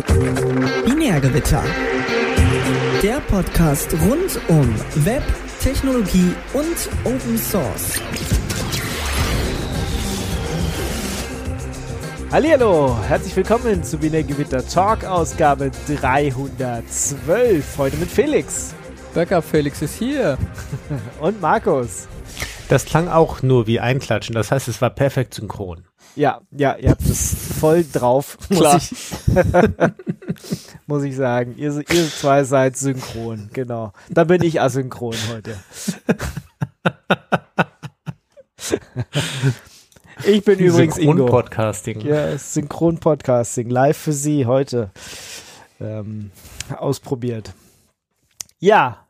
[0.00, 1.62] Binärgewitter.
[3.02, 4.74] Der Podcast rund um
[5.04, 5.22] Web,
[5.60, 8.00] Technologie und Open Source.
[12.30, 17.78] Hallihallo, herzlich willkommen zu Binärgewitter Talk Ausgabe 312.
[17.78, 18.74] Heute mit Felix.
[19.12, 20.38] Backup Felix ist hier.
[21.20, 22.08] Und Markus.
[22.68, 25.84] Das klang auch nur wie Einklatschen, das heißt, es war perfekt synchron.
[26.14, 28.74] Ja, ja, ihr habt es voll drauf, Klar.
[28.74, 28.98] muss ich,
[30.86, 31.54] muss ich sagen.
[31.56, 33.92] Ihr, ihr zwei seid synchron, genau.
[34.08, 35.56] Da bin ich asynchron heute.
[40.24, 41.24] Ich bin übrigens Ingo.
[41.24, 42.02] Podcasting.
[42.02, 44.90] Ja, Synchron-Podcasting, live für Sie heute
[45.80, 46.30] ähm,
[46.76, 47.54] ausprobiert.
[48.58, 49.06] Ja,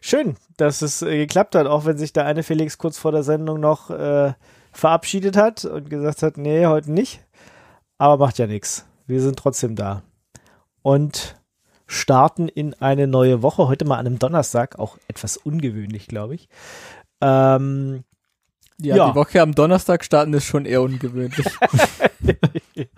[0.00, 3.22] schön, dass es äh, geklappt hat, auch wenn sich der eine Felix kurz vor der
[3.22, 4.32] Sendung noch äh,
[4.72, 7.20] verabschiedet hat und gesagt hat, nee, heute nicht.
[7.98, 8.86] Aber macht ja nichts.
[9.06, 10.02] Wir sind trotzdem da.
[10.82, 11.36] Und
[11.86, 13.66] starten in eine neue Woche.
[13.68, 16.48] Heute mal an einem Donnerstag, auch etwas ungewöhnlich, glaube ich.
[17.20, 18.04] Ähm,
[18.80, 19.10] Ja, Ja.
[19.10, 21.46] die Woche am Donnerstag starten ist schon eher ungewöhnlich.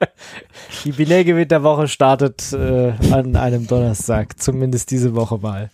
[0.84, 5.70] Die Binärgewitterwoche startet äh, an einem Donnerstag, zumindest diese Woche mal.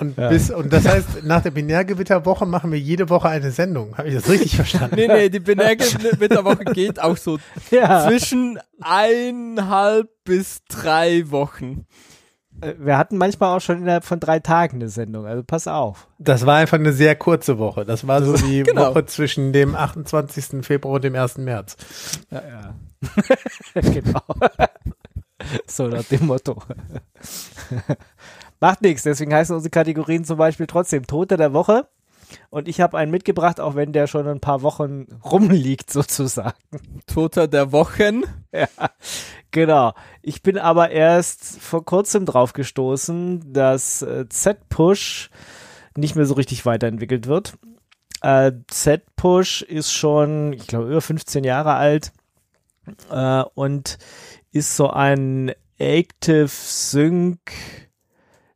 [0.00, 0.28] Und, Ja.
[0.28, 3.96] bis, und das heißt, nach der Binärgewitterwoche machen wir jede Woche eine Sendung.
[3.96, 4.96] Habe ich das richtig verstanden?
[4.96, 7.38] nee, nee, die Binärgewitterwoche geht auch so
[7.70, 11.86] Ja, zwischen eineinhalb bis drei Wochen.
[12.62, 16.08] Äh, wir hatten manchmal auch schon innerhalb von drei Tagen eine Sendung, also pass auf.
[16.18, 17.84] Das war einfach eine sehr kurze Woche.
[17.84, 18.90] Das war so die Genau.
[18.90, 20.64] Woche zwischen dem 28.
[20.64, 21.38] Februar und dem 1.
[21.38, 21.76] März.
[22.30, 22.74] Ja.
[23.74, 24.22] genau.
[25.66, 26.62] so nach dem Motto.
[28.60, 31.88] Macht nichts, deswegen heißen unsere Kategorien zum Beispiel trotzdem Tote der Woche.
[32.48, 36.56] Und ich habe einen mitgebracht, auch wenn der schon ein paar Wochen rumliegt, sozusagen.
[37.06, 38.22] Toter der Wochen.
[38.52, 38.68] Ja,
[39.52, 39.94] genau.
[40.22, 45.30] Ich bin aber erst vor kurzem drauf gestoßen, dass äh, Z-Push
[45.96, 47.58] nicht mehr so richtig weiterentwickelt wird.
[48.22, 52.12] Äh, Z-Push ist schon, ich glaube, über 15 Jahre alt
[53.10, 53.98] äh, und
[54.50, 57.38] ist so ein Active Sync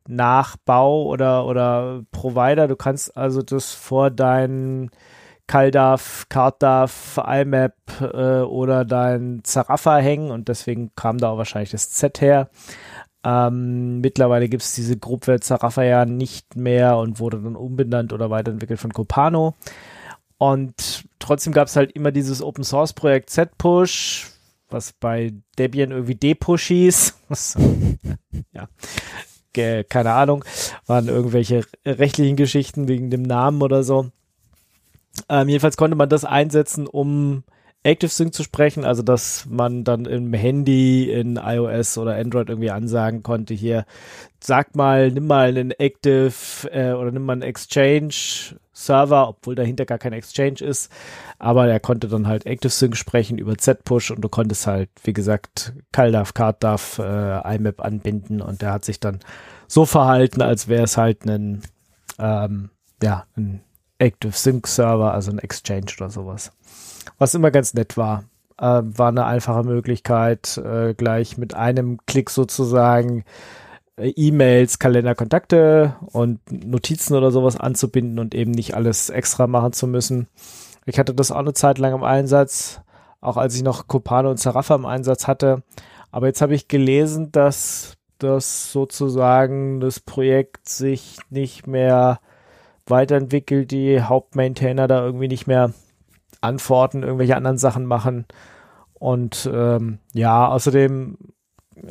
[0.07, 2.67] Nachbau oder, oder Provider.
[2.67, 4.89] Du kannst also das vor deinen
[5.47, 11.89] CalDAV, CartDAV, IMAP äh, oder dein Zaraffa hängen und deswegen kam da auch wahrscheinlich das
[11.91, 12.49] Z her.
[13.23, 18.29] Ähm, mittlerweile gibt es diese Gruppe Zaraffa ja nicht mehr und wurde dann umbenannt oder
[18.29, 19.55] weiterentwickelt von Copano.
[20.37, 24.27] Und trotzdem gab es halt immer dieses Open Source Projekt Z-Push,
[24.69, 27.19] was bei Debian irgendwie D-Push hieß.
[28.53, 28.67] Ja,
[29.83, 30.45] keine Ahnung,
[30.85, 34.11] waren irgendwelche rechtlichen Geschichten wegen dem Namen oder so.
[35.29, 37.43] Ähm, jedenfalls konnte man das einsetzen, um
[37.83, 43.23] ActiveSync zu sprechen, also dass man dann im Handy in iOS oder Android irgendwie ansagen
[43.23, 43.85] konnte, hier,
[44.39, 46.33] sag mal, nimm mal einen Active
[46.71, 50.91] äh, oder nimm mal einen Exchange Server, obwohl dahinter gar kein Exchange ist,
[51.39, 55.73] aber er konnte dann halt ActiveSync sprechen über Z-Push und du konntest halt, wie gesagt,
[55.91, 58.41] CalDAV, CardDAV, äh, IMAP anbinden.
[58.41, 59.19] Und der hat sich dann
[59.67, 61.63] so verhalten, als wäre es halt ein,
[62.19, 62.69] ähm,
[63.01, 63.61] ja, ein
[63.99, 66.51] Active Sync Server, also ein Exchange oder sowas.
[67.17, 68.23] Was immer ganz nett war.
[68.59, 73.23] Äh, war eine einfache Möglichkeit, äh, gleich mit einem Klick sozusagen
[73.97, 79.73] äh, E-Mails, Kalender, Kontakte und Notizen oder sowas anzubinden und eben nicht alles extra machen
[79.73, 80.27] zu müssen.
[80.85, 82.81] Ich hatte das auch eine Zeit lang im Einsatz,
[83.21, 85.63] auch als ich noch Copano und Zaraffa im Einsatz hatte.
[86.11, 92.19] Aber jetzt habe ich gelesen, dass das sozusagen das Projekt sich nicht mehr
[92.89, 95.73] weiterentwickelt, die Hauptmaintainer da irgendwie nicht mehr
[96.41, 98.25] antworten, irgendwelche anderen Sachen machen.
[98.93, 101.17] Und ähm, ja, außerdem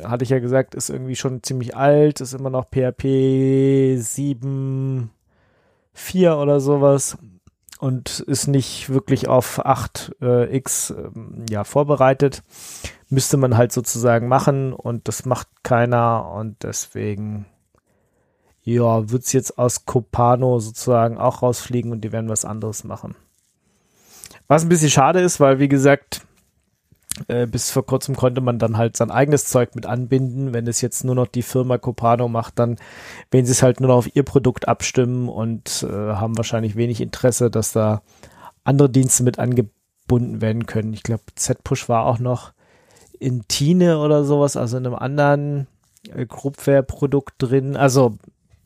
[0.03, 6.59] hatte ich ja gesagt, ist irgendwie schon ziemlich alt, ist immer noch PHP 7.4 oder
[6.59, 7.17] sowas
[7.79, 12.43] und ist nicht wirklich auf 8x ähm, ja, vorbereitet.
[13.09, 17.45] Müsste man halt sozusagen machen und das macht keiner und deswegen
[18.73, 23.15] ja, wird's jetzt aus Copano sozusagen auch rausfliegen und die werden was anderes machen.
[24.47, 26.21] Was ein bisschen schade ist, weil wie gesagt,
[27.29, 30.53] äh, bis vor kurzem konnte man dann halt sein eigenes Zeug mit anbinden.
[30.53, 32.75] Wenn es jetzt nur noch die Firma Copano macht, dann
[33.31, 36.99] werden sie es halt nur noch auf ihr Produkt abstimmen und äh, haben wahrscheinlich wenig
[36.99, 38.01] Interesse, dass da
[38.65, 40.91] andere Dienste mit angebunden werden können.
[40.91, 42.51] Ich glaube, Z-Push war auch noch
[43.17, 45.67] in Tine oder sowas, also in einem anderen
[46.13, 47.77] äh, Groupware-Produkt drin.
[47.77, 48.17] Also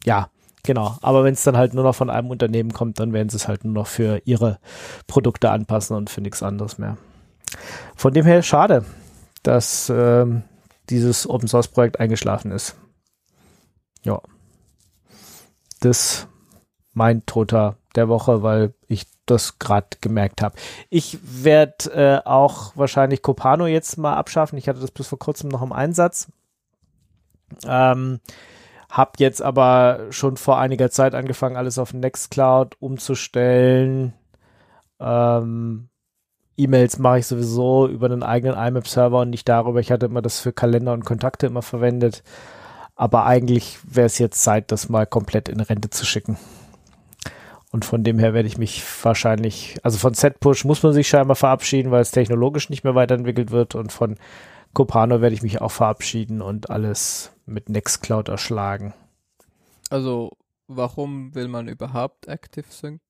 [0.05, 0.29] ja,
[0.63, 0.97] genau.
[1.01, 3.47] Aber wenn es dann halt nur noch von einem Unternehmen kommt, dann werden sie es
[3.47, 4.59] halt nur noch für ihre
[5.07, 6.97] Produkte anpassen und für nichts anderes mehr.
[7.95, 8.85] Von dem her schade,
[9.43, 10.43] dass ähm,
[10.89, 12.75] dieses Open Source Projekt eingeschlafen ist.
[14.03, 14.21] Ja.
[15.79, 16.27] Das
[16.93, 20.55] mein Toter der Woche, weil ich das gerade gemerkt habe.
[20.89, 24.57] Ich werde äh, auch wahrscheinlich Copano jetzt mal abschaffen.
[24.57, 26.27] Ich hatte das bis vor kurzem noch im Einsatz.
[27.65, 28.19] Ähm,
[28.91, 34.13] hab jetzt aber schon vor einiger Zeit angefangen, alles auf Nextcloud umzustellen.
[34.99, 35.87] Ähm,
[36.57, 39.79] E-Mails mache ich sowieso über einen eigenen IMAP-Server und nicht darüber.
[39.79, 42.21] Ich hatte immer das für Kalender und Kontakte immer verwendet.
[42.95, 46.37] Aber eigentlich wäre es jetzt Zeit, das mal komplett in Rente zu schicken.
[47.71, 51.37] Und von dem her werde ich mich wahrscheinlich, also von Z-Push muss man sich scheinbar
[51.37, 53.73] verabschieden, weil es technologisch nicht mehr weiterentwickelt wird.
[53.73, 54.17] Und von
[54.73, 58.93] Copano werde ich mich auch verabschieden und alles mit Nextcloud erschlagen.
[59.89, 60.31] Also,
[60.67, 63.01] warum will man überhaupt ActiveSync?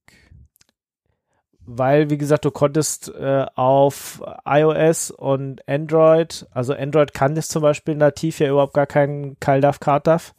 [1.63, 7.61] Weil, wie gesagt, du konntest äh, auf iOS und Android, also Android kann das zum
[7.61, 10.33] Beispiel nativ ja überhaupt gar keinen CalDAV, CardDAV.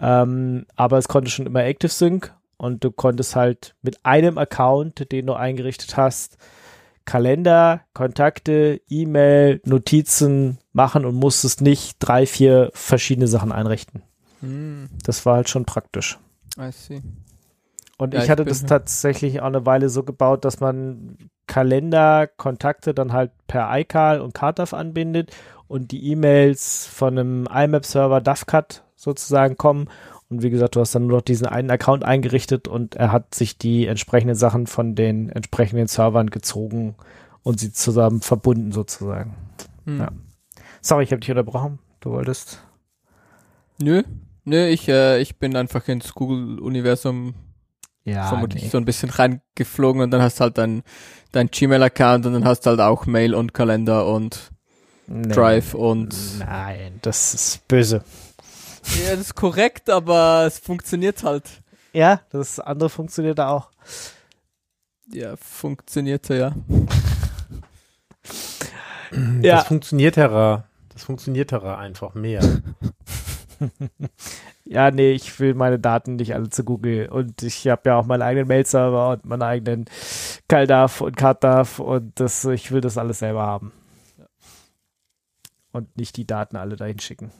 [0.00, 5.26] Ähm, aber es konnte schon immer ActiveSync und du konntest halt mit einem Account, den
[5.26, 6.38] du eingerichtet hast,
[7.08, 14.02] Kalender, Kontakte, E-Mail, Notizen machen und musstest nicht drei, vier verschiedene Sachen einrichten.
[14.40, 16.18] Hm, Das war halt schon praktisch.
[16.60, 17.00] I see.
[17.96, 21.16] Und Ja, ich ich hatte bin- das tatsächlich auch eine Weile so gebaut, dass man
[21.46, 25.34] Kalender, Kontakte dann halt per iCal und CardDAV anbindet
[25.66, 29.88] und die E-Mails von einem IMAP-Server DAVCAT sozusagen kommen.
[30.30, 33.34] Und wie gesagt, du hast dann nur noch diesen einen Account eingerichtet und er hat
[33.34, 36.96] sich die entsprechenden Sachen von den entsprechenden Servern gezogen
[37.42, 39.34] und sie zusammen verbunden sozusagen.
[39.86, 40.00] Hm.
[40.00, 40.08] Ja.
[40.82, 41.78] Sorry, ich habe dich unterbrochen.
[42.00, 42.62] Du wolltest.
[43.80, 44.02] Nö,
[44.44, 47.34] nö, ich, äh, ich bin einfach ins Google-Universum
[48.04, 50.82] Ja, vermutlich so ein bisschen reingeflogen und dann hast du halt dein,
[51.32, 54.50] dein Gmail-Account und dann hast du halt auch Mail und Kalender und
[55.06, 55.28] nee.
[55.28, 58.04] Drive und Nein, das ist böse.
[58.96, 61.44] Ja, das ist korrekt, aber es funktioniert halt.
[61.92, 63.70] Ja, das andere funktioniert auch.
[65.12, 66.52] Ja, funktionierte ja.
[69.40, 69.56] Ja.
[69.56, 70.64] Das funktioniert Terra.
[70.92, 72.42] Das funktioniert Terra einfach mehr.
[74.70, 77.08] Ja, nee, ich will meine Daten nicht alle zu Google.
[77.08, 79.86] Und ich habe ja auch meinen eigenen Mail-Server und meinen eigenen
[80.46, 83.72] CalDAV und CardDAV und das, ich will das alles selber haben.
[85.72, 87.30] Und nicht die Daten alle dahin schicken.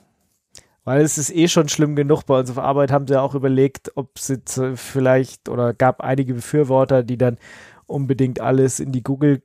[0.89, 2.25] Weil es ist eh schon schlimm genug.
[2.25, 4.41] Bei uns auf Arbeit haben sie auch überlegt, ob sie
[4.75, 7.37] vielleicht oder gab einige Befürworter, die dann
[7.87, 9.43] unbedingt alles in die Google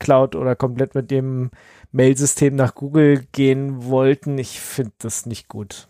[0.00, 1.52] Cloud oder komplett mit dem
[1.92, 4.36] Mailsystem nach Google gehen wollten.
[4.36, 5.86] Ich finde das nicht gut.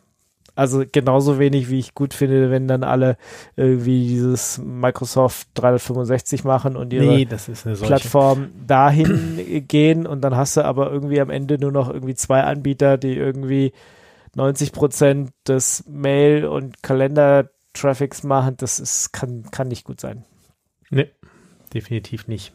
[0.55, 3.17] Also genauso wenig, wie ich gut finde, wenn dann alle
[3.57, 7.27] irgendwie dieses Microsoft 365 machen und ihre nee.
[7.27, 12.43] Plattform dahin gehen und dann hast du aber irgendwie am Ende nur noch irgendwie zwei
[12.43, 13.73] Anbieter, die irgendwie
[14.37, 18.57] 90 Prozent des Mail- und Kalender-Traffics machen.
[18.57, 20.25] Das ist, kann, kann nicht gut sein.
[20.91, 21.11] Nee,
[21.73, 22.55] definitiv nicht.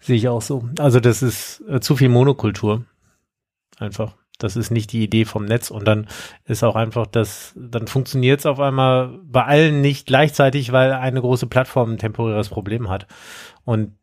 [0.00, 0.68] Sehe ich auch so.
[0.78, 2.84] Also das ist äh, zu viel Monokultur.
[3.78, 4.16] Einfach.
[4.38, 6.08] Das ist nicht die Idee vom Netz und dann
[6.44, 11.20] ist auch einfach das, dann funktioniert es auf einmal bei allen nicht gleichzeitig, weil eine
[11.20, 13.06] große Plattform ein temporäres Problem hat.
[13.64, 13.96] Und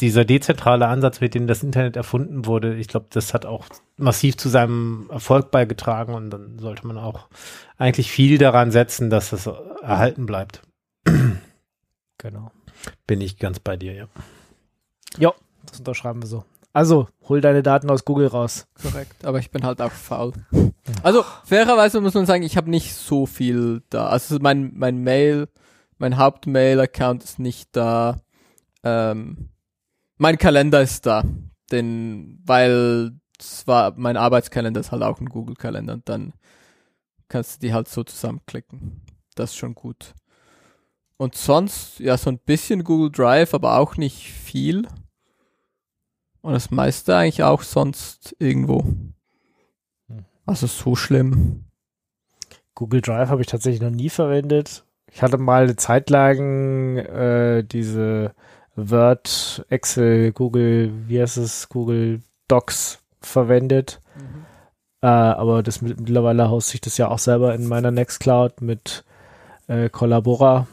[0.00, 3.66] dieser dezentrale Ansatz, mit dem das Internet erfunden wurde, ich glaube, das hat auch
[3.96, 7.28] massiv zu seinem Erfolg beigetragen und dann sollte man auch
[7.78, 10.62] eigentlich viel daran setzen, dass das erhalten bleibt.
[12.18, 12.50] Genau.
[13.06, 14.06] Bin ich ganz bei dir, ja.
[15.18, 15.34] Ja,
[15.66, 16.44] das unterschreiben wir so.
[16.72, 18.66] Also, hol deine Daten aus Google raus.
[18.80, 20.32] Korrekt, aber ich bin halt auch faul.
[21.02, 24.08] Also, fairerweise muss man sagen, ich habe nicht so viel da.
[24.08, 25.48] Also mein, mein Mail,
[25.98, 28.20] mein Hauptmail-Account ist nicht da.
[28.82, 29.50] Ähm,
[30.18, 31.24] mein Kalender ist da.
[31.70, 36.32] Denn, weil zwar mein Arbeitskalender ist halt auch ein Google-Kalender und dann
[37.28, 39.02] kannst du die halt so zusammenklicken.
[39.34, 40.14] Das ist schon gut.
[41.16, 44.86] Und sonst, ja, so ein bisschen Google Drive, aber auch nicht viel.
[46.42, 48.84] Und das meiste eigentlich auch sonst irgendwo.
[50.44, 51.64] Also so schlimm.
[52.74, 54.84] Google Drive habe ich tatsächlich noch nie verwendet.
[55.10, 58.34] Ich hatte mal eine Zeit lang äh, diese
[58.76, 64.00] Word, Excel, Google, wie heißt es, Google Docs verwendet.
[65.02, 69.04] Äh, aber das mit, mittlerweile haust ich das ja auch selber in meiner Nextcloud mit
[69.68, 70.66] äh, Collabora,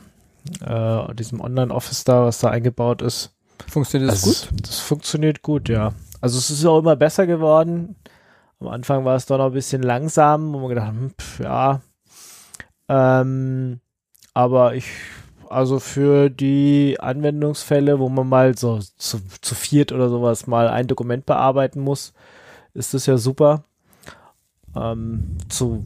[0.66, 3.34] äh, diesem Online-Office da, was da eingebaut ist.
[3.68, 4.60] Funktioniert das Also gut?
[4.60, 5.94] es- Das funktioniert gut, ja.
[6.22, 7.96] Also es ist auch immer besser geworden.
[8.60, 11.40] Am Anfang war es doch noch ein bisschen langsam, wo man gedacht, hat, hm, pf,
[11.42, 11.82] ja.
[12.90, 13.80] Ähm,
[14.34, 14.86] aber ich,
[15.54, 20.88] also für die Anwendungsfälle, wo man mal so zu, zu viert oder sowas mal ein
[20.88, 22.14] Dokument bearbeiten muss,
[22.74, 23.64] ist das ja super.
[24.76, 25.86] Ähm, zu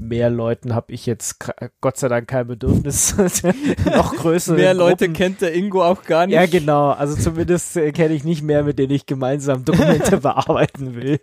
[0.00, 1.38] mehr Leuten habe ich jetzt
[1.80, 3.16] Gott sei Dank kein Bedürfnis.
[3.84, 4.54] noch größer.
[4.54, 6.34] Mehr Leute kennt der Ingo auch gar nicht.
[6.34, 6.90] Ja, genau.
[6.90, 11.20] Also zumindest äh, kenne ich nicht mehr, mit denen ich gemeinsam Dokumente bearbeiten will.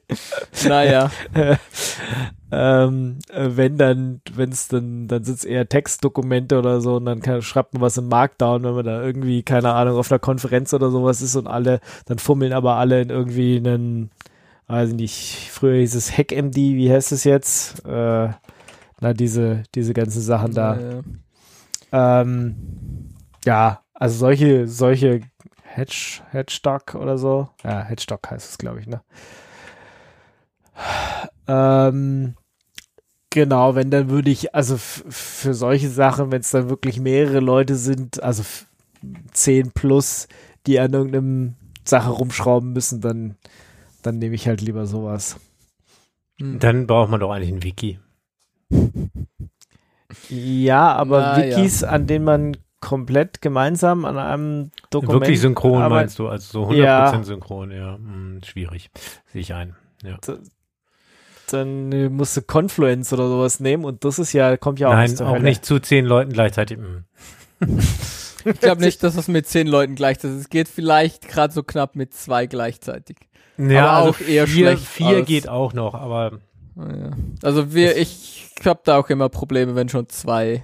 [0.67, 1.11] Naja.
[2.55, 7.05] ähm, äh, wenn dann, wenn es dann, dann sind es eher Textdokumente oder so und
[7.05, 10.19] dann kann, schreibt man was im Markdown, wenn man da irgendwie, keine Ahnung, auf einer
[10.19, 14.11] Konferenz oder sowas ist und alle, dann fummeln aber alle in irgendwie einen,
[14.67, 17.83] weiß ich nicht, früher hieß es HackMD, wie heißt es jetzt?
[17.85, 18.29] Äh,
[19.01, 20.77] na, diese, diese ganzen Sachen da.
[20.79, 21.01] Ja,
[21.91, 22.21] ja.
[22.21, 22.55] Ähm,
[23.45, 25.21] ja also solche, solche
[25.63, 27.49] Hedge, Hedgestock oder so.
[27.63, 29.01] Ja, Hedgestock heißt es, glaube ich, ne?
[31.47, 32.35] Ähm,
[33.33, 37.75] genau, wenn dann würde ich, also für solche Sachen, wenn es dann wirklich mehrere Leute
[37.75, 38.43] sind, also
[39.31, 40.27] 10 plus,
[40.67, 43.35] die an irgendeinem Sache rumschrauben müssen, dann,
[44.03, 45.37] dann nehme ich halt lieber sowas.
[46.39, 47.99] Dann braucht man doch eigentlich ein Wiki.
[50.29, 51.89] Ja, aber Na, Wikis, ja.
[51.89, 55.21] an denen man komplett gemeinsam an einem Dokument.
[55.21, 57.23] Wirklich synchron aber, meinst du, also so 100% ja.
[57.23, 57.95] synchron, ja.
[57.95, 58.91] Hm, schwierig,
[59.31, 59.75] sehe ich ein.
[60.03, 60.17] Ja.
[61.53, 64.93] Dann äh, musst du Confluence oder sowas nehmen und das ist ja, kommt ja auch
[64.93, 65.43] Nein, auch Hölle.
[65.43, 66.77] nicht zu zehn Leuten gleichzeitig.
[66.79, 67.05] Hm.
[68.45, 70.43] ich glaube nicht, dass es mit zehn Leuten gleichzeitig ist.
[70.43, 73.17] Es geht vielleicht gerade so knapp mit zwei gleichzeitig.
[73.57, 74.87] Ja, aber also auch eher vier, schlecht.
[74.87, 76.39] Vier geht auch noch, aber.
[76.75, 77.11] Ja.
[77.43, 80.63] Also wir, ich ich habe da auch immer Probleme, wenn schon zwei,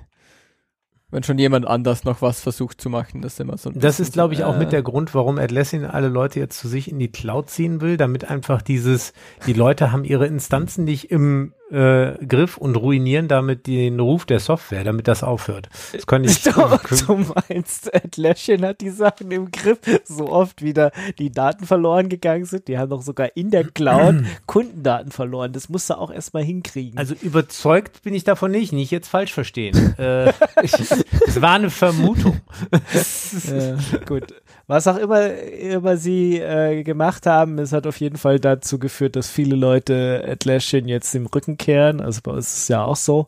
[1.11, 3.21] wenn schon jemand anders noch was versucht zu machen.
[3.21, 3.71] Das ist immer so.
[3.71, 6.67] das ist, glaube ich, auch äh, mit der Grund, warum Atlassian alle Leute jetzt zu
[6.67, 9.13] sich in die Cloud ziehen will, damit einfach dieses,
[9.45, 14.39] die Leute haben ihre Instanzen nicht im äh, Griff und ruinieren damit den Ruf der
[14.39, 15.69] Software, damit das aufhört.
[15.91, 20.91] Das kann ich du, du meinst, Atlassian hat die Sachen im Griff, so oft wieder
[21.17, 22.67] die Daten verloren gegangen sind.
[22.67, 25.53] Die haben doch sogar in der Cloud Kundendaten verloren.
[25.53, 26.97] Das musst du auch erstmal hinkriegen.
[26.97, 29.95] Also überzeugt bin ich davon nicht, nicht jetzt falsch verstehen.
[29.97, 32.41] äh, es war eine Vermutung.
[32.71, 34.33] ja, gut.
[34.69, 39.15] Was auch immer, immer sie äh, gemacht haben, es hat auf jeden Fall dazu geführt,
[39.15, 41.99] dass viele Leute Atlassian jetzt im Rücken kehren.
[41.99, 43.25] Also bei uns ist es ja auch so.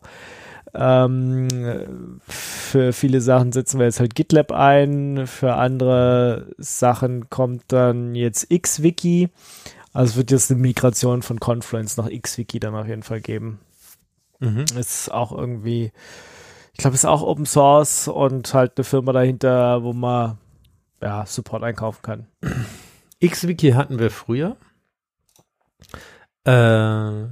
[0.72, 5.26] Ähm, für viele Sachen setzen wir jetzt halt GitLab ein.
[5.26, 9.28] Für andere Sachen kommt dann jetzt XWiki.
[9.92, 13.58] Also es wird jetzt eine Migration von Confluence nach XWiki dann auf jeden Fall geben.
[14.38, 14.64] Mhm.
[14.78, 15.90] Ist auch irgendwie,
[16.72, 20.38] ich glaube, es ist auch Open Source und halt eine Firma dahinter, wo man
[21.02, 22.26] ja, Support einkaufen kann.
[23.24, 24.56] XWiki hatten wir früher.
[26.44, 27.26] Äh,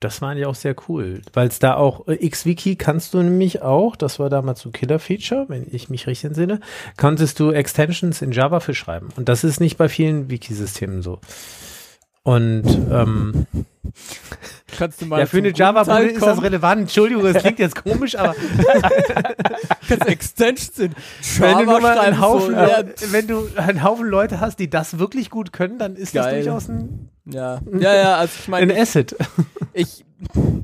[0.00, 3.62] das war eigentlich auch sehr cool, weil es da auch, äh, XWiki kannst du nämlich
[3.62, 6.60] auch, das war damals so Killer-Feature, wenn ich mich richtig entsinne,
[6.98, 9.08] konntest du Extensions in Java für schreiben.
[9.16, 11.20] Und das ist nicht bei vielen Wiki-Systemen so.
[12.24, 13.46] Und ähm,
[14.76, 16.80] Kannst du mal ja, für eine Java-Bude ist das relevant.
[16.82, 18.34] Entschuldigung, das klingt jetzt komisch, aber
[19.88, 22.82] Kannst Extensions in Java wenn du, mal einen Haufen, so, ja.
[23.10, 26.36] wenn du einen Haufen Leute hast, die das wirklich gut können, dann ist Geil.
[26.36, 29.16] das durchaus ein ja, ja, ja, also ich meine, ein Asset.
[29.76, 30.04] Ich,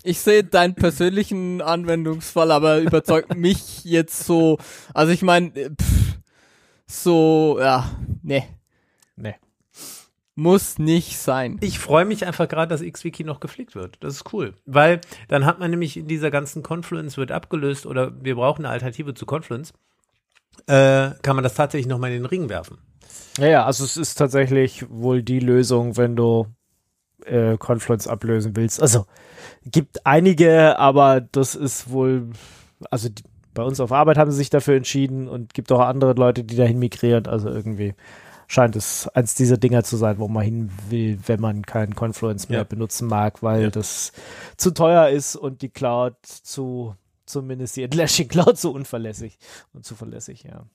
[0.05, 4.59] ich sehe deinen persönlichen Anwendungsfall, aber überzeugt mich jetzt so.
[4.95, 5.51] Also ich meine,
[6.87, 7.91] so, ja,
[8.23, 8.45] nee.
[9.17, 9.35] Nee.
[10.37, 11.59] Muss nicht sein.
[11.61, 13.97] Ich freue mich einfach gerade, dass XWiki noch gepflegt wird.
[14.01, 14.55] Das ist cool.
[14.65, 18.73] Weil dann hat man nämlich in dieser ganzen Confluence wird abgelöst oder wir brauchen eine
[18.73, 19.73] Alternative zu Confluence,
[20.67, 22.79] äh, kann man das tatsächlich nochmal in den Ring werfen.
[23.39, 26.47] Ja, ja, also es ist tatsächlich wohl die Lösung, wenn du
[27.25, 28.81] äh, Confluence ablösen willst.
[28.81, 29.07] Also
[29.65, 32.31] gibt einige, aber das ist wohl,
[32.91, 33.23] also die,
[33.53, 36.57] bei uns auf Arbeit haben sie sich dafür entschieden und gibt auch andere Leute, die
[36.57, 37.27] dahin migrieren.
[37.27, 37.95] Also irgendwie
[38.51, 42.49] scheint es eins dieser Dinger zu sein, wo man hin will, wenn man keinen Confluence
[42.49, 42.65] mehr ja.
[42.65, 43.71] benutzen mag, weil ja.
[43.71, 44.13] das
[44.57, 49.39] zu teuer ist und die Cloud zu, zumindest die Atlassian Cloud zu unverlässig
[49.73, 50.67] und zuverlässig, ja.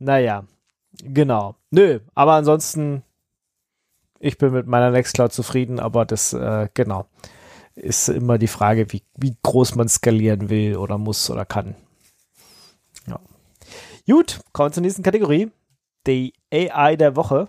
[0.00, 0.44] Naja,
[1.02, 1.54] genau.
[1.70, 3.04] Nö, aber ansonsten
[4.18, 7.06] ich bin mit meiner Nextcloud zufrieden, aber das, äh, genau,
[7.76, 11.76] ist immer die Frage, wie, wie groß man skalieren will oder muss oder kann.
[13.06, 13.20] Ja.
[14.08, 15.52] Gut, kommen wir zur nächsten Kategorie.
[16.06, 17.48] Die AI der Woche.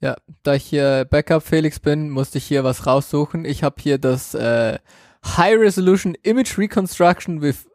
[0.00, 3.44] Ja, da ich hier Backup Felix bin, musste ich hier was raussuchen.
[3.44, 4.78] Ich habe hier das äh,
[5.24, 7.68] High Resolution Image Reconstruction with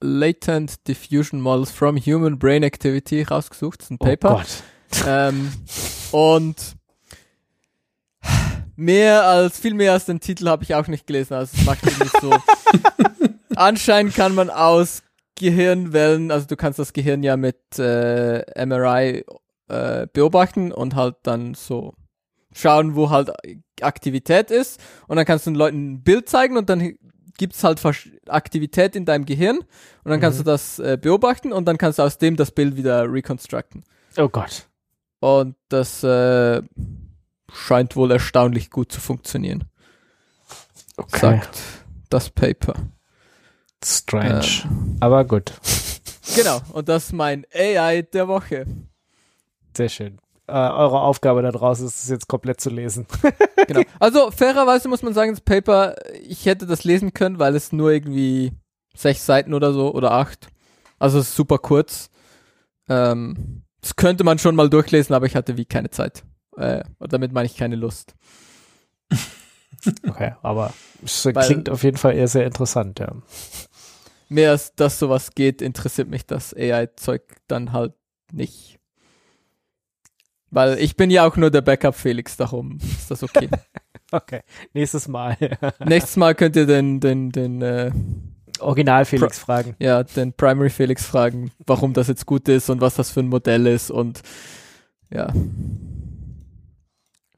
[0.00, 3.80] Latent Diffusion Models from Human Brain Activity rausgesucht.
[3.80, 4.34] Das ist ein oh Paper.
[4.34, 5.04] Oh Gott.
[5.06, 5.52] Ähm,
[6.12, 6.76] und
[8.76, 11.84] mehr als, viel mehr als den Titel habe ich auch nicht gelesen, also es macht
[11.84, 12.32] nicht so.
[13.56, 15.02] Anscheinend kann man aus
[15.36, 19.24] Gehirnwellen, also du kannst das Gehirn ja mit äh, MRI
[19.68, 21.94] äh, beobachten und halt dann so
[22.54, 23.30] schauen, wo halt
[23.80, 26.96] Aktivität ist und dann kannst du den Leuten ein Bild zeigen und dann
[27.36, 30.44] gibt's halt Versch- Aktivität in deinem Gehirn und dann kannst Mhm.
[30.44, 33.82] du das äh, beobachten und dann kannst du aus dem das Bild wieder reconstructen.
[34.16, 34.68] Oh Gott.
[35.18, 36.62] Und das äh,
[37.52, 39.64] scheint wohl erstaunlich gut zu funktionieren,
[40.96, 41.18] Okay.
[41.18, 41.58] sagt
[42.10, 42.74] das Paper.
[43.84, 44.46] Strange.
[45.00, 45.52] Aber gut.
[46.36, 48.66] Genau, und das ist mein AI der Woche.
[49.76, 50.18] Sehr schön.
[50.48, 53.06] Äh, eure Aufgabe da draußen ist es jetzt komplett zu lesen.
[53.68, 53.82] Genau.
[54.00, 57.90] Also fairerweise muss man sagen, das Paper, ich hätte das lesen können, weil es nur
[57.92, 58.52] irgendwie
[58.94, 60.48] sechs Seiten oder so oder acht.
[60.98, 62.10] Also es ist super kurz.
[62.88, 66.24] Ähm, das könnte man schon mal durchlesen, aber ich hatte wie keine Zeit.
[66.56, 68.14] Äh, und damit meine ich keine Lust.
[70.08, 70.72] Okay, aber
[71.04, 73.12] es Weil- klingt auf jeden Fall eher sehr interessant, ja.
[74.28, 77.92] Mehr als dass sowas geht, interessiert mich das AI-Zeug dann halt
[78.32, 78.78] nicht.
[80.50, 83.48] Weil ich bin ja auch nur der Backup Felix, darum ist das okay.
[84.10, 84.42] Okay,
[84.74, 85.36] nächstes Mal.
[85.84, 87.90] Nächstes Mal könnt ihr den, den, den, äh,
[88.60, 89.74] Original Felix fragen.
[89.80, 93.28] ja, den Primary Felix fragen, warum das jetzt gut ist und was das für ein
[93.28, 94.22] Modell ist und
[95.10, 95.32] ja,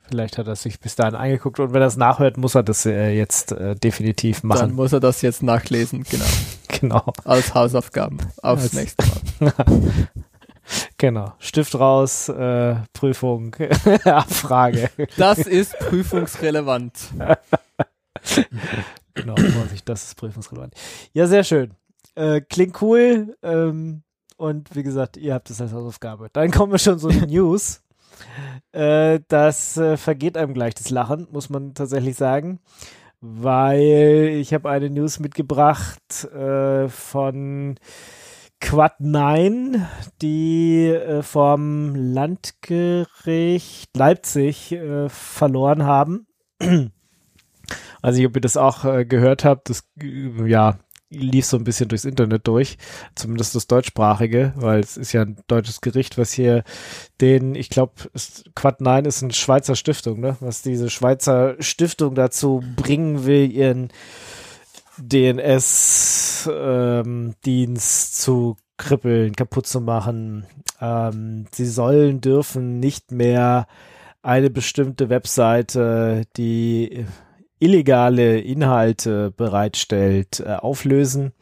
[0.09, 2.87] Vielleicht hat er sich bis dahin angeguckt und wenn er es nachhört, muss er das
[2.87, 4.75] äh, jetzt äh, definitiv dann machen.
[4.75, 6.25] muss er das jetzt nachlesen, genau,
[6.81, 9.05] Genau, als Hausaufgaben aufs Als- nächste
[9.41, 9.53] Mal.
[10.99, 11.33] genau.
[11.39, 13.55] Stift raus, äh, Prüfung,
[14.05, 14.91] Abfrage.
[15.17, 16.93] Das ist prüfungsrelevant.
[19.15, 20.75] Genau, Vorsicht, das ist prüfungsrelevant.
[21.13, 21.75] Ja, sehr schön.
[22.15, 23.37] Äh, klingt cool.
[23.43, 24.03] Ähm,
[24.37, 26.29] und wie gesagt, ihr habt es als Hausaufgabe.
[26.33, 27.83] Dann kommen wir schon zu den News.
[28.73, 32.61] Äh, das äh, vergeht einem gleich das Lachen, muss man tatsächlich sagen.
[33.29, 37.75] Weil ich habe eine News mitgebracht äh, von
[38.61, 39.85] Quad 9,
[40.23, 46.29] die äh, vom Landgericht Leipzig äh, verloren haben.
[48.01, 50.79] Also ich ob ihr das auch äh, gehört habt, das ja
[51.11, 52.79] lief so ein bisschen durchs Internet durch,
[53.15, 56.65] zumindest das deutschsprachige, weil es ist ja ein deutsches Gericht, was hier
[57.21, 57.93] den, ich glaube,
[58.55, 60.37] Quad 9 ist eine Schweizer Stiftung, ne?
[60.41, 63.93] Was diese Schweizer Stiftung dazu bringen will, ihren
[64.99, 66.47] DNS-Dienst
[68.23, 70.47] zu krippeln, kaputt zu machen.
[70.81, 73.67] Ähm, sie sollen, dürfen nicht mehr
[74.23, 77.07] eine bestimmte Webseite, die
[77.59, 81.33] illegale Inhalte bereitstellt, äh, auflösen.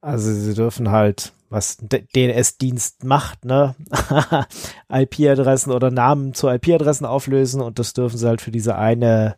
[0.00, 3.74] Also sie dürfen halt, was DNS-Dienst macht, ne?
[4.92, 9.36] IP-Adressen oder Namen zu IP-Adressen auflösen und das dürfen sie halt für diese eine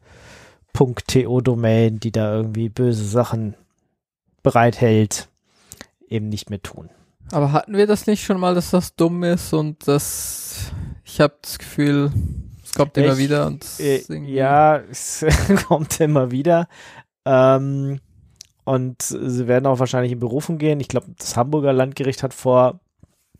[0.74, 3.54] .to-Domain, die da irgendwie böse Sachen
[4.42, 5.28] bereithält,
[6.08, 6.90] eben nicht mehr tun.
[7.32, 10.72] Aber hatten wir das nicht schon mal, dass das dumm ist und das,
[11.04, 12.10] ich habe das Gefühl,
[12.78, 15.24] kommt immer Ich- wieder und Äh, irgendwie- ja, es
[15.68, 16.68] kommt immer wieder.
[17.26, 18.00] Ähm,
[18.64, 20.80] und sie werden auch wahrscheinlich in Berufung gehen.
[20.80, 22.80] Ich glaube, das Hamburger Landgericht hat vor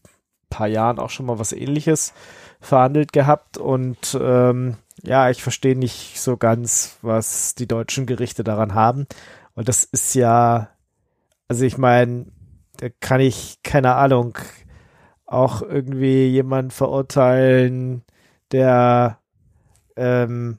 [0.04, 0.08] ein
[0.50, 2.12] paar Jahren auch schon mal was ähnliches
[2.60, 3.58] verhandelt gehabt.
[3.58, 9.06] Und ähm, ja, ich verstehe nicht so ganz, was die deutschen Gerichte daran haben.
[9.54, 10.68] Und das ist ja,
[11.46, 12.26] also ich meine,
[12.78, 14.38] da kann ich, keine Ahnung,
[15.26, 18.02] auch irgendwie jemanden verurteilen,
[18.50, 19.17] der
[19.98, 20.58] ähm,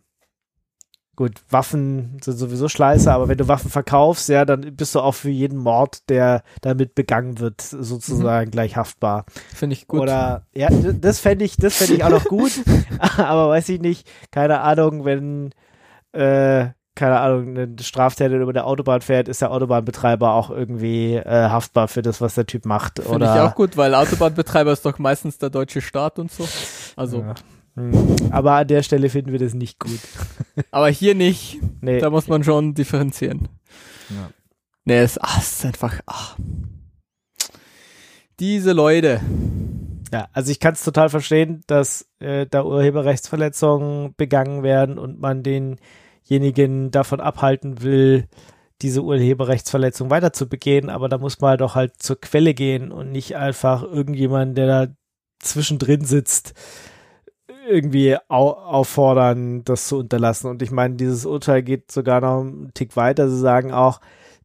[1.16, 5.16] gut, Waffen sind sowieso scheiße, aber wenn du Waffen verkaufst, ja, dann bist du auch
[5.16, 9.26] für jeden Mord, der damit begangen wird, sozusagen gleich haftbar.
[9.54, 10.00] finde ich gut.
[10.00, 12.52] Oder ja, das fände ich, das fände ich auch noch gut,
[13.18, 15.52] aber weiß ich nicht, keine Ahnung, wenn
[16.14, 21.50] äh, keine Ahnung, ein Straftäter über der Autobahn fährt, ist der Autobahnbetreiber auch irgendwie äh,
[21.50, 23.00] haftbar für das, was der Typ macht.
[23.02, 26.48] Finde ich auch gut, weil Autobahnbetreiber ist doch meistens der deutsche Staat und so.
[26.98, 27.36] Also, Ja.
[27.80, 28.32] Hm.
[28.32, 30.00] Aber an der Stelle finden wir das nicht gut.
[30.72, 31.60] aber hier nicht.
[31.82, 32.00] Nee.
[32.00, 33.48] Da muss man schon differenzieren.
[34.10, 34.30] Ja.
[34.86, 36.38] Nee, es, ah, es ist einfach, ach.
[38.40, 39.22] Diese Leute.
[40.12, 45.44] Ja, also ich kann es total verstehen, dass äh, da Urheberrechtsverletzungen begangen werden und man
[45.44, 48.28] denjenigen davon abhalten will,
[48.82, 53.12] diese Urheberrechtsverletzung weiter zu begehen, aber da muss man doch halt zur Quelle gehen und
[53.12, 54.94] nicht einfach irgendjemand, der da
[55.40, 56.54] zwischendrin sitzt,
[57.70, 60.50] irgendwie au auffordern, das zu unterlassen.
[60.50, 63.30] Und ich meine, dieses Urteil geht sogar noch einen Tick weiter.
[63.30, 64.02] Sie sagen auch,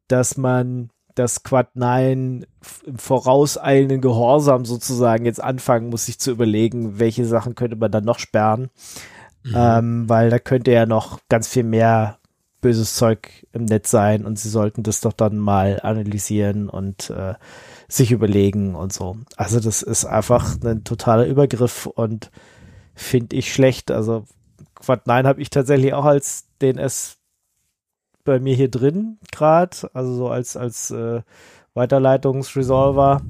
[0.08, 2.44] dass man das Quad 9
[2.86, 8.04] im vorauseilenden Gehorsam sozusagen jetzt anfangen muss, sich zu überlegen, welche Sachen könnte man dann
[8.04, 8.70] noch sperren.
[9.54, 12.18] Ähm, weil da könnte ja noch ganz viel mehr
[12.62, 17.34] böses Zeug im Netz sein und sie sollten das doch dann mal analysieren und äh,
[17.88, 19.18] sich überlegen und so.
[19.36, 22.30] Also das ist einfach ein totaler Übergriff und
[22.94, 23.90] finde ich schlecht.
[23.90, 24.24] Also
[24.74, 27.18] Quad 9 habe ich tatsächlich auch als DNS
[28.24, 31.22] bei mir hier drin gerade, also so als, als äh,
[31.74, 33.22] Weiterleitungsresolver.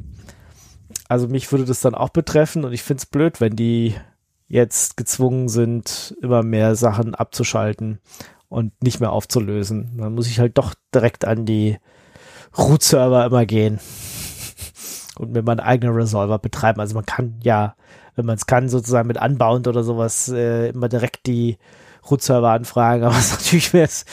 [1.08, 3.94] Also mich würde das dann auch betreffen und ich finde es blöd, wenn die
[4.46, 7.98] jetzt gezwungen sind, immer mehr Sachen abzuschalten
[8.48, 9.96] und nicht mehr aufzulösen.
[9.96, 11.78] Dann muss ich halt doch direkt an die
[12.56, 13.80] Root-Server immer gehen
[15.18, 16.80] und mir meinen eigenen Resolver betreiben.
[16.80, 17.74] Also man kann ja,
[18.16, 21.58] wenn man es kann, sozusagen mit Unbound oder sowas äh, immer direkt die
[22.10, 24.04] Root-Server anfragen, aber es natürlich wäre es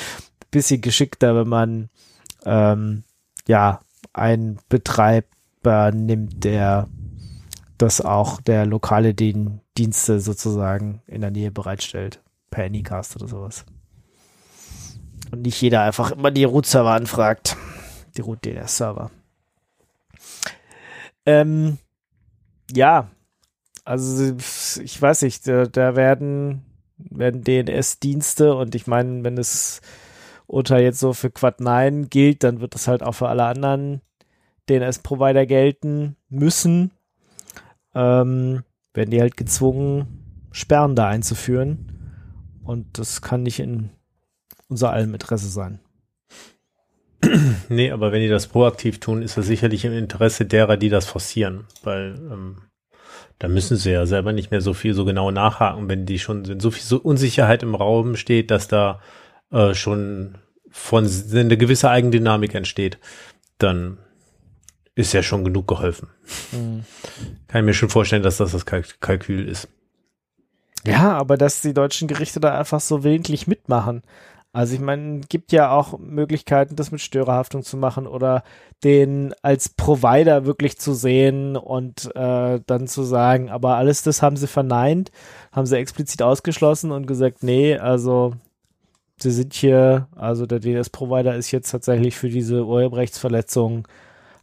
[0.42, 1.90] ein bisschen geschickter, wenn man
[2.46, 3.04] ähm,
[3.48, 3.82] ja
[4.14, 6.88] einen Betreiber nimmt, der
[7.78, 12.22] das auch der lokale Dien Dienste sozusagen in der Nähe bereitstellt.
[12.50, 13.66] Per Anycast oder sowas.
[15.32, 17.56] Und nicht jeder einfach immer die Root-Server anfragt.
[18.18, 19.10] Die Root-DNS-Server.
[21.26, 21.78] Ähm,
[22.74, 23.10] ja,
[23.92, 24.36] also
[24.82, 26.64] ich weiß nicht, da, da werden,
[26.98, 29.82] werden DNS-Dienste und ich meine, wenn das
[30.48, 34.00] Urteil jetzt so für Quad 9 gilt, dann wird das halt auch für alle anderen
[34.70, 36.92] DNS-Provider gelten müssen.
[37.94, 42.16] Ähm, werden die halt gezwungen, Sperren da einzuführen.
[42.64, 43.90] Und das kann nicht in
[44.70, 45.80] unser allem Interesse sein.
[47.68, 51.06] Nee, aber wenn die das proaktiv tun, ist das sicherlich im Interesse derer, die das
[51.06, 52.58] forcieren, weil ähm,
[53.42, 56.46] da müssen sie ja selber nicht mehr so viel so genau nachhaken, wenn die schon
[56.46, 56.62] sind.
[56.62, 59.02] So viel so Unsicherheit im Raum steht, dass da
[59.50, 60.38] äh, schon
[60.70, 63.00] von eine gewisse Eigendynamik entsteht,
[63.58, 63.98] dann
[64.94, 66.10] ist ja schon genug geholfen.
[66.52, 66.86] Mhm.
[67.48, 69.68] Kann ich mir schon vorstellen, dass das das Kalk Kalkül ist.
[70.86, 74.04] Ja, aber dass die deutschen Gerichte da einfach so willentlich mitmachen.
[74.54, 78.44] Also ich meine, gibt ja auch Möglichkeiten, das mit Störerhaftung zu machen oder
[78.84, 84.36] den als Provider wirklich zu sehen und äh, dann zu sagen, aber alles das haben
[84.36, 85.12] sie verneint,
[85.54, 88.34] haben sie explizit ausgeschlossen und gesagt, nee, also
[89.20, 93.88] sie sind hier, also der DNS-Provider ist jetzt tatsächlich für diese Urheberrechtsverletzung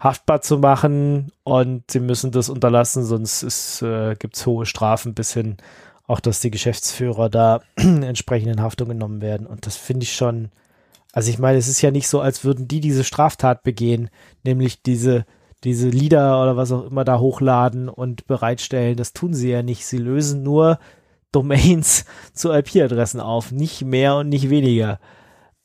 [0.01, 5.35] haftbar zu machen und sie müssen das unterlassen, sonst äh, gibt es hohe Strafen bis
[5.35, 5.57] hin
[6.09, 9.47] auch, dass die Geschäftsführer da entsprechend in Haftung genommen werden.
[9.47, 10.51] Und das finde ich schon,
[11.13, 14.09] also ich meine, es ist ja nicht so, als würden die diese Straftat begehen,
[14.43, 15.27] nämlich diese,
[15.65, 18.97] diese Lieder oder was auch immer da hochladen und bereitstellen.
[18.97, 19.87] Das tun sie ja nicht.
[19.87, 20.79] Sie lösen nur
[21.31, 23.53] Domains zu IP-Adressen auf.
[23.53, 24.99] Nicht mehr und nicht weniger.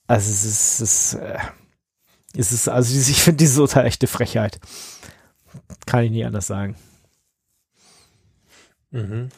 [0.07, 1.37] Also es ist, es ist, äh,
[2.35, 4.59] es ist also ich finde diese Urteil echte Frechheit.
[5.85, 6.75] Kann ich nie anders sagen.
[8.91, 9.29] Mhm.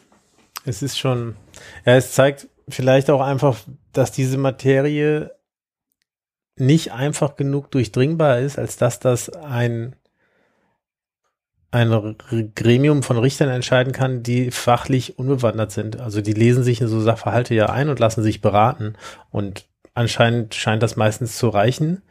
[0.66, 1.36] Es ist schon,
[1.84, 3.56] ja, es zeigt vielleicht auch einfach,
[3.92, 5.30] dass diese Materie
[6.58, 9.94] nicht einfach genug durchdringbar ist, als dass das ein,
[11.70, 12.16] ein
[12.56, 16.00] Gremium von Richtern entscheiden kann, die fachlich unbewandert sind.
[16.00, 18.94] Also die lesen sich in so Sachverhalte ja ein und lassen sich beraten.
[19.30, 22.02] Und anscheinend scheint das meistens zu reichen.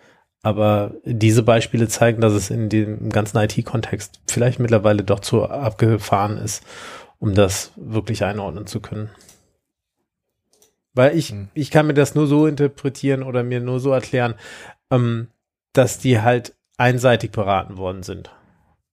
[0.44, 6.38] Aber diese Beispiele zeigen, dass es in dem ganzen IT-Kontext vielleicht mittlerweile doch zu abgefahren
[6.38, 6.64] ist
[7.20, 9.10] um das wirklich einordnen zu können.
[10.94, 11.50] Weil ich, hm.
[11.54, 14.36] ich kann mir das nur so interpretieren oder mir nur so erklären,
[14.92, 15.28] ähm,
[15.74, 18.32] dass die halt einseitig beraten worden sind.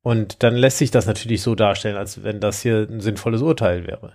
[0.02, 3.86] Und dann lässt sich das natürlich so darstellen, als wenn das hier ein sinnvolles Urteil
[3.86, 4.14] wäre.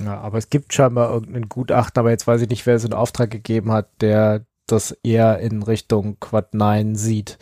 [0.00, 2.92] Ja, aber es gibt scheinbar irgendeinen Gutachten, aber jetzt weiß ich nicht, wer es in
[2.92, 7.38] Auftrag gegeben hat, der das eher in Richtung Quad 9 sieht.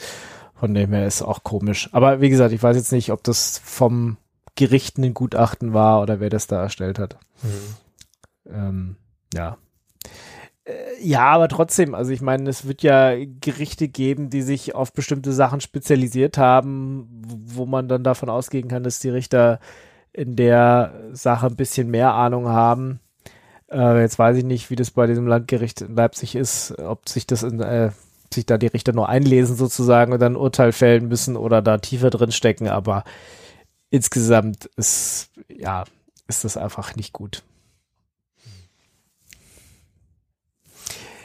[0.54, 1.88] Von dem her ist auch komisch.
[1.92, 4.16] Aber wie gesagt, ich weiß jetzt nicht, ob das vom
[4.56, 7.18] Gerichten ein Gutachten war oder wer das da erstellt hat.
[7.42, 8.52] Mhm.
[8.52, 8.96] Ähm,
[9.34, 9.56] ja.
[10.64, 14.92] Äh, ja, aber trotzdem, also ich meine, es wird ja Gerichte geben, die sich auf
[14.92, 19.58] bestimmte Sachen spezialisiert haben, wo man dann davon ausgehen kann, dass die Richter
[20.12, 23.00] in der Sache ein bisschen mehr Ahnung haben.
[23.70, 27.26] Äh, jetzt weiß ich nicht, wie das bei diesem Landgericht in Leipzig ist, ob sich
[27.26, 27.90] das in, äh,
[28.32, 32.10] sich da die Richter nur einlesen sozusagen und dann Urteil fällen müssen oder da tiefer
[32.10, 33.04] drin stecken, aber
[33.92, 35.84] insgesamt ist, ja,
[36.26, 37.44] ist das einfach nicht gut.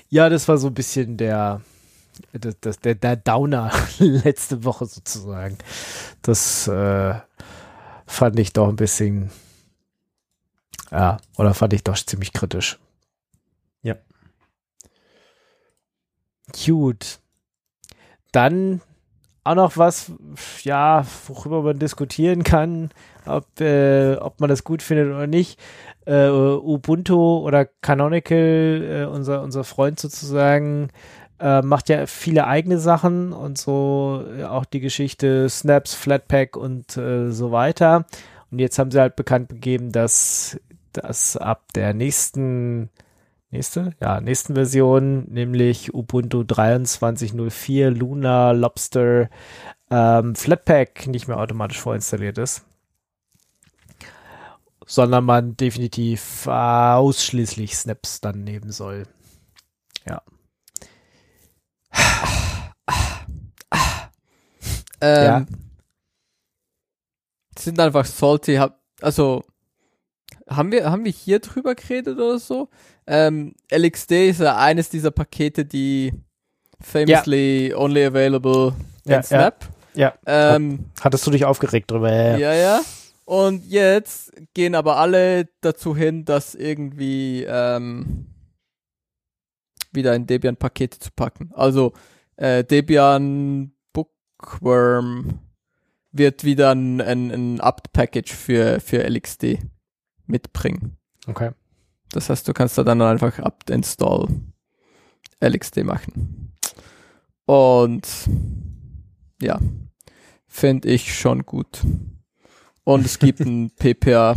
[0.10, 1.62] Ja, das war so ein bisschen der,
[2.34, 5.58] das, der, der Downer letzte Woche sozusagen.
[6.22, 7.16] Das äh,
[8.06, 9.32] fand ich doch ein bisschen,
[10.92, 12.80] ja, oder fand ich doch ziemlich kritisch.
[13.82, 13.96] Ja.
[16.66, 17.20] Gut.
[18.34, 18.82] Dann
[19.48, 20.12] auch noch was,
[20.64, 22.90] ja, worüber man diskutieren kann,
[23.26, 25.60] ob, äh, ob man das gut findet oder nicht.
[26.06, 30.90] Äh, Ubuntu oder Canonical, äh, unser, unser Freund sozusagen,
[31.40, 36.98] äh, macht ja viele eigene Sachen und so äh, auch die Geschichte Snaps, Flatpak und
[36.98, 38.06] äh, so weiter.
[38.50, 40.58] Und jetzt haben sie halt bekannt gegeben, dass
[40.98, 42.90] dass ab der nächsten,
[43.50, 49.30] nächste, ja, nächsten Version, nämlich Ubuntu 23.04 Luna Lobster
[49.90, 52.66] ähm, Flatpak nicht mehr automatisch vorinstalliert ist.
[54.86, 59.04] Sondern man definitiv ausschließlich Snaps dann nehmen soll.
[60.08, 60.22] Ja.
[65.02, 65.46] Ähm, Ja.
[67.58, 68.56] Sind einfach salty.
[68.56, 69.44] Hab, also,
[70.48, 72.70] haben wir, haben wir hier drüber geredet oder so?
[73.08, 76.14] Ähm, LXD ist ja eines dieser Pakete, die
[76.82, 78.74] famously only available
[79.06, 79.24] in Ja, ja.
[79.24, 79.66] Snap.
[79.96, 80.14] Ja.
[80.26, 82.12] Ähm, Hattest du dich aufgeregt drüber?
[82.12, 82.38] Ja, ja.
[82.38, 82.82] ja, ja.
[83.26, 88.28] Und jetzt gehen aber alle dazu hin, das irgendwie ähm,
[89.92, 91.52] wieder in Debian-Pakete zu packen.
[91.54, 91.94] Also
[92.38, 95.40] äh, Debian Bookworm
[96.12, 99.60] wird wieder ein, ein, ein apt-Package für, für LXD
[100.26, 100.98] mitbringen.
[101.28, 101.52] Okay.
[102.12, 104.28] Das heißt, du kannst da dann einfach apt-install
[105.40, 106.54] LXD machen.
[107.46, 108.08] Und
[109.42, 109.60] ja,
[110.48, 111.82] finde ich schon gut.
[112.84, 114.36] Und es gibt ein PPA,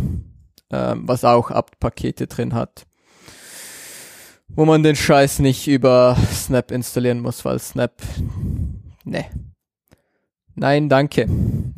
[0.69, 2.85] ähm, was auch apt-Pakete drin hat,
[4.47, 8.01] wo man den Scheiß nicht über Snap installieren muss, weil Snap,
[9.03, 9.25] ne.
[10.55, 11.27] Nein, danke.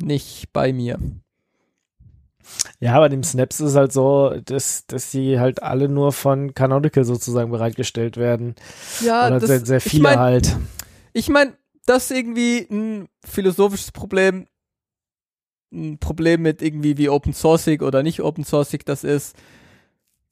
[0.02, 0.98] Nicht bei mir.
[2.80, 6.54] Ja, bei dem Snaps ist es halt so, dass, dass die halt alle nur von
[6.54, 8.54] Canonical sozusagen bereitgestellt werden.
[9.00, 10.56] Ja, Oder das, sehr, sehr ich viele mein, halt.
[11.12, 14.46] Ich meine, das ist irgendwie ein philosophisches Problem,
[15.72, 19.36] ein Problem mit irgendwie wie Open Sourceig oder nicht Open Sourceig das ist.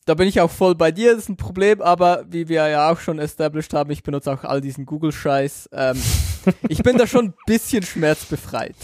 [0.04, 2.90] Da bin ich auch voll bei dir, das ist ein Problem, aber wie wir ja
[2.90, 5.70] auch schon established haben, ich benutze auch all diesen Google-Scheiß.
[5.72, 6.02] Ähm,
[6.68, 8.74] ich bin da schon ein bisschen schmerzbefreit.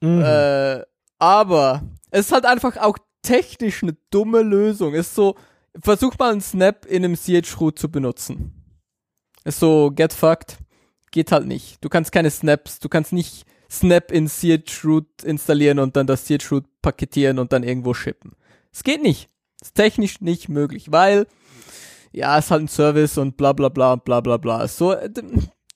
[0.00, 0.22] Mhm.
[0.22, 0.82] Äh,
[1.18, 4.94] aber es ist halt einfach auch technisch eine dumme Lösung.
[4.94, 5.36] Ist so,
[5.80, 8.52] versuch mal einen Snap in einem CH-Root zu benutzen.
[9.44, 10.58] Ist so, get fucked.
[11.10, 11.82] Geht halt nicht.
[11.82, 16.64] Du kannst keine Snaps, du kannst nicht Snap in CH-Root installieren und dann das CH-Root
[16.82, 18.32] paketieren und dann irgendwo shippen.
[18.72, 19.28] Es geht nicht.
[19.60, 21.26] Ist technisch nicht möglich, weil,
[22.12, 24.68] ja, ist halt ein Service und bla bla bla bla bla bla.
[24.68, 25.10] So, äh,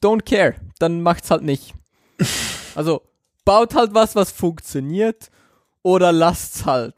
[0.03, 0.55] don't care.
[0.79, 1.75] Dann macht's halt nicht.
[2.75, 3.03] Also,
[3.45, 5.31] baut halt was, was funktioniert
[5.83, 6.95] oder lasst's halt.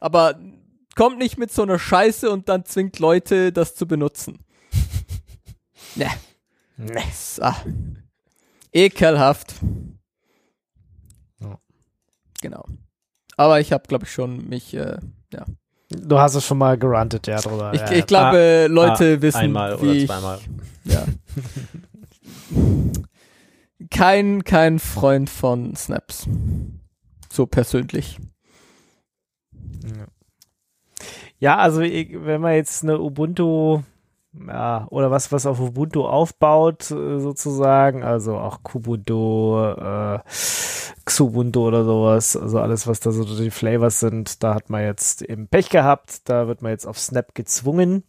[0.00, 0.38] Aber
[0.96, 4.38] kommt nicht mit so einer Scheiße und dann zwingt Leute, das zu benutzen.
[5.94, 6.08] ne.
[6.82, 7.02] Nee.
[7.12, 7.42] So.
[8.72, 9.56] Ekelhaft.
[11.40, 11.58] Ja.
[12.40, 12.64] Genau.
[13.36, 14.96] Aber ich habe, glaube ich, schon mich, äh,
[15.30, 15.44] ja.
[15.90, 17.72] Du hast es schon mal gerantet, ja, drüber.
[17.74, 20.38] Ich, ja, ich glaube, Leute Ah, wissen, einmal wie oder ich, zweimal.
[20.84, 21.04] ja.
[23.88, 26.28] kein, kein Freund von Snaps.
[27.32, 28.18] So persönlich.
[31.38, 33.82] Ja, also ich, wenn man jetzt eine Ubuntu,
[34.46, 40.18] ja, oder was, was auf Ubuntu aufbaut, äh, sozusagen, also auch Kubuntu, äh,
[41.04, 45.22] Xubuntu oder sowas, also alles, was da so die Flavors sind, da hat man jetzt
[45.22, 48.04] eben Pech gehabt, da wird man jetzt auf Snap gezwungen.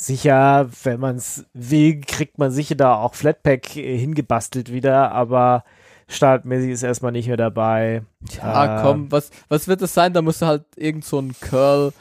[0.00, 5.64] Sicher, wenn man es will, kriegt man sicher da auch Flatpak äh, hingebastelt wieder, aber
[6.06, 8.04] startmäßig ist erstmal nicht mehr dabei.
[8.30, 10.12] Ja, Äh, komm, was, was wird das sein?
[10.12, 11.92] Da musst du halt irgend so ein Curl,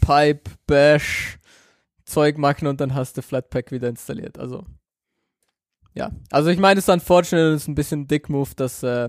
[0.00, 1.38] Pipe, Bash
[2.04, 4.36] Zeug machen und dann hast du Flatpak wieder installiert.
[4.36, 4.66] Also,
[5.94, 6.10] ja.
[6.32, 9.08] Also ich meine, es ist unfortunate, es ist ein bisschen ein Dick-Move, das äh,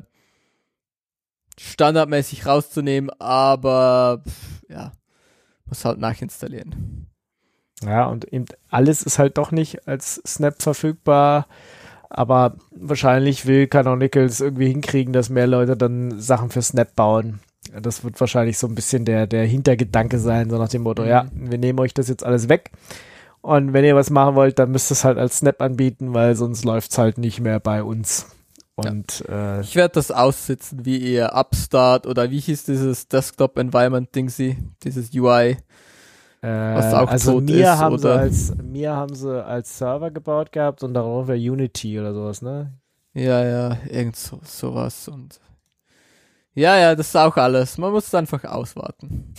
[1.60, 4.92] standardmäßig rauszunehmen, aber pff, ja,
[5.66, 7.08] muss halt nachinstallieren.
[7.86, 11.48] Ja, und eben alles ist halt doch nicht als Snap verfügbar.
[12.10, 17.40] Aber wahrscheinlich will Canonicals irgendwie hinkriegen, dass mehr Leute dann Sachen für Snap bauen.
[17.82, 21.10] Das wird wahrscheinlich so ein bisschen der, der Hintergedanke sein, so nach dem Motto, Mhm.
[21.10, 22.72] ja, wir nehmen euch das jetzt alles weg.
[23.42, 26.36] Und wenn ihr was machen wollt, dann müsst ihr es halt als Snap anbieten, weil
[26.36, 28.28] sonst läuft es halt nicht mehr bei uns.
[28.76, 34.14] Und äh, Ich werde das aussitzen, wie ihr Upstart oder wie hieß dieses Desktop Environment
[34.16, 35.58] Dingsy, dieses UI.
[36.46, 38.20] Was äh, auch also tot mir ist, haben sie oder?
[38.20, 42.74] als mir haben sie als Server gebaut gehabt und darauf wäre Unity oder sowas, ne?
[43.14, 45.40] Ja, ja, irgend so, sowas und
[46.54, 47.78] ja, ja, das ist auch alles.
[47.78, 49.34] Man muss es einfach auswarten.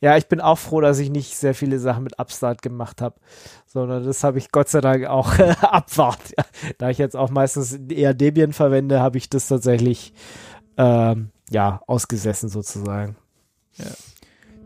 [0.00, 3.16] Ja, ich bin auch froh, dass ich nicht sehr viele Sachen mit Upstart gemacht habe,
[3.66, 6.20] sondern das habe ich Gott sei Dank auch abwart.
[6.36, 6.44] Ja,
[6.78, 10.12] da ich jetzt auch meistens eher Debian verwende, habe ich das tatsächlich
[10.76, 13.16] ähm, ja ausgesessen sozusagen.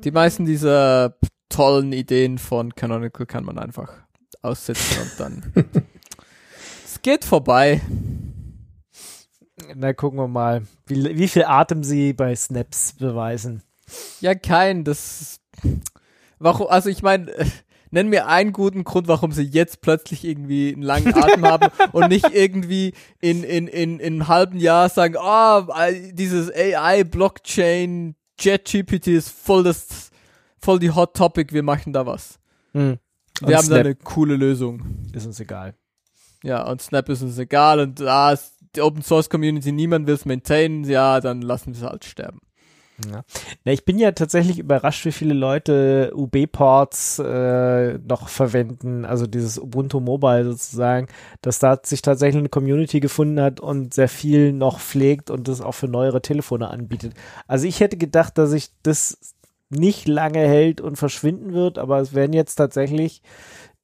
[0.06, 1.16] Die meisten dieser
[1.48, 3.92] tollen Ideen von Canonical kann man einfach
[4.40, 5.52] aussitzen und dann
[6.84, 7.80] es geht vorbei.
[9.74, 13.64] Na, gucken wir mal, wie, wie viel Atem sie bei Snaps beweisen.
[14.20, 15.40] Ja, kein, das.
[16.38, 17.32] Warum, also ich meine,
[17.90, 22.10] nenn mir einen guten Grund, warum sie jetzt plötzlich irgendwie einen langen Atem haben und
[22.10, 25.62] nicht irgendwie in, in, in, in einem halben Jahr sagen, oh,
[26.12, 27.02] dieses AI,
[28.38, 30.10] JetGPT ist voll das,
[30.60, 32.38] voll die Hot Topic, wir machen da was.
[32.72, 32.98] Hm.
[33.40, 34.82] Wir haben da Snap eine coole Lösung.
[35.12, 35.74] ist uns egal.
[36.42, 40.14] Ja, und Snap ist uns egal und ah, ist die Open Source Community, niemand will
[40.14, 42.40] es maintainen, ja, dann lassen wir es halt sterben.
[43.04, 43.24] Ja.
[43.64, 49.58] Na, ich bin ja tatsächlich überrascht, wie viele Leute UB-Ports äh, noch verwenden, also dieses
[49.58, 51.08] Ubuntu Mobile sozusagen,
[51.42, 55.60] dass da sich tatsächlich eine Community gefunden hat und sehr viel noch pflegt und das
[55.60, 57.12] auch für neuere Telefone anbietet.
[57.46, 59.34] Also ich hätte gedacht, dass sich das
[59.68, 63.22] nicht lange hält und verschwinden wird, aber es werden jetzt tatsächlich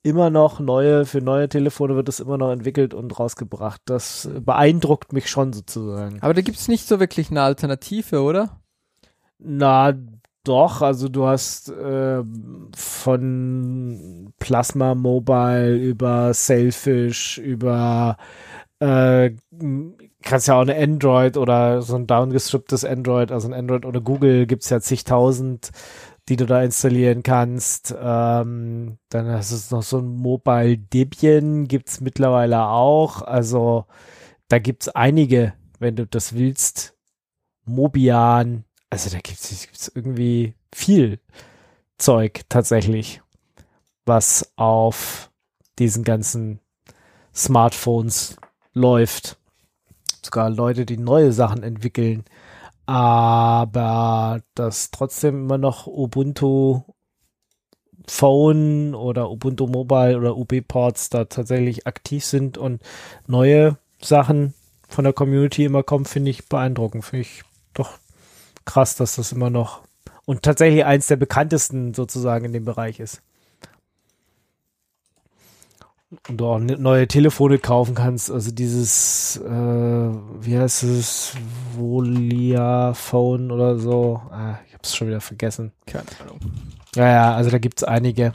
[0.03, 3.81] immer noch neue, für neue Telefone wird es immer noch entwickelt und rausgebracht.
[3.85, 6.21] Das beeindruckt mich schon sozusagen.
[6.23, 8.62] Aber da gibt's nicht so wirklich eine Alternative, oder?
[9.45, 9.93] Na,
[10.45, 12.23] doch, also du hast äh,
[12.77, 18.17] von Plasma Mobile über Sailfish, über
[18.81, 19.31] äh,
[20.23, 24.47] kannst ja auch eine Android oder so ein downgestripptes Android, also ein Android oder Google
[24.47, 25.71] gibt's ja zigtausend,
[26.29, 27.95] die du da installieren kannst.
[28.01, 33.23] Ähm, dann hast du noch so ein Mobile Debian, gibt's mittlerweile auch.
[33.23, 33.87] Also
[34.49, 36.97] da gibt's einige, wenn du das willst.
[37.65, 41.19] Mobian, also da gibt es irgendwie viel
[41.97, 43.23] Zeug tatsächlich,
[44.05, 45.31] was auf
[45.79, 46.61] diesen ganzen
[47.35, 48.37] Smartphones
[48.75, 49.39] läuft.
[50.23, 52.25] Sogar Leute, die neue Sachen entwickeln,
[52.85, 56.83] aber dass trotzdem immer noch Ubuntu
[58.07, 62.83] Phone oder Ubuntu Mobile oder UB-Ports da tatsächlich aktiv sind und
[63.27, 64.53] neue Sachen
[64.87, 67.07] von der Community immer kommen, finde ich beeindruckend.
[67.07, 68.02] Finde ich doch
[68.65, 69.83] krass, dass das immer noch
[70.25, 73.23] und tatsächlich eins der bekanntesten sozusagen in dem Bereich ist.
[76.29, 81.35] Und du auch ne- neue Telefone kaufen kannst, also dieses, äh, wie heißt es,
[81.75, 84.21] Volia Phone oder so.
[84.31, 85.73] Ah, ich hab's schon wieder vergessen.
[85.87, 86.39] Keine Ahnung.
[86.95, 88.35] Ja, ja, also da gibt's einige,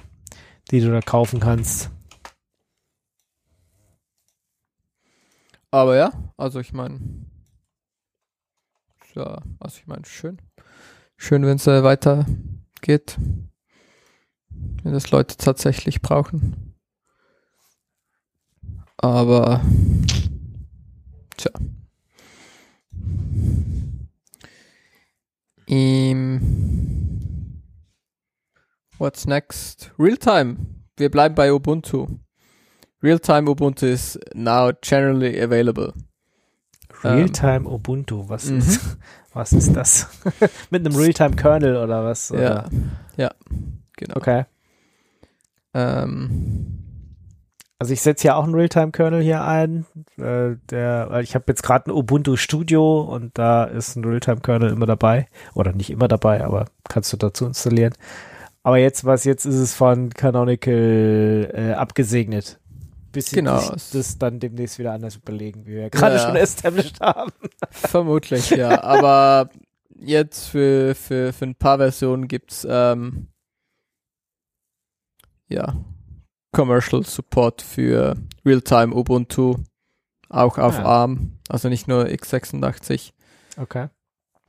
[0.71, 1.91] die du da kaufen kannst.
[5.69, 6.99] Aber ja, also ich meine,
[9.17, 10.37] ja, also ich meine, schön.
[11.17, 13.17] Schön, wenn es äh, weitergeht.
[14.83, 16.75] Wenn das Leute tatsächlich brauchen.
[18.97, 19.61] Aber,
[21.35, 21.51] tja.
[25.67, 27.61] Ähm,
[28.97, 29.91] what's next?
[29.97, 30.57] Realtime.
[30.95, 32.07] Wir bleiben bei Ubuntu.
[33.01, 35.93] Realtime Ubuntu is now generally available.
[37.03, 38.57] Ähm, Realtime Ubuntu, was mhm.
[38.57, 38.97] ist,
[39.33, 40.09] was ist das?
[40.69, 42.29] Mit einem Realtime Kernel oder was?
[42.29, 42.69] Ja, Oder?
[43.17, 43.31] ja,
[43.95, 44.15] genau.
[44.15, 44.45] Okay.
[45.73, 46.83] Ähm,
[47.79, 49.85] Also ich setze ja auch einen Realtime-Kernel hier ein.
[50.17, 54.87] Äh, der, ich habe jetzt gerade ein Ubuntu Studio und da ist ein Realtime-Kernel immer
[54.87, 55.27] dabei.
[55.53, 57.93] Oder nicht immer dabei, aber kannst du dazu installieren.
[58.63, 62.59] Aber jetzt, was jetzt ist es von Canonical äh, abgesegnet.
[63.17, 63.59] Bis sie Genau.
[63.93, 66.21] das dann demnächst wieder anders überlegen, wie wir gerade Ja.
[66.27, 67.31] schon established haben.
[67.71, 68.83] vermutlich, ja.
[68.83, 69.49] Aber
[69.95, 73.29] jetzt für, für, für ein paar Versionen gibt's ähm,
[75.49, 75.75] ja
[76.51, 79.55] Commercial Support für Realtime Ubuntu,
[80.29, 81.01] auch auf Ah.
[81.01, 83.13] ARM, also nicht nur x86.
[83.57, 83.87] Okay.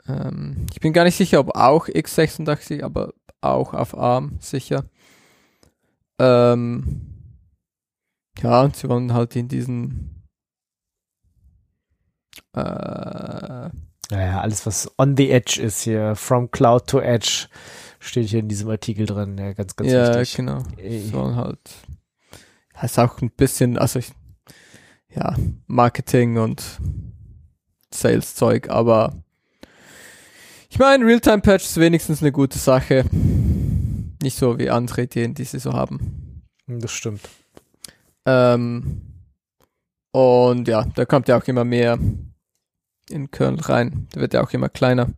[0.07, 4.85] Ähm, ich bin gar nicht sicher, ob auch x86, aber auch auf ARM sicher.
[6.19, 7.08] Ähm,
[8.43, 10.25] ja, und sie wollen halt in diesen
[12.55, 12.61] äh,
[14.11, 17.49] Naja, alles, was on the edge ist hier, from cloud to edge,
[18.01, 19.37] steht hier in diesem Artikel drin.
[19.39, 20.37] Ja, ganz, ganz ja, wichtig.
[20.37, 20.63] genau.
[20.77, 21.59] Äh, sollen halt
[22.79, 24.13] ja, ist auch ein bisschen, also ich,
[25.15, 25.35] ja,
[25.67, 26.63] Marketing und
[27.93, 29.15] Sales-Zeug, aber
[30.71, 33.05] ich meine, Realtime-Patch ist wenigstens eine gute Sache.
[34.23, 36.45] Nicht so wie andere Ideen, die sie so haben.
[36.67, 37.23] Das stimmt.
[38.31, 39.01] Ähm,
[40.13, 41.99] und ja, da kommt ja auch immer mehr
[43.09, 44.07] in Kernel rein.
[44.15, 45.09] Der wird ja auch immer kleiner.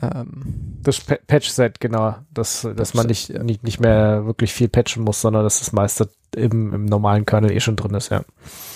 [0.00, 2.16] Ähm, Das Pa- Patch-Set, genau.
[2.32, 3.42] Dass, dass man nicht, ja.
[3.42, 7.52] nicht, nicht mehr wirklich viel patchen muss, sondern dass das meiste im, im normalen Kernel
[7.52, 8.22] eh schon drin ist, ja.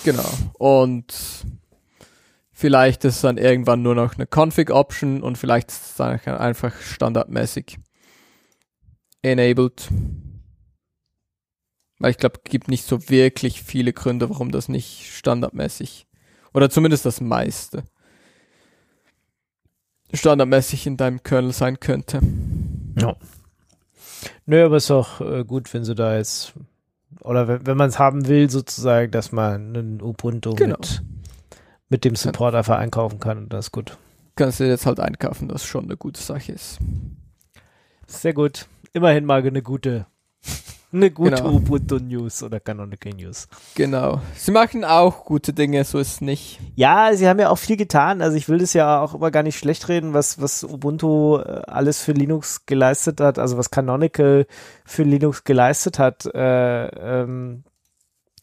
[0.03, 0.29] Genau.
[0.59, 1.13] Und
[2.51, 6.75] vielleicht ist es dann irgendwann nur noch eine Config-Option und vielleicht ist es dann einfach
[6.81, 7.79] standardmäßig
[9.23, 9.89] enabled.
[11.99, 16.07] Weil ich glaube, es gibt nicht so wirklich viele Gründe, warum das nicht standardmäßig
[16.53, 17.83] oder zumindest das meiste
[20.13, 22.19] standardmäßig in deinem Kernel sein könnte.
[22.97, 23.15] Ja.
[24.45, 26.53] Nö, aber ist doch äh, gut, wenn sie da jetzt,
[27.21, 30.77] oder wenn, wenn man es haben will, sozusagen, dass man einen Ubuntu Genau.
[30.77, 31.01] mit,
[31.89, 33.97] mit dem Support einfach einkaufen kann und das ist gut.
[34.35, 36.79] Kannst du jetzt halt einkaufen, was schon eine gute Sache ist.
[38.07, 38.67] Sehr gut.
[38.93, 40.05] Immerhin mal eine gute,
[40.93, 41.53] eine gute Genau.
[41.53, 43.47] Ubuntu News oder Canonical News.
[43.75, 44.21] Genau.
[44.35, 46.59] Sie machen auch gute Dinge, so ist es nicht.
[46.75, 48.21] Ja, sie haben ja auch viel getan.
[48.21, 51.61] Also ich will das ja auch immer gar nicht schlecht reden, was, was Ubuntu äh,
[51.67, 54.45] alles für Linux geleistet hat, also was Canonical
[54.85, 56.25] für Linux geleistet hat.
[56.33, 57.63] Äh, ähm,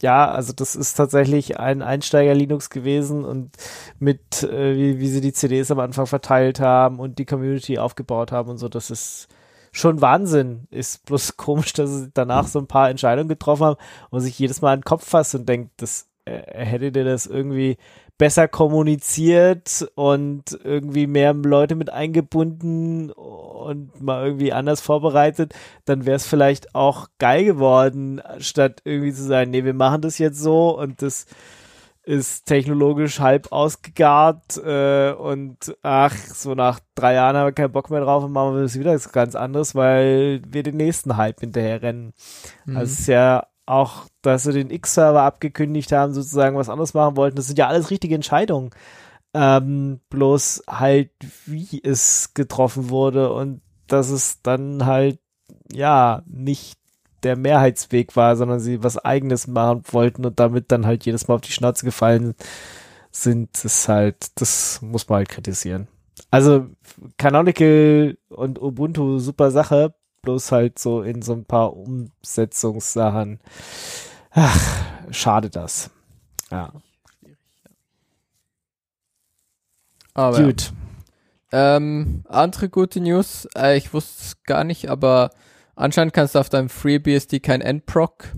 [0.01, 3.51] ja, also das ist tatsächlich ein Einsteiger-Linux gewesen und
[3.99, 8.31] mit, äh, wie, wie sie die CDs am Anfang verteilt haben und die Community aufgebaut
[8.31, 9.27] haben und so, das ist
[9.71, 10.67] schon Wahnsinn.
[10.69, 13.77] Ist bloß komisch, dass sie danach so ein paar Entscheidungen getroffen haben
[14.09, 17.25] und sich jedes Mal an den Kopf fasst und denkt, das äh, hättet ihr das
[17.25, 17.77] irgendwie
[18.21, 25.55] besser kommuniziert und irgendwie mehr Leute mit eingebunden und mal irgendwie anders vorbereitet,
[25.85, 30.19] dann wäre es vielleicht auch geil geworden, statt irgendwie zu sagen, nee, wir machen das
[30.19, 31.25] jetzt so und das
[32.03, 37.91] ist technologisch halb ausgegart äh, und ach, so nach drei Jahren haben wir keinen Bock
[37.91, 41.81] mehr drauf und machen wir das wieder ganz anderes, weil wir den nächsten Hype hinterher
[41.81, 42.13] rennen.
[42.65, 42.77] Mhm.
[42.77, 47.15] Also es ist ja auch, dass sie den X-Server abgekündigt haben, sozusagen was anderes machen
[47.15, 47.35] wollten.
[47.35, 48.71] Das sind ja alles richtige Entscheidungen.
[49.33, 51.11] Ähm, bloß halt,
[51.45, 55.19] wie es getroffen wurde und dass es dann halt,
[55.71, 56.80] ja, nicht
[57.23, 61.35] der Mehrheitsweg war, sondern sie was eigenes machen wollten und damit dann halt jedes Mal
[61.35, 62.35] auf die Schnauze gefallen
[63.11, 65.87] sind, ist halt, das muss man halt kritisieren.
[66.29, 66.67] Also
[67.17, 73.39] Canonical und Ubuntu super Sache, bloß halt so in so ein paar Umsetzungssachen.
[74.31, 75.89] Ach, schade das.
[76.51, 76.71] Ja,
[80.13, 80.71] Aber gut.
[81.51, 85.31] Ähm, andere gute News, äh, ich wusste es gar nicht, aber
[85.75, 88.33] anscheinend kannst du auf deinem FreeBSD kein NProc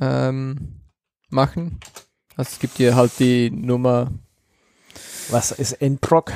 [0.00, 0.80] ähm,
[1.28, 1.80] machen.
[2.36, 4.12] Also es gibt dir halt die Nummer.
[5.30, 6.32] Was ist NProc?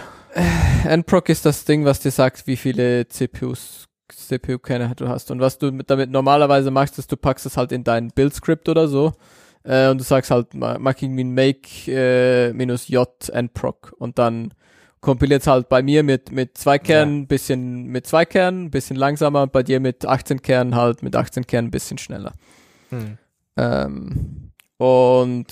[0.85, 5.31] NProc ist das Ding, was dir sagt, wie viele CPUs, CPU-Kerne du hast.
[5.31, 8.69] Und was du mit, damit normalerweise machst, ist, du packst es halt in dein Build-Script
[8.69, 9.13] oder so.
[9.65, 14.19] Äh, und du sagst halt, ma- mach irgendwie ein make äh, minus j nproc und
[14.19, 14.53] dann
[15.05, 19.47] kompiliert es halt bei mir mit, mit zwei Kernen, bisschen mit zwei Kernen, bisschen langsamer,
[19.47, 22.33] bei dir mit 18 Kernen halt mit 18 Kernen ein bisschen schneller.
[22.89, 23.19] Hm.
[23.57, 25.47] Ähm, und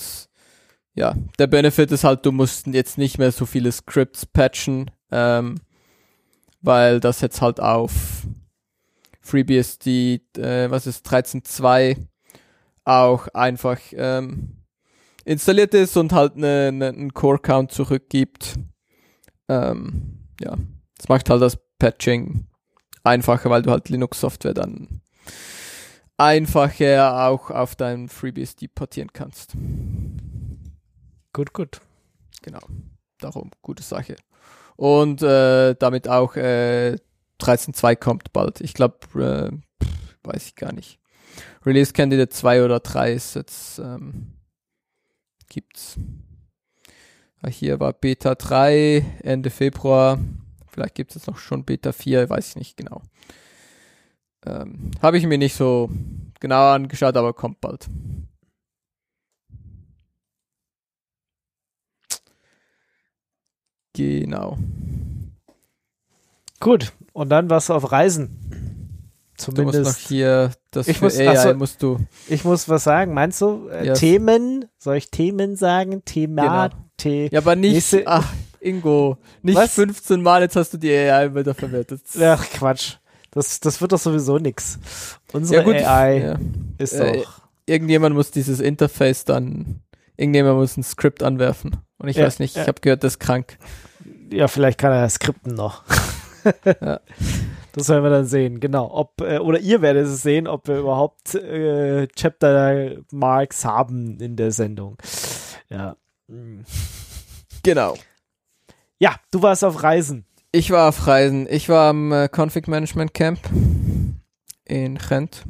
[0.95, 5.55] ja, der Benefit ist halt, du musst jetzt nicht mehr so viele Scripts patchen, ähm,
[6.61, 8.25] weil das jetzt halt auf
[9.21, 11.97] FreeBSD, äh, was ist 13.2
[12.85, 14.63] auch einfach ähm,
[15.25, 18.55] installiert ist und halt ne, ne, einen Core-Count zurückgibt.
[19.49, 20.57] Ähm, ja,
[20.97, 22.47] das macht halt das Patching
[23.03, 25.01] einfacher, weil du halt Linux-Software dann
[26.17, 29.55] einfacher auch auf dein FreeBSD portieren kannst.
[31.33, 31.81] Gut, gut.
[32.41, 32.61] Genau.
[33.19, 34.15] Darum, gute Sache.
[34.75, 36.97] Und äh, damit auch äh,
[37.39, 38.61] 13.2 kommt bald.
[38.61, 39.85] Ich glaube, äh,
[40.23, 40.99] weiß ich gar nicht.
[41.65, 44.33] Release Candidate 2 oder 3 ist jetzt, ähm,
[45.49, 45.97] gibt's.
[47.49, 50.19] Hier war Beta 3 Ende Februar.
[50.67, 53.01] Vielleicht gibt es jetzt noch schon Beta 4, weiß ich nicht genau.
[54.45, 55.89] Ähm, Habe ich mir nicht so
[56.39, 57.87] genau angeschaut, aber kommt bald.
[63.95, 64.57] Genau.
[66.59, 66.93] Gut.
[67.13, 68.39] Und dann was auf Reisen.
[69.37, 69.97] Du musst noch Zumindest.
[70.07, 71.53] hier das Ich muss- AI so.
[71.55, 71.99] musst du.
[72.29, 73.13] Ich muss was sagen.
[73.13, 73.99] Meinst du äh, Yes.
[73.99, 74.65] Themen?
[74.77, 76.03] Soll ich Themen sagen?
[76.05, 76.69] Thema?
[76.69, 76.82] Genau.
[77.03, 77.73] The Ja, aber nicht.
[77.73, 79.17] Nächste- ach, Ingo.
[79.41, 79.73] Nicht Was?
[79.73, 82.01] 15 Mal, jetzt hast du die AI wieder verwertet.
[82.21, 82.95] Ach, Quatsch.
[83.31, 84.79] Das, das wird doch sowieso nix.
[85.33, 85.75] Unsere Ja, gut.
[85.75, 86.39] AI Ja.
[86.77, 87.41] ist Äh, doch.
[87.65, 89.81] Irgendjemand muss dieses Interface dann.
[90.17, 91.77] Irgendjemand muss ein Skript anwerfen.
[91.97, 93.57] Und ich Ja, weiß nicht, ich habe gehört, das ist krank.
[94.31, 95.83] Ja, vielleicht kann er skripten noch.
[97.75, 98.87] Das werden wir dann sehen, genau.
[98.93, 104.35] Ob, äh, oder ihr werdet es sehen, ob wir überhaupt äh, Chapter Marks haben in
[104.35, 104.97] der Sendung.
[105.69, 105.95] Ja.
[106.29, 106.63] Hm.
[107.63, 107.97] Genau.
[108.99, 110.25] Ja, du warst auf Reisen.
[110.51, 111.47] Ich war auf Reisen.
[111.49, 113.39] Ich war am äh, Config Management Camp
[114.65, 115.43] in Gent.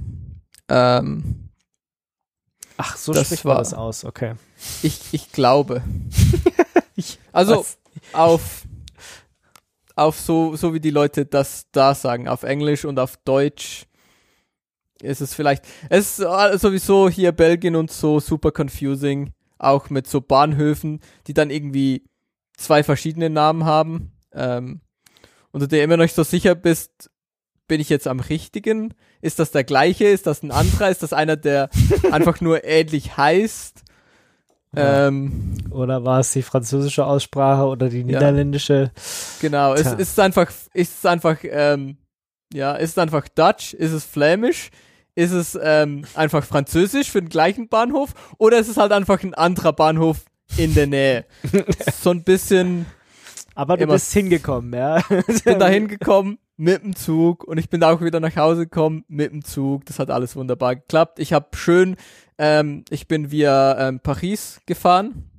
[0.69, 1.49] Ähm,
[2.77, 4.33] Ach, so Das spricht man war- das aus, okay.
[4.81, 5.81] ich, ich glaube.
[6.95, 7.65] Ich- also
[8.13, 8.61] auf
[9.95, 13.87] auf so so wie die Leute das da sagen auf Englisch und auf Deutsch
[15.01, 20.07] ist es vielleicht es ist äh, sowieso hier Belgien und so super confusing auch mit
[20.07, 22.03] so Bahnhöfen die dann irgendwie
[22.57, 24.81] zwei verschiedene Namen haben ähm,
[25.51, 27.09] und du dir immer noch nicht so sicher bist,
[27.67, 28.93] bin ich jetzt am richtigen?
[29.21, 30.05] Ist das der gleiche?
[30.05, 30.89] Ist das ein anderer?
[30.89, 31.69] Ist das einer, der
[32.11, 33.83] einfach nur ähnlich heißt?
[34.75, 35.07] Ja.
[35.07, 38.91] Ähm, Oder war es die französische Aussprache oder die niederländische?
[39.39, 39.93] genau, es Tja.
[39.93, 41.97] ist einfach, ist es einfach, ähm,
[42.51, 43.73] ja, ist es einfach Dutch?
[43.73, 44.71] Ist es Flämisch?
[45.15, 48.13] Ist es ähm, einfach Französisch für den gleichen Bahnhof?
[48.37, 50.25] Oder ist es halt einfach ein anderer Bahnhof
[50.57, 51.25] in der Nähe?
[52.01, 52.87] so ein bisschen,
[53.53, 55.03] Aber du bist hingekommen, ja.
[55.27, 59.05] ich bin da hingekommen mit dem Zug und ich bin auch wieder nach Hause gekommen
[59.07, 59.85] mit dem Zug.
[59.85, 61.19] Das hat alles wunderbar geklappt.
[61.19, 61.95] Ich habe schön,
[62.37, 65.29] ähm, ich bin via ähm, Paris gefahren.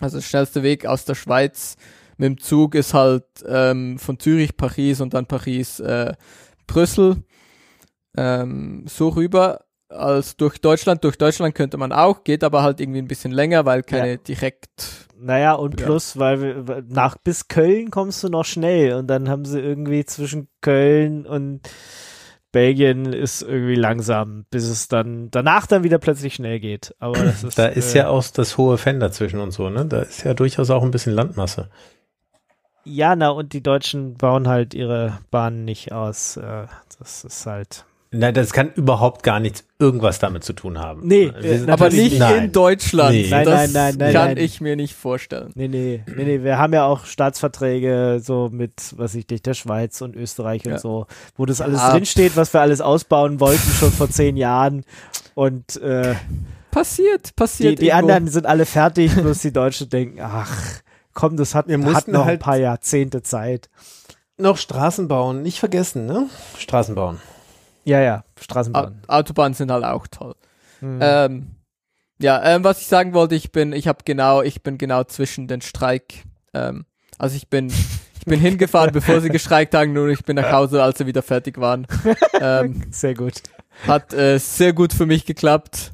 [0.00, 1.76] Also der schnellste Weg aus der Schweiz
[2.16, 6.14] mit dem Zug ist halt ähm, von Zürich Paris und dann Paris äh,
[6.66, 7.22] Brüssel
[8.16, 11.04] ähm, so rüber als durch Deutschland.
[11.04, 14.16] Durch Deutschland könnte man auch, geht aber halt irgendwie ein bisschen länger, weil keine Ja.
[14.16, 15.86] direkt Naja, und Ja.
[15.86, 20.04] plus, weil wir, nach bis Köln kommst du noch schnell und dann haben sie irgendwie
[20.04, 21.60] zwischen Köln und
[22.50, 26.94] Belgien ist irgendwie langsam, bis es dann danach dann wieder plötzlich schnell geht.
[26.98, 29.86] Aber das ist Da ist äh, ja auch das hohe Fender zwischen und so, ne?
[29.86, 31.70] Da ist ja durchaus auch ein bisschen Landmasse.
[32.84, 36.36] ja, na und die Deutschen bauen halt ihre Bahnen nicht aus.
[36.36, 36.66] Äh,
[36.98, 37.84] das ist halt
[38.14, 41.00] Nein, das kann überhaupt gar nichts irgendwas damit zu tun haben.
[41.06, 41.32] Nee,
[41.66, 42.44] Aber nicht nein.
[42.44, 43.12] in Deutschland.
[43.14, 43.28] Nee.
[43.30, 44.36] Nein, das nein, nein, nein, kann nein.
[44.36, 45.50] ich mir nicht vorstellen.
[45.54, 49.54] Nee, nee, nee, nee, wir haben ja auch Staatsverträge so mit, was ich nicht, der
[49.54, 50.78] Schweiz und Österreich und Ja.
[50.78, 51.06] so,
[51.36, 51.90] wo das alles Ja.
[51.92, 54.84] drinsteht, was wir alles ausbauen wollten schon vor zehn Jahren.
[55.34, 56.14] Und äh,
[56.70, 57.80] Passiert, die, passiert.
[57.80, 57.98] die irgendwo.
[58.12, 60.80] anderen sind alle fertig, bloß die Deutschen denken, ach,
[61.14, 63.70] komm, das hat, Wir hat noch ein halt- paar Jahrzehnte Zeit.
[64.36, 66.26] Noch Straßen bauen, nicht vergessen, ne?
[66.58, 67.18] Straßen bauen.
[67.84, 69.02] Ja, ja, Straßenbahn.
[69.08, 70.34] Autobahnen sind halt auch toll.
[70.80, 70.98] Hm.
[71.00, 71.50] Ähm,
[72.20, 75.48] ja, ähm, was ich sagen wollte, ich bin, ich habe genau, ich bin genau zwischen
[75.48, 76.24] den Streik.
[76.54, 76.84] Ähm,
[77.18, 80.82] also ich bin, ich bin hingefahren, bevor sie gestreikt haben, nur ich bin nach Hause,
[80.82, 81.86] als sie wieder fertig waren.
[82.40, 83.42] ähm, Sehr gut.
[83.86, 85.92] hat äh, sehr gut für mich geklappt.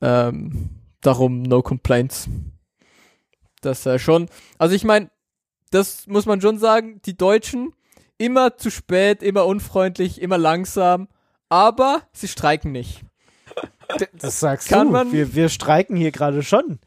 [0.00, 2.28] Ähm, darum no complaints.
[3.60, 4.28] Das äh, schon.
[4.58, 5.10] Also ich meine,
[5.70, 7.72] das muss man schon sagen, die Deutschen
[8.18, 11.08] immer zu spät, immer unfreundlich, immer langsam,
[11.48, 13.02] aber sie streiken nicht.
[14.18, 14.92] Das sagst Kann du.
[14.92, 16.80] man- wir, wir streiken hier gerade schon.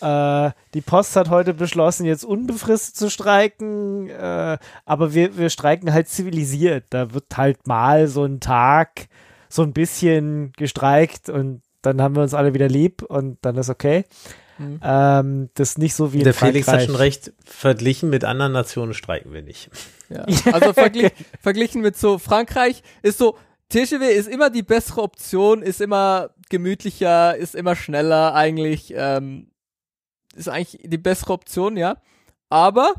[0.00, 4.56] Äh, die Post hat heute beschlossen, jetzt unbefristet zu streiken, äh,
[4.86, 6.86] aber wir, wir streiken halt zivilisiert.
[6.90, 9.08] Da wird halt mal so ein Tag
[9.50, 13.68] so ein bisschen gestreikt und dann haben wir uns alle wieder lieb und dann ist
[13.70, 14.04] okay.
[14.58, 14.80] Mhm.
[14.82, 18.52] Ähm, das ist nicht so wie in Der Felix hat schon recht, verglichen mit anderen
[18.52, 19.70] Nationen streiken wir nicht.
[20.08, 20.24] Ja.
[20.52, 23.36] Also verglich, verglichen mit so Frankreich ist so,
[23.68, 29.50] TGW ist immer die bessere Option, ist immer gemütlicher, ist immer schneller eigentlich, ähm,
[30.34, 32.00] ist eigentlich die bessere Option, ja.
[32.48, 32.94] Aber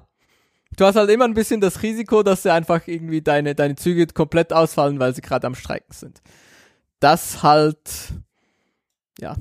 [0.77, 4.05] du hast halt immer ein bisschen das Risiko, dass sie einfach irgendwie deine, deine Züge
[4.07, 6.21] komplett ausfallen, weil sie gerade am Streiken sind.
[6.99, 8.13] Das halt,
[9.19, 9.35] ja,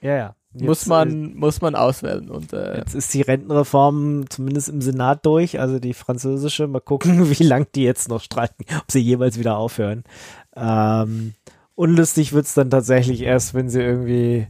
[0.00, 0.36] Ja, ja.
[0.54, 5.26] Jetzt, muss man, muss man auswählen und, Äh, jetzt ist die Rentenreform zumindest im Senat
[5.26, 6.68] durch, also die französische.
[6.68, 10.04] Mal gucken, wie lang die jetzt noch streiken, ob sie jeweils wieder aufhören.
[10.54, 11.34] Ähm,
[11.74, 14.46] unlustig wird's dann tatsächlich erst, wenn sie irgendwie,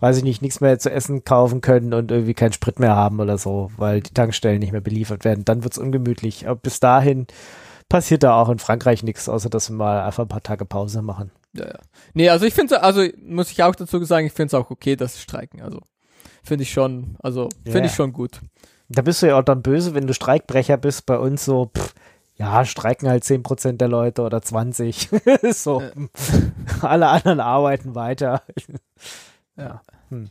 [0.00, 3.20] weiß ich nicht, nichts mehr zu essen kaufen können und irgendwie keinen Sprit mehr haben
[3.20, 5.44] oder so, weil die Tankstellen nicht mehr beliefert werden.
[5.44, 6.48] Dann wird's ungemütlich.
[6.48, 7.28] Aber bis dahin
[7.88, 11.00] passiert da auch in Frankreich nichts, außer dass wir mal einfach ein paar Tage Pause
[11.00, 11.30] machen.
[11.56, 11.78] Ja, ja.
[12.14, 14.96] Nee, also ich finde also muss ich auch dazu sagen, ich finde es auch okay,
[14.96, 15.62] dass sie streiken.
[15.62, 15.80] Also
[16.42, 17.84] finde ich schon, also finde Ja.
[17.86, 18.40] ich schon gut.
[18.88, 21.06] Da bist du ja auch dann böse, wenn du Streikbrecher bist.
[21.06, 21.94] Bei uns so, pff,
[22.36, 25.08] ja, streiken halt 10% der Leute oder 20.
[25.52, 25.92] so, Äh.
[26.82, 28.42] alle anderen arbeiten weiter.
[29.56, 29.82] Ja.
[30.08, 30.30] Hm.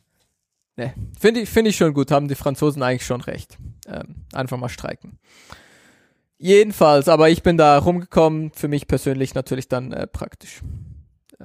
[0.76, 3.58] Nee, finde ich, finde ich schon gut, haben die Franzosen eigentlich schon recht.
[3.88, 5.18] Ähm, einfach mal streiken.
[6.38, 10.62] Jedenfalls, aber ich bin da rumgekommen, für mich persönlich natürlich dann äh, praktisch.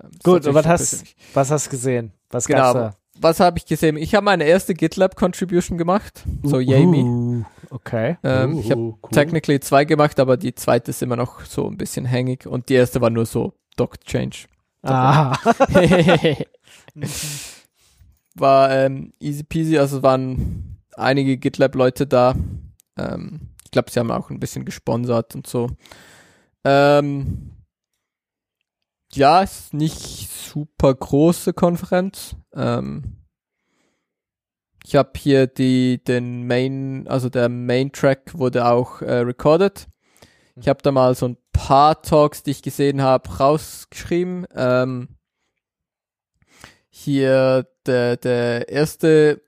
[0.02, 2.12] Ähm, Gut, und was hast, was hast du gesehen?
[2.30, 3.96] Was Genau, gab's aber was habe ich gesehen?
[3.96, 6.48] Ich habe meine erste GitLab Contribution gemacht, da?
[6.50, 6.98] so yay me.
[6.98, 8.16] Uh, okay.
[8.22, 9.10] Ähm, ich habe Uh, cool.
[9.10, 12.74] technically zwei gemacht, aber die zweite ist immer noch so ein bisschen hängig und die
[12.74, 14.46] erste war nur so Doc Change.
[14.82, 15.36] Ah.
[18.34, 22.34] war ähm, easy peasy, also es waren einige GitLab-Leute da.
[22.96, 25.68] Ähm, ich glaube, sie haben auch ein bisschen gesponsert und so.
[26.64, 27.50] Ähm,
[29.12, 32.36] ja, ist nicht super große Konferenz.
[32.54, 33.18] Ähm,
[34.84, 39.86] ich habe hier die den Main, also der Main Track wurde auch äh, recorded.
[40.56, 44.46] Ich habe da mal so ein paar Talks, die ich gesehen habe, rausgeschrieben.
[44.54, 45.08] Ähm,
[46.88, 49.42] hier der, der erste,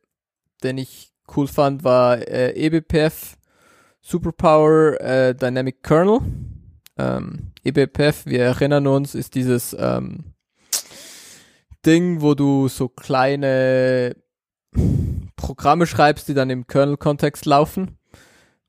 [0.63, 3.37] den ich cool fand, war äh, eBPF.
[4.03, 6.21] Superpower äh, Dynamic Kernel.
[7.01, 10.35] Ähm, eBPF, wir erinnern uns, ist dieses ähm,
[11.87, 14.17] Ding, wo du so kleine
[15.37, 17.97] Programme schreibst, die dann im Kernel-Kontext laufen,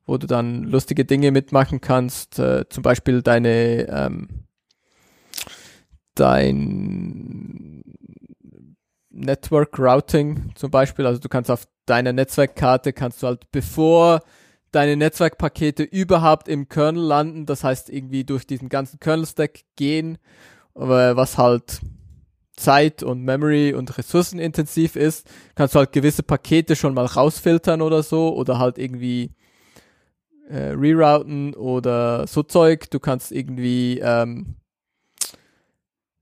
[0.06, 4.28] wo du dann lustige Dinge mitmachen kannst, äh, zum Beispiel deine ähm,
[6.14, 7.82] dein
[9.10, 14.20] Network Routing zum Beispiel, also du kannst auf deiner Netzwerkkarte kannst du halt bevor
[14.72, 20.18] deine Netzwerkpakete überhaupt im Kernel landen, das heißt irgendwie durch diesen ganzen Kernel-Stack gehen,
[20.74, 21.80] was halt
[22.56, 28.02] Zeit und Memory und ressourcenintensiv ist, kannst du halt gewisse Pakete schon mal rausfiltern oder
[28.02, 29.34] so oder halt irgendwie
[30.48, 32.90] äh, rerouten oder so Zeug.
[32.90, 34.56] Du kannst irgendwie ähm,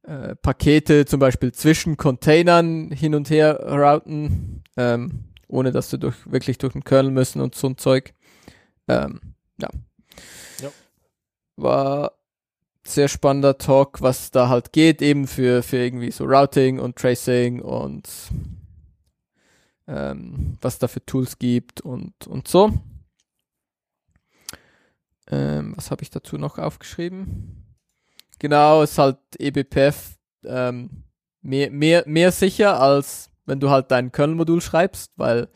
[0.05, 6.31] äh, Pakete zum Beispiel zwischen Containern hin und her routen, ähm, ohne dass du durch,
[6.31, 8.15] wirklich durch den Kernel müssen und so ein Zeug.
[8.91, 9.21] Ähm,
[9.59, 9.69] ja.
[10.61, 10.71] ja.
[11.57, 12.13] War
[12.83, 17.61] sehr spannender Talk, was da halt geht, eben für, für irgendwie so Routing und Tracing
[17.61, 18.09] und
[19.87, 22.73] ähm, was da für Tools gibt und, und so.
[25.31, 27.77] Ähm, was habe ich dazu noch aufgeschrieben?
[28.41, 31.05] Genau, es ist halt eBPF ähm,
[31.43, 35.49] mehr, mehr, mehr sicher, als wenn du halt dein Kernel-Modul schreibst, weil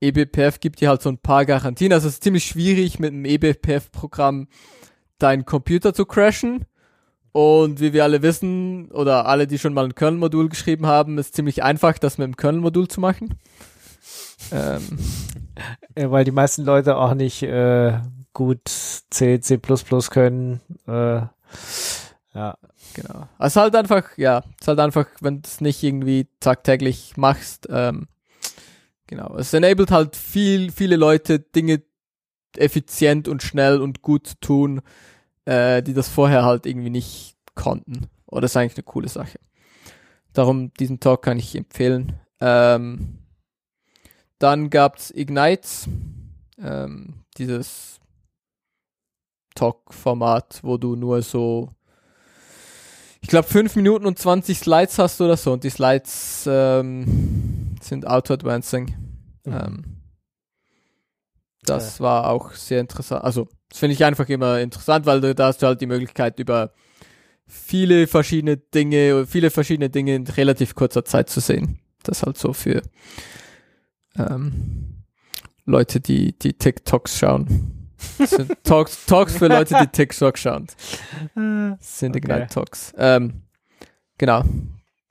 [0.00, 1.92] eBPF gibt dir halt so ein paar Garantien.
[1.92, 4.48] Also es ist ziemlich schwierig mit einem eBPF-Programm
[5.18, 6.64] deinen Computer zu crashen.
[7.32, 11.34] Und wie wir alle wissen, oder alle, die schon mal ein Kernel-Modul geschrieben haben, ist
[11.34, 13.38] ziemlich einfach, das mit dem Kernel-Modul zu machen.
[14.50, 14.82] Ähm.
[15.94, 18.00] Weil die meisten Leute auch nicht äh,
[18.32, 20.60] gut C, C++ können.
[20.88, 21.22] Äh,
[22.34, 22.56] ja.
[22.94, 23.28] Genau.
[23.38, 27.68] Also halt einfach, ja, es ist halt einfach, wenn du es nicht irgendwie tagtäglich machst,
[27.70, 28.08] ähm,
[29.10, 29.36] genau.
[29.36, 31.82] Es enabled halt viel, viele Leute Dinge
[32.56, 34.80] effizient und schnell und gut zu tun,
[35.44, 38.06] äh, die das vorher halt irgendwie nicht konnten.
[38.26, 39.38] Oder das ist eigentlich eine coole Sache.
[40.32, 42.20] Darum, diesen Talk kann ich empfehlen.
[42.40, 43.18] Ähm,
[44.38, 45.88] dann gab's Ignites,
[46.62, 48.00] ähm, dieses
[49.56, 51.70] Talk-Format, wo du nur so,
[53.20, 55.52] ich glaube, 5 Minuten und 20 Slides hast oder so.
[55.52, 58.94] Und die Slides ähm, sind auto-advancing.
[59.44, 59.52] Mhm.
[59.52, 59.96] Ähm,
[61.62, 62.04] das ja.
[62.04, 63.24] war auch sehr interessant.
[63.24, 66.72] Also, das finde ich einfach immer interessant, weil da hast du halt die Möglichkeit über
[67.46, 71.80] viele verschiedene Dinge, viele verschiedene Dinge in relativ kurzer Zeit zu sehen.
[72.02, 72.82] Das halt so für
[74.16, 75.04] ähm,
[75.66, 77.90] Leute, die die TikToks schauen.
[78.62, 80.66] Talks, Talks für Leute, die TikToks schauen.
[81.80, 82.18] Sind okay.
[82.18, 82.94] Ignite Talks.
[82.96, 83.42] Ähm,
[84.16, 84.42] genau.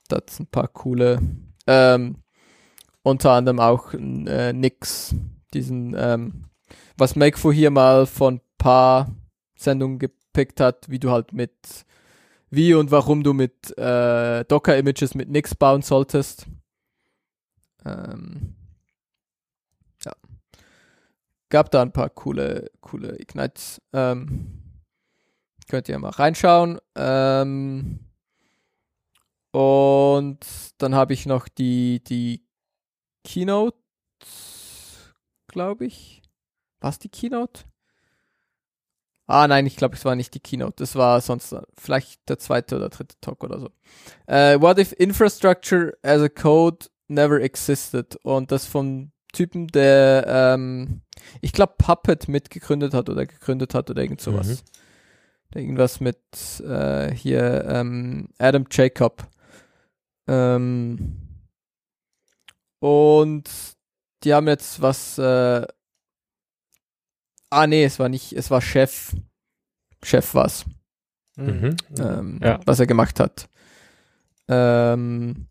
[0.08, 1.20] Das sind ein paar coole.
[1.68, 2.16] Ähm,
[3.04, 5.16] unter anderem auch äh, Nix
[5.54, 6.44] diesen, ähm,
[6.98, 9.10] was Makefo hier mal von paar
[9.58, 11.86] Sendungen gepickt hat, wie du halt mit,
[12.50, 16.46] wie und warum du mit äh, Docker-Images mit Nix bauen solltest.
[17.86, 18.56] Ähm,
[20.04, 20.14] ja.
[21.50, 23.82] Gab da ein paar coole, coole Ignites.
[23.94, 24.60] Ähm,
[25.68, 26.80] könnt ihr mal reinschauen.
[26.96, 28.00] Ähm,
[29.52, 30.40] und
[30.78, 32.49] dann habe ich noch die, die
[33.24, 33.78] Keynote
[35.50, 36.22] glaube ich.
[36.80, 37.64] War es die Keynote?
[39.28, 40.76] Ah, nein, ich glaube, es war nicht die Keynote.
[40.78, 43.68] Das war sonst vielleicht der zweite oder dritte Talk oder so.
[44.28, 48.16] Uh, what if infrastructure as a code never existed?
[48.24, 51.02] Und das vom Typen, der, ähm,
[51.42, 54.48] ich glaube, Puppet mitgegründet hat oder gegründet hat oder irgend sowas.
[54.48, 55.60] Mhm.
[55.60, 56.20] Irgendwas mit
[56.62, 59.28] äh, hier ähm, Adam Jacob.
[60.28, 61.29] Ähm,
[62.80, 63.50] und
[64.24, 65.66] die haben jetzt was, äh,
[67.50, 69.16] ah nee, es war nicht, es war Chef,
[70.04, 70.66] Chef was,
[71.38, 71.76] mhm.
[71.98, 72.60] ähm, ja.
[72.66, 73.50] was er gemacht hat.
[74.48, 75.48] Ähm,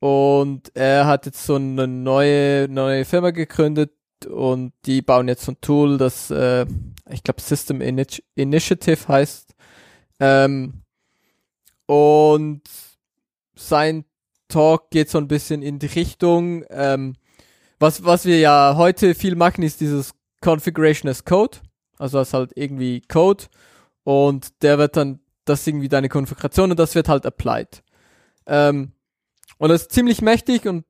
[0.00, 3.92] und er hat jetzt so eine neue, neue Firma gegründet
[4.26, 6.66] und die bauen jetzt so ein Tool, das, äh,
[7.10, 9.54] ich glaube, System Initi Initiative heißt.
[10.18, 10.82] Ähm,
[11.86, 12.62] und
[13.54, 14.04] sein
[14.52, 17.16] Talk geht so ein bisschen in die Richtung, ähm,
[17.78, 21.58] was, was wir ja heute viel machen, ist dieses Configuration as Code.
[21.98, 23.44] Also das ist halt irgendwie Code
[24.04, 27.82] und der wird dann, das irgendwie deine Konfiguration und das wird halt applied.
[28.46, 28.92] Ähm,
[29.58, 30.84] und das ist ziemlich mächtig und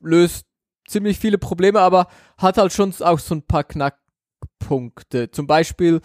[0.00, 0.46] löst
[0.86, 5.30] ziemlich viele Probleme, aber hat halt schon auch so ein paar Knackpunkte.
[5.30, 6.00] Zum Beispiel,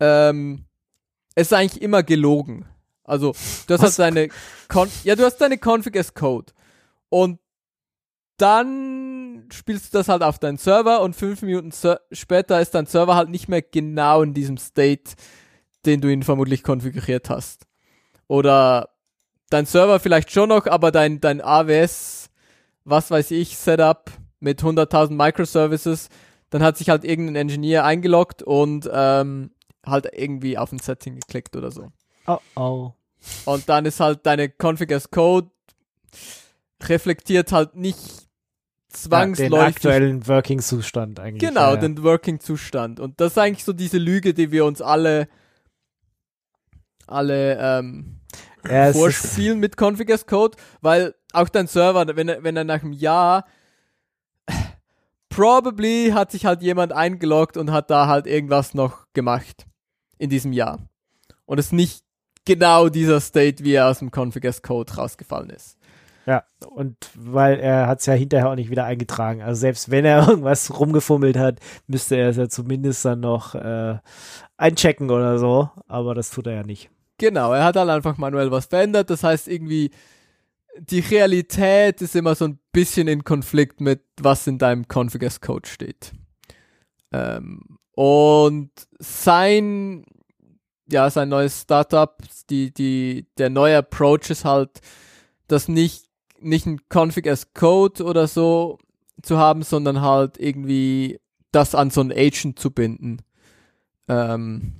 [0.00, 0.64] ähm,
[1.34, 2.66] es ist eigentlich immer gelogen.
[3.04, 3.34] Also,
[3.66, 4.28] du hast halt deine,
[4.68, 6.52] Con ja, du hast deine Config as Code.
[7.10, 7.38] Und
[8.38, 11.70] dann spielst du das halt auf deinen Server und fünf Minuten
[12.10, 15.12] später ist dein Server halt nicht mehr genau in diesem State,
[15.86, 17.66] den du ihn vermutlich konfiguriert hast.
[18.26, 18.88] Oder
[19.50, 22.30] dein Server vielleicht schon noch, aber dein, dein AWS,
[22.84, 26.08] was weiß ich, Setup mit 100.000 Microservices,
[26.50, 29.52] dann hat sich halt irgendein Engineer eingeloggt und ähm,
[29.86, 31.88] halt irgendwie auf ein Setting geklickt oder so.
[32.26, 32.92] Oh oh.
[33.44, 35.50] Und dann ist halt deine Config as Code
[36.82, 41.40] reflektiert halt nicht Ja, zwangsläufig den aktuellen Working-Zustand eigentlich.
[41.40, 41.80] Genau, ja, ja.
[41.80, 43.00] den Working-Zustand.
[43.00, 45.28] Und das ist eigentlich so diese Lüge, die wir uns alle,
[47.06, 48.20] alle ähm,
[48.68, 52.82] Ja, vorspielen mit Config as Code, weil auch dein Server, wenn er, wenn er nach
[52.82, 53.46] einem Jahr
[55.34, 59.66] probably hat sich halt jemand eingeloggt und hat da halt irgendwas noch gemacht
[60.16, 60.78] in diesem Jahr.
[61.44, 62.03] Und es nicht
[62.44, 65.78] genau dieser State, wie er aus dem Config as Code rausgefallen ist.
[66.26, 69.42] ja, und weil er hat es ja hinterher auch nicht wieder eingetragen.
[69.42, 73.98] Also selbst wenn er irgendwas rumgefummelt hat, müsste er es ja zumindest dann noch äh,
[74.56, 75.70] einchecken oder so.
[75.86, 76.90] Aber das tut er ja nicht.
[77.18, 79.10] Genau, er hat halt einfach manuell was verändert.
[79.10, 79.90] Das heißt irgendwie,
[80.78, 85.40] die Realität ist immer so ein bisschen in Konflikt mit, was in deinem Config as
[85.40, 86.12] Code steht.
[87.12, 90.04] Ähm, und sein,
[90.90, 92.16] ja, sein neues Startup,
[92.50, 94.80] die, die, der neue Approach ist halt,
[95.48, 96.06] das nicht,
[96.40, 98.78] nicht ein Config as Code oder so
[99.22, 101.20] zu haben, sondern halt irgendwie
[101.52, 103.22] das an so ein Agent zu binden.
[104.08, 104.74] Ähm,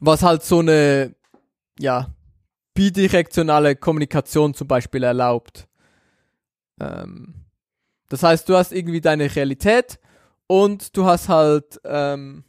[0.00, 1.14] was halt so eine,
[1.78, 2.14] ja,
[2.74, 5.66] bidirektionale Kommunikation zum Beispiel erlaubt.
[6.78, 7.46] Ähm,
[8.08, 9.98] das heißt, du hast irgendwie deine Realität
[10.46, 12.44] und du hast halt, ähm,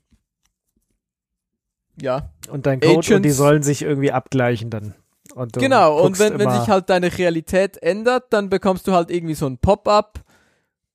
[2.01, 4.93] ja, Und dein Code und die Agents- sollen sich irgendwie abgleichen dann.
[5.35, 6.03] Und genau.
[6.03, 9.57] Und wenn, wenn sich halt deine Realität ändert, dann bekommst du halt irgendwie so ein
[9.57, 10.21] Pop-up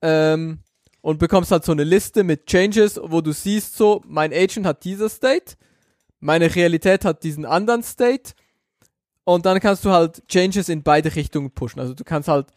[0.01, 0.59] ähm,
[1.01, 4.85] und bekommst halt so eine Liste mit Changes, wo du siehst so, mein Agent hat
[4.85, 5.55] dieser State,
[6.21, 8.33] meine Realität hat diesen anderen State
[9.25, 11.81] und dann kannst du halt Changes in beide Richtungen pushen.
[11.81, 12.49] Also du kannst halt,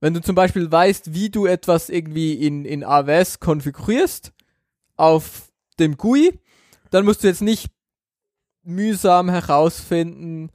[0.00, 4.32] wenn du zum Beispiel weißt, wie du etwas irgendwie in, in AWS konfigurierst
[4.96, 6.38] auf dem GUI,
[6.90, 7.70] dann musst du jetzt nicht
[8.62, 10.50] mühsam herausfinden,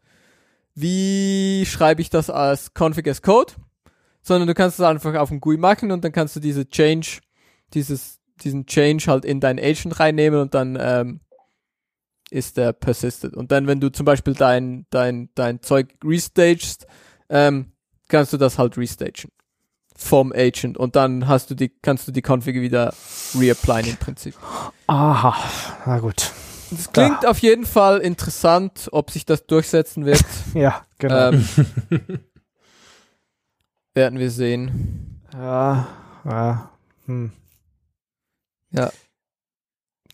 [0.73, 3.53] wie schreibe ich das als Config as Code,
[4.21, 7.19] sondern du kannst es einfach auf dem GUI machen und dann kannst du diese Change,
[7.73, 11.21] dieses, diesen Change halt in dein Agent reinnehmen und dann ähm,
[12.29, 13.35] ist der persisted.
[13.35, 16.85] Und dann, wenn du zum Beispiel dein, dein, dein Zeug restagest,
[17.29, 17.71] ähm,
[18.07, 19.31] kannst du das halt restagen
[19.97, 22.93] vom Agent und dann hast du die, kannst du die Config wieder
[23.37, 24.35] reapplyen im Prinzip.
[24.87, 25.35] Aha,
[25.85, 26.31] na gut.
[26.71, 30.23] Das klingt auf jeden Fall interessant, ob sich das durchsetzen wird.
[30.53, 31.31] Ja, genau.
[31.31, 31.47] ähm,
[33.93, 35.21] werden wir sehen.
[35.33, 35.87] ja,
[36.23, 36.71] ja.
[37.05, 37.31] Hm.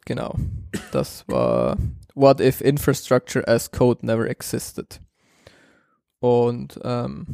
[0.06, 0.36] Genau.
[0.92, 1.78] Das war
[2.16, 5.00] What if Infrastructure as Code never existed?
[6.20, 7.26] Und ähm,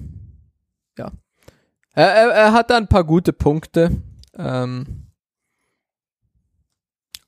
[0.98, 1.12] ja.
[1.98, 3.90] Er, er, er hat da ein paar gute Punkte.
[4.36, 5.08] Ähm,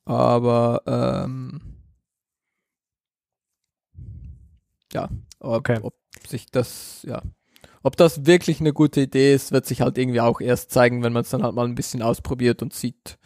[0.05, 1.59] aber ähm,
[4.93, 5.09] ja,
[5.39, 5.80] ob, Okay.
[5.82, 5.95] ob
[6.28, 7.24] sich das, ja,
[7.82, 11.13] ob das wirklich eine gute Idee ist, wird sich halt irgendwie auch erst zeigen, wenn
[11.13, 13.17] man es dann halt mal ein bisschen ausprobiert und sieht,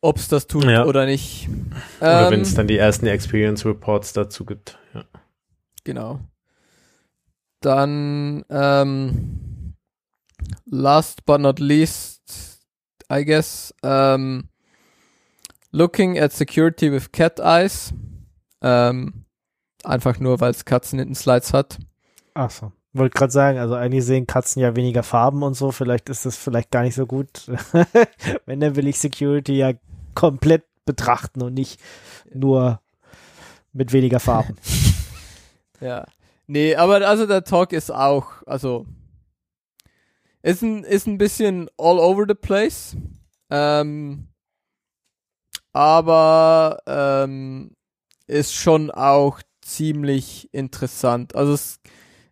[0.00, 0.84] ob es das tut Ja.
[0.86, 1.48] oder nicht.
[2.00, 4.78] Oder Ähm, wenn es dann die ersten Experience Reports dazu gibt.
[4.94, 5.04] Ja.
[5.82, 6.20] Genau.
[7.62, 9.74] Dann, ähm,
[10.66, 12.60] last but not least,
[13.10, 14.48] I guess, ähm,
[15.70, 17.92] looking at security with cat eyes.
[18.60, 19.24] Ähm,
[19.84, 21.78] einfach nur, weil es Katzen in den Slides hat.
[22.34, 22.72] Ach so.
[22.94, 25.72] Wollte gerade sagen, also eigentlich sehen Katzen ja weniger Farben und so.
[25.72, 27.50] Vielleicht ist das vielleicht gar nicht so gut.
[28.46, 29.72] Wenn, dann will ich Security ja
[30.14, 31.80] komplett betrachten und nicht
[32.34, 32.80] nur
[33.72, 34.56] mit weniger Farben.
[35.80, 36.06] Ja.
[36.46, 38.86] Nee, aber also der Talk ist auch, also
[40.42, 42.96] ist ein, ist ein bisschen all over the place.
[43.50, 44.28] Ähm,
[45.72, 47.76] aber ähm,
[48.26, 51.34] ist schon auch ziemlich interessant.
[51.36, 51.80] Also es,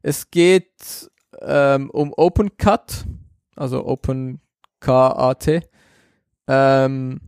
[0.03, 3.05] es geht ähm, um OpenCut,
[3.57, 5.69] also OpenCAT.
[6.49, 7.21] Ähm,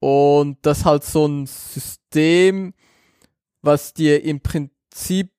[0.00, 2.72] und das halt so ein System,
[3.60, 5.32] was dir im Prinzip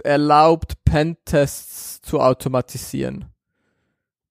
[0.00, 3.26] erlaubt, Pentests zu automatisieren.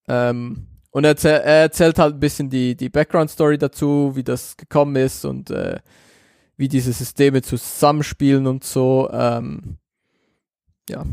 [0.07, 4.95] Ähm, und er, er erzählt halt ein bisschen die, die Background-Story dazu, wie das gekommen
[4.95, 5.79] ist und äh,
[6.55, 9.09] wie diese Systeme zusammenspielen und so.
[9.11, 9.77] Ähm,
[10.89, 11.03] ja.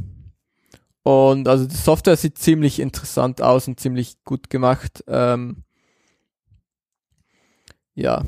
[1.03, 5.03] Und also die Software sieht ziemlich interessant aus und ziemlich gut gemacht.
[5.07, 5.65] Ähm,
[7.95, 8.23] ja.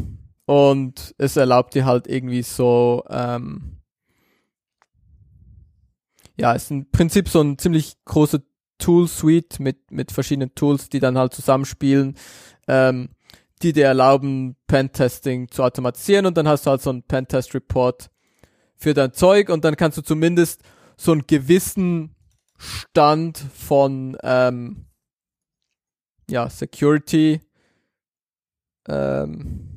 [0.46, 3.81] Und es erlaubt dir halt irgendwie so, ähm,
[6.36, 8.40] ja, ist im Prinzip so ein ziemlich großer
[8.78, 12.16] Tool-Suite mit, mit verschiedenen Tools, die dann halt zusammenspielen,
[12.68, 13.10] ähm,
[13.62, 18.10] die dir erlauben, Pentesting zu automatisieren und dann hast du halt so einen Pentest-Report
[18.76, 20.62] für dein Zeug und dann kannst du zumindest
[20.96, 22.16] so einen gewissen
[22.58, 24.86] Stand von ähm,
[26.28, 27.40] ja, Security
[28.88, 29.68] ähm,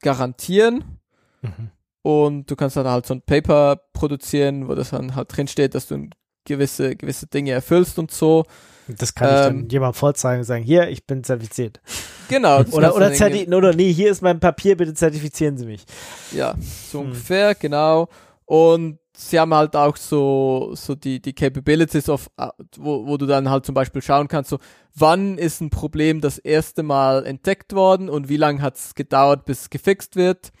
[0.00, 1.00] garantieren.
[1.42, 1.70] Mhm.
[2.08, 5.74] Und du kannst dann halt so ein Paper produzieren, wo das dann halt drin steht,
[5.74, 6.08] dass du
[6.46, 8.44] gewisse, gewisse Dinge erfüllst und so.
[8.86, 11.82] Das kann ich dann Ähm, jemandem vorzeigen und sagen, hier, ich bin zertifiziert.
[12.30, 12.60] Genau.
[12.72, 15.84] Oder, oder, zerti oder nee, hier ist mein Papier, bitte zertifizieren Sie mich.
[16.32, 16.54] Ja,
[16.90, 17.08] so Hm.
[17.08, 18.08] ungefähr, genau.
[18.46, 22.48] Und sie haben halt auch so, so die, die Capabilities of, äh,
[22.78, 24.58] wo, wo du dann halt zum Beispiel schauen kannst, so,
[24.94, 29.44] wann ist ein Problem das erste Mal entdeckt worden und wie lange hat es gedauert,
[29.44, 30.52] bis es gefixt wird.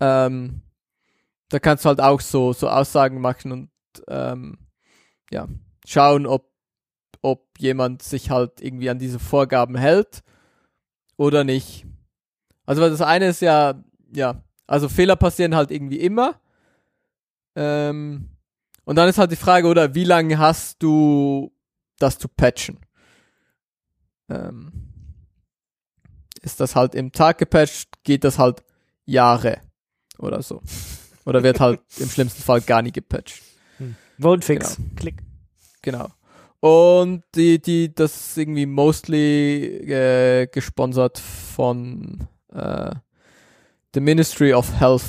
[0.00, 0.62] Ähm,
[1.52, 3.70] da kannst du halt auch so, so Aussagen machen und
[4.08, 4.56] ähm,
[5.30, 5.48] ja,
[5.84, 6.50] schauen, ob,
[7.20, 10.22] ob jemand sich halt irgendwie an diese Vorgaben hält
[11.18, 11.84] oder nicht.
[12.64, 13.84] Also das eine ist ja,
[14.14, 16.40] ja, also Fehler passieren halt irgendwie immer.
[17.54, 18.30] Ähm,
[18.84, 21.52] und dann ist halt die Frage, oder wie lange hast du
[21.98, 22.80] das zu patchen?
[24.30, 24.72] Ähm,
[26.40, 28.64] ist das halt im Tag gepatcht, geht das halt
[29.04, 29.60] Jahre
[30.18, 30.62] oder so.
[31.24, 33.42] Oder wird halt im schlimmsten Fall gar nie gepatcht.
[34.18, 34.76] Wonefix.
[34.96, 35.16] Klick.
[35.82, 36.08] Genau.
[36.60, 42.94] Und die, die, das ist irgendwie mostly äh, gesponsert von äh,
[43.94, 45.02] the Ministry of Health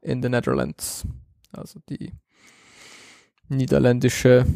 [0.00, 1.04] in the Netherlands.
[1.52, 2.12] Also die
[3.48, 4.46] niederländische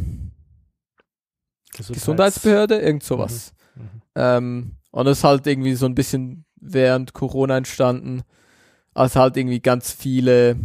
[1.76, 3.52] Gesundheitsbehörde, irgend sowas.
[3.74, 4.02] Mhm.
[4.14, 8.22] Ähm, und das ist halt irgendwie so ein bisschen während Corona entstanden,
[8.94, 10.56] als halt irgendwie ganz viele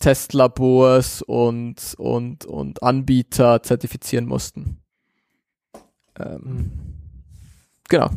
[0.00, 4.78] Testlabors und, und, und Anbieter zertifizieren mussten.
[6.18, 6.70] Ähm, Mhm.
[7.88, 8.10] Genau.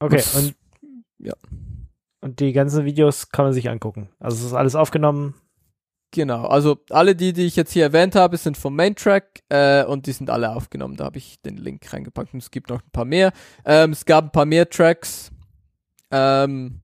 [0.00, 0.54] Okay, Das- und,
[1.18, 1.32] ja.
[2.20, 4.08] und die ganzen Videos kann man sich angucken.
[4.20, 5.34] Also es ist alles aufgenommen.
[6.12, 10.06] Genau, also alle die, die ich jetzt hier erwähnt habe, sind vom Main-Track äh, und
[10.06, 10.96] die sind alle aufgenommen.
[10.96, 13.32] Da habe ich den Link reingepackt und es gibt noch ein paar mehr.
[13.64, 15.32] Ähm, es gab ein paar mehr Tracks.
[16.12, 16.82] Ähm,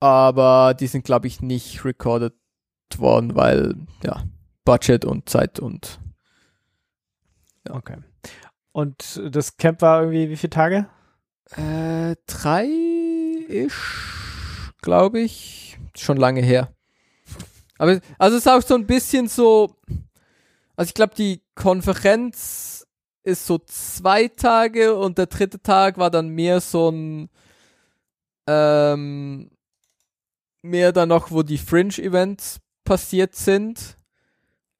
[0.00, 2.34] aber die sind, glaube ich, nicht recorded
[2.96, 4.24] worden, weil, ja,
[4.64, 6.00] Budget und Zeit und
[7.68, 7.74] Ja.
[7.74, 7.96] Okay.
[8.72, 10.86] Und das Camp war irgendwie wie viele Tage?
[11.56, 12.66] äh, drei
[13.48, 15.78] ish, glaube ich.
[15.96, 16.72] Schon lange her.
[17.78, 19.76] Aber also es ist auch so ein bisschen so.
[20.76, 22.86] Also ich glaube, die Konferenz
[23.22, 27.28] ist so zwei Tage und der dritte Tag war dann mehr so ein
[28.46, 29.50] ähm,
[30.62, 33.96] mehr dann noch, wo die Fringe-Events passiert sind.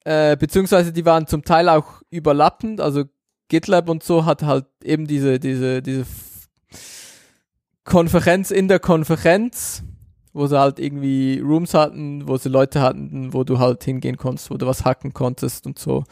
[0.05, 2.81] Äh, beziehungsweise die waren zum Teil auch überlappend.
[2.81, 3.05] Also
[3.49, 6.07] GitLab und so hat halt eben diese, diese, diese
[7.85, 9.83] Konferenz in der Konferenz,
[10.33, 14.51] wo sie halt irgendwie Rooms hatten, wo sie Leute hatten, wo du halt hingehen konntest,
[14.51, 16.05] wo du was hacken konntest und so,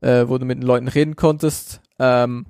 [0.00, 1.80] äh, wo du mit den Leuten reden konntest.
[1.98, 2.46] Ähm,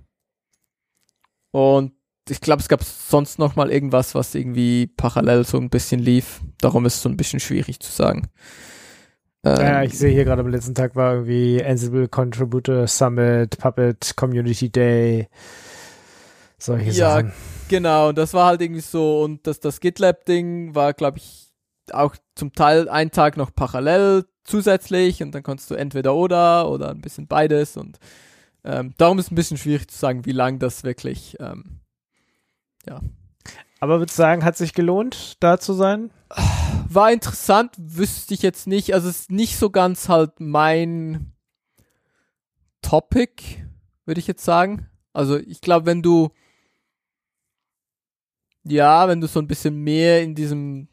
[1.50, 1.92] und
[2.29, 6.41] ich glaube, es gab sonst noch mal irgendwas, was irgendwie parallel so ein bisschen lief.
[6.61, 8.29] Darum ist es so ein bisschen schwierig zu sagen.
[9.45, 14.14] Ähm, Ja, ich sehe hier gerade am letzten Tag war irgendwie Ansible Contributor Summit, Puppet
[14.16, 15.29] Community Day,
[16.59, 17.33] solche Ja, Sachen.
[17.68, 21.53] Genau, und das war halt irgendwie so, und das, das GitLab-Ding war, glaube ich,
[21.93, 26.91] auch zum Teil einen Tag noch parallel zusätzlich und dann konntest du entweder oder oder
[26.91, 27.99] ein bisschen beides und
[28.64, 31.81] ähm, darum ist ein bisschen schwierig zu sagen, wie lang das wirklich, ähm,
[33.80, 36.11] Aber würdest du sagen, hat sich gelohnt, da zu sein?
[36.95, 41.32] war interessant, wüsste ich jetzt nicht, also es ist nicht so ganz halt mein
[42.82, 43.66] Topic,
[44.05, 44.89] würde ich jetzt sagen.
[45.12, 46.30] Also ich glaube, wenn du
[48.66, 50.89] ja, wenn du so ein bisschen mehr in diesem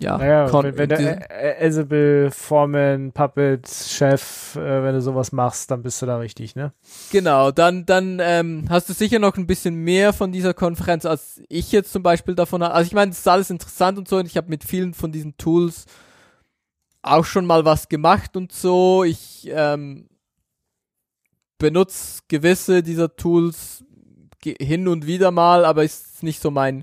[0.00, 5.00] ja, Naja, kon- wenn, wenn der diesem- Ä- Ansible, Foreman, Puppet, Chef, äh, wenn du
[5.02, 6.72] sowas machst, dann bist du da richtig, ne?
[7.12, 11.40] Genau, dann, dann ähm, hast du sicher noch ein bisschen mehr von dieser Konferenz, als
[11.48, 12.74] ich jetzt zum Beispiel davon habe.
[12.74, 15.12] Also ich meine, das ist alles interessant und so und ich habe mit vielen von
[15.12, 15.84] diesen Tools
[17.02, 19.04] auch schon mal was gemacht und so.
[19.04, 20.08] Ich ähm,
[21.58, 23.84] benutze gewisse dieser Tools
[24.44, 26.82] hin und wieder mal, aber ist nicht so mein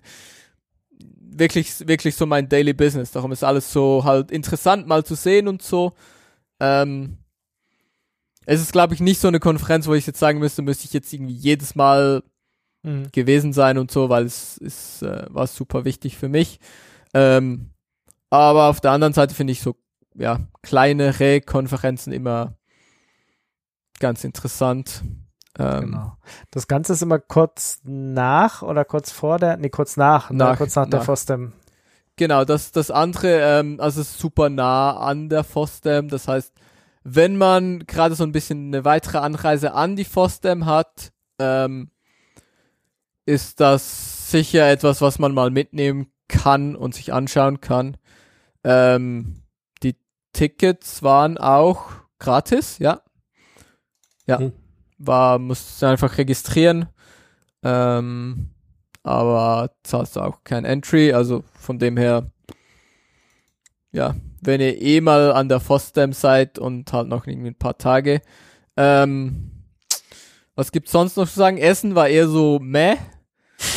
[1.32, 3.12] wirklich wirklich so mein Daily Business.
[3.12, 5.94] Darum ist alles so halt interessant mal zu sehen und so.
[6.60, 7.18] Ähm,
[8.46, 10.94] es ist, glaube ich, nicht so eine Konferenz, wo ich jetzt sagen müsste, müsste ich
[10.94, 12.24] jetzt irgendwie jedes Mal
[12.84, 13.12] Mhm.
[13.12, 16.60] gewesen sein und so, weil es ist, äh, war super wichtig für mich.
[17.14, 17.72] Ähm,
[18.30, 19.76] aber auf der anderen Seite finde ich so,
[20.16, 22.58] ja, kleinere Konferenzen immer
[24.00, 25.04] ganz interessant.
[25.60, 26.18] Ähm, Genau.
[26.51, 30.57] Das Ganze ist immer kurz nach oder kurz vor der, nee, kurz nach, Nach- ne,
[30.57, 31.05] kurz nach, der nach.
[31.05, 31.53] FOSDEM.
[32.16, 36.10] Genau, das, das andere, ähm, also ist super nah an der FOSDEM.
[36.10, 36.53] Das heißt,
[37.03, 41.91] wenn man gerade so ein bisschen eine weitere Anreise an die FOSDEM hat, ähm,
[43.26, 47.97] ist das sicher etwas, was man mal mitnehmen kann und sich anschauen kann.
[48.64, 49.41] Ähm,
[49.84, 49.95] die
[50.34, 51.86] Tickets waren auch
[52.20, 53.01] gratis, ja.
[54.28, 54.39] Ja.
[54.39, 54.53] Hm.
[55.00, 56.88] War, musst du einfach registrieren.
[57.64, 58.52] Ähm,
[59.04, 62.32] aber zahlst du auch kein Entry, also von dem her,
[63.91, 67.78] ja, wenn ihr eh mal an der FOSDEM seid und halt noch irgendwie ein paar
[67.78, 68.22] Tage.
[68.78, 69.52] Ähm,
[70.56, 71.58] was gibt's sonst noch zu sagen?
[71.58, 72.97] Essen war eher so meh.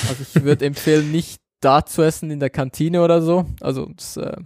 [0.09, 3.47] Also ich würde empfehlen, nicht da zu essen in der Kantine oder so.
[3.61, 4.37] Also das, äh,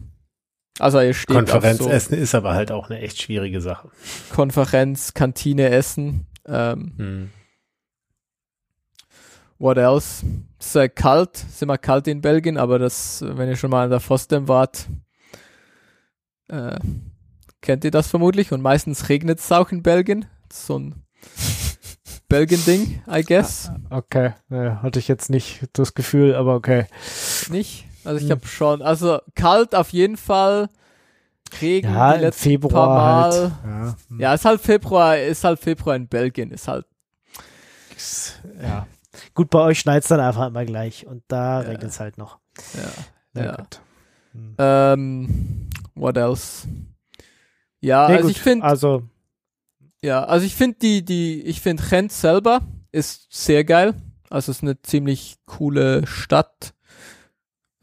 [0.79, 3.89] also ihr steht auf so Konferenzessen ist aber halt auch eine echt schwierige Sache.
[4.31, 6.27] Konferenz, Kantine essen.
[6.47, 7.31] Ähm, Hm.
[9.59, 10.25] What else?
[10.61, 13.85] Es ist äh, kalt, ist immer kalt in Belgien, aber das, wenn ihr schon mal
[13.85, 14.87] an der FOSDEM wart,
[16.49, 16.79] äh,
[17.63, 20.27] kennt ihr das vermutlich und meistens regnet es auch in Belgien.
[20.53, 21.03] So ein
[22.29, 23.71] Belgien-Ding, I guess.
[23.89, 26.87] Okay, ja, hatte ich jetzt nicht das Gefühl, aber okay.
[27.51, 27.87] Nicht?
[28.05, 28.33] Also ich Hm.
[28.33, 30.69] habe schon, also kalt auf jeden Fall,
[31.61, 33.23] Regen Ja, die im letzten Februar paar Mal.
[33.33, 33.53] halt.
[33.65, 34.21] Ja, hm.
[34.21, 36.87] Ja, ist halt Februar, ist halt Februar in Belgien, ist halt,
[38.63, 38.87] ja.
[39.35, 41.69] Gut, bei euch schneit's dann einfach immer gleich und da Ja.
[41.69, 42.39] regnet es halt noch.
[42.75, 42.91] ja.
[43.33, 43.57] Na Ja.
[43.57, 43.81] gut.
[44.33, 44.55] Hm.
[44.59, 46.69] Ähm, what else?
[47.81, 49.03] Ja, Nee, also gut, ich finde, also
[50.03, 52.61] Ja, also ich finde die, die, ich finde Gent selber
[52.93, 53.95] ist sehr geil.
[54.31, 56.75] Also es ist eine ziemlich coole Stadt.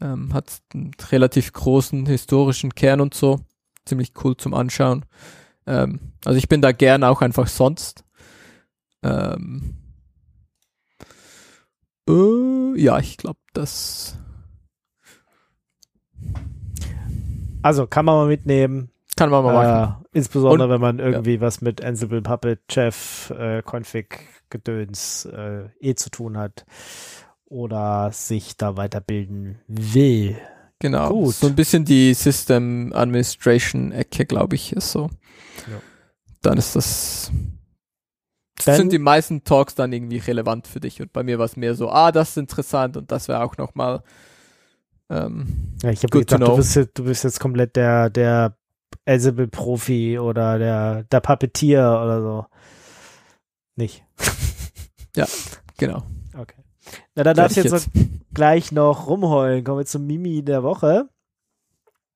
[0.00, 3.40] Ähm, hat einen relativ großen historischen Kern und so.
[3.86, 5.04] Ziemlich cool zum Anschauen.
[5.66, 8.04] Ähm, also ich bin da gern auch einfach sonst.
[9.02, 9.76] Ähm,
[12.08, 14.18] äh, ja, ich glaube, das
[17.62, 18.90] Also kann man mal mitnehmen.
[19.16, 20.04] kann man mal machen.
[20.12, 24.20] Äh, insbesondere Und- wenn man irgendwie was mit Ansible, Puppet, Chef, äh, Config,
[24.50, 26.64] Gedöns äh, eh zu tun hat
[27.46, 30.36] oder sich da weiterbilden will.
[30.84, 31.08] Genau.
[31.08, 31.34] Gut.
[31.36, 35.08] So ein bisschen die System Administration Ecke, glaube ich, ist so.
[35.66, 35.80] Ja.
[36.42, 37.32] Dann ist das.
[38.66, 41.00] Dann- sind die meisten Talks dann irgendwie relevant für dich.
[41.00, 43.56] Und bei mir war es mehr so, ah, das ist interessant und das wäre auch
[43.56, 44.02] nochmal.
[45.08, 48.54] Ähm, Ja, ich habe gedacht, du bist, jetzt, du bist jetzt komplett der, der
[49.06, 52.46] Ansible-Profi oder der, der Puppeteer oder so.
[53.76, 54.04] Nicht.
[55.78, 56.02] genau.
[57.14, 59.64] Na, dann darfst du jetzt, noch gleich noch rumheulen.
[59.64, 61.08] Kommen wir zum Mimi der Woche.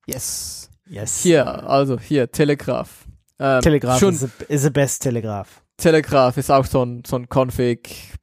[0.05, 0.69] Yes.
[0.87, 1.21] Yes.
[1.21, 3.05] Hier, also hier, Telegraph.
[3.39, 5.63] Ähm, Telegraph Schon, is the, is the best Telegraph.
[5.77, 8.13] Telegraph ist auch so ein, so ein Config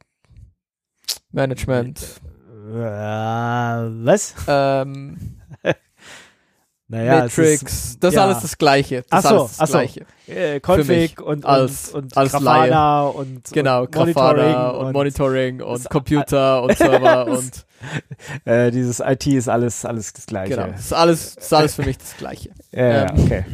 [1.32, 2.20] Management.
[2.68, 4.34] Äh, was?
[4.48, 5.40] Ähm,
[6.88, 8.24] Naja, es Matrix, das ist ja.
[8.24, 9.04] alles das Gleiche.
[9.10, 9.70] Das Ach ist so, alles das.
[9.70, 10.06] Gleiche.
[10.28, 14.92] äh, Config mich und, als- und, und als Grafana und, Genau, und Monitoring Grafana und,
[14.92, 17.66] Monitoring und Computer und Server und
[18.44, 20.54] Äh, dieses IT ist alles, alles das Gleiche.
[20.54, 20.68] genau.
[20.68, 22.50] Das ist alles, das ist alles für mich das Gleiche.
[22.72, 23.44] Ja, Ähm, okay.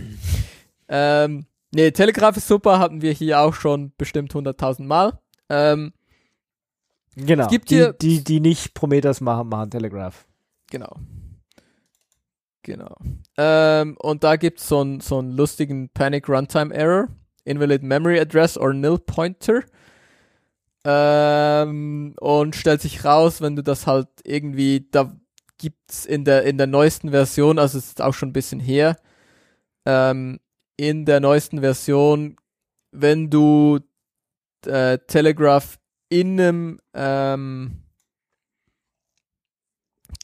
[0.89, 5.19] Ähm, nee, Telegraph ist super, hatten wir hier auch schon bestimmt 100.000 Mal.
[5.49, 5.93] Ähm,
[7.17, 7.47] Genau.
[7.49, 10.27] gibt die, hier- die, die nicht Prometheus machen, machen Telegraph.
[10.71, 10.97] genau.
[12.63, 12.97] Genau.
[13.37, 17.09] Ähm, und da gibt's so einen so einen lustigen Panic Runtime Error.
[17.45, 19.63] Invalid Memory Address or Nil Pointer.
[20.85, 25.13] Ähm, und stellt sich raus, wenn du das halt irgendwie, da
[25.59, 28.97] gibt's in der, in der neuesten Version, also es ist auch schon ein bisschen her,
[29.87, 30.41] ähm,
[30.77, 32.37] in der neuesten Version,
[32.91, 33.79] wenn du
[34.67, 37.85] äh, Telegraph in einem ähm,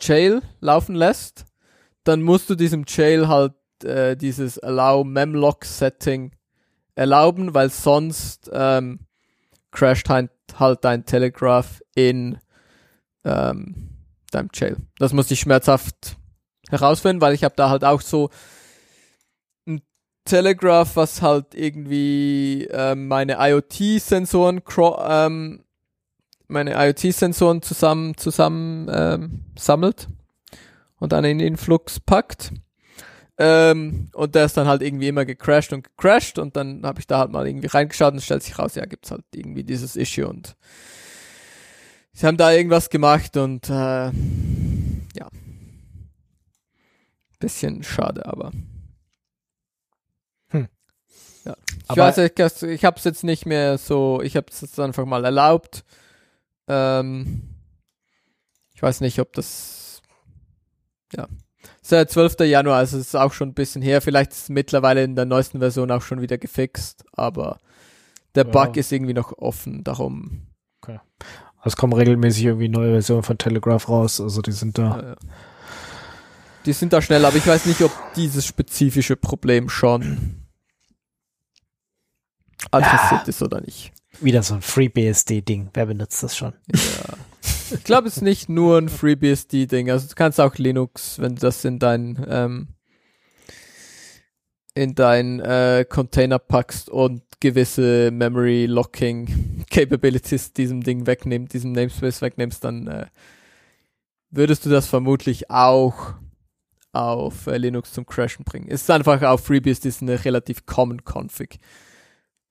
[0.01, 1.45] Jail laufen lässt,
[2.09, 3.53] dann musst du diesem Jail halt
[3.85, 6.33] äh, dieses Allow Memlock Setting
[6.95, 9.01] erlauben, weil sonst ähm,
[9.71, 12.39] crasht halt, halt dein Telegraph in
[13.25, 13.91] ähm,
[14.31, 14.79] deinem Jail.
[14.99, 16.17] Das musste ich schmerzhaft
[16.71, 18.31] herausfinden, weil ich habe da halt auch so
[19.67, 19.83] ein
[20.25, 24.63] Telegraph, was halt irgendwie ähm, meine IoT-Sensoren
[25.07, 25.63] ähm,
[26.49, 30.09] meine IoT-Sensoren zusammen zusammen ähm, sammelt
[30.99, 32.53] und dann in den Flux packt.
[33.41, 37.07] Ähm, und der ist dann halt irgendwie immer gecrashed und gecrashed und dann habe ich
[37.07, 40.27] da halt mal irgendwie reingeschaut und stellt sich raus, ja, gibt's halt irgendwie dieses Issue
[40.27, 40.57] und
[42.13, 45.29] sie haben da irgendwas gemacht und äh, ja.
[47.39, 48.51] Bisschen schade, aber.
[50.49, 50.67] Hm.
[51.45, 51.55] Ja.
[51.85, 54.81] Ich Aber- weiß, ich, ich habe es jetzt nicht mehr so, ich habe es jetzt
[54.81, 55.85] einfach mal erlaubt.
[56.67, 57.55] Ähm,
[58.75, 59.88] ich weiß nicht, ob das,
[61.15, 61.27] ja.
[61.83, 62.41] Es ist der 12.
[62.41, 64.01] Januar, also es ist auch schon ein bisschen her.
[64.01, 67.59] Vielleicht ist es mittlerweile in der neuesten Version auch schon wieder gefixt, aber
[68.35, 68.51] der Ja.
[68.51, 70.45] Bug ist irgendwie noch offen, darum.
[71.65, 75.01] Es kommen regelmäßig irgendwie neue Versionen von Telegraph raus, also die sind da.
[75.13, 75.17] Äh,
[76.67, 80.47] die sind da schnell, aber ich weiß nicht, ob dieses spezifische Problem schon
[82.71, 83.93] adressiert ist oder nicht.
[84.21, 85.71] Wieder so ein FreeBSD-Ding.
[85.75, 86.53] Wer benutzt das schon?
[86.73, 87.17] Ja.
[87.71, 89.91] Ich glaube, es ist nicht nur ein FreeBSD-Ding.
[89.91, 92.69] Also du kannst auch Linux, wenn du das in dein ähm,
[94.75, 102.23] in dein äh, Container packst und gewisse Memory Locking Capabilities diesem Ding wegnimmst, diesem Namespace
[102.23, 103.07] wegnimmst, dann äh,
[104.31, 106.15] würdest du das vermutlich auch
[106.93, 108.69] auf äh, Linux zum Crashen bringen.
[108.69, 111.59] Ist einfach auf FreeBSD ist eine relativ common Config.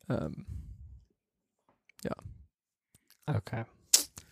[0.09, 0.45] Ähm,
[3.27, 3.65] Okay.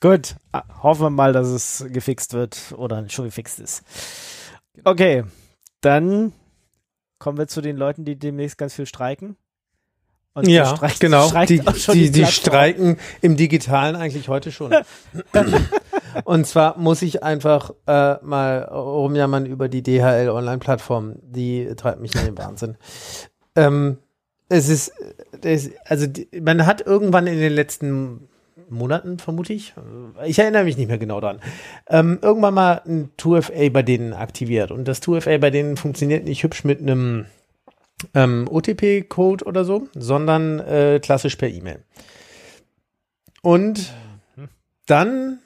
[0.05, 0.35] Gut.
[0.51, 3.83] Ah, Hoffen wir mal, dass es gefixt wird oder schon gefixt ist.
[4.83, 5.23] Okay.
[5.81, 6.31] Dann
[7.17, 9.35] kommen wir zu den Leuten, die demnächst ganz viel streiken.
[10.35, 11.27] Und Ja, streikt- genau.
[11.27, 12.25] streikt Die, die, die Plattform.
[12.27, 14.75] streiken im Digitalen eigentlich heute schon.
[16.23, 21.15] Und zwar muss ich einfach äh, mal rumjammern über die DHL Online-Plattform.
[21.23, 22.77] Die treibt mich in den Wahnsinn.
[23.55, 23.97] Ähm,
[24.49, 24.91] es ist,
[25.41, 28.29] es, also die, man hat irgendwann in den letzten
[28.69, 29.73] Monaten, vermute ich,
[30.25, 31.41] ich erinnere mich nicht mehr genau dran,
[31.89, 34.71] ähm, irgendwann mal ein 2FA bei denen aktiviert.
[34.71, 37.25] Und das 2FA bei denen funktioniert nicht hübsch mit einem
[38.13, 41.83] ähm, OTP-Code oder so, sondern äh, klassisch per E-Mail.
[43.41, 43.93] Und
[44.85, 45.39] dann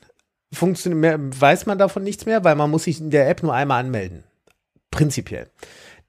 [0.51, 4.23] weiß man davon nichts mehr, weil man muss sich in der App nur einmal anmelden.
[4.91, 5.49] Prinzipiell.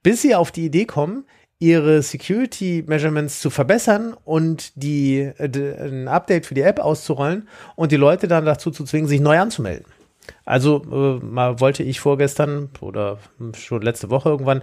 [0.03, 1.25] Bis sie auf die Idee kommen,
[1.61, 7.47] ihre Security Measurements zu verbessern und die äh, d- ein Update für die App auszurollen
[7.77, 9.85] und die Leute dann dazu zu zwingen, sich neu anzumelden.
[10.45, 13.19] Also äh, mal wollte ich vorgestern oder
[13.57, 14.63] schon letzte Woche irgendwann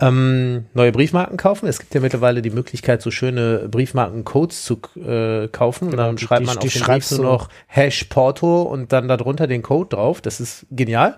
[0.00, 1.66] ähm, neue Briefmarken kaufen.
[1.68, 5.86] Es gibt ja mittlerweile die Möglichkeit, so schöne Briefmarken-Codes zu äh, kaufen.
[5.86, 8.62] und Genau, dann die- schreibt die- man die auf den Brief du- noch Hash Porto
[8.62, 10.20] und dann darunter den Code drauf.
[10.22, 11.16] Das ist genial.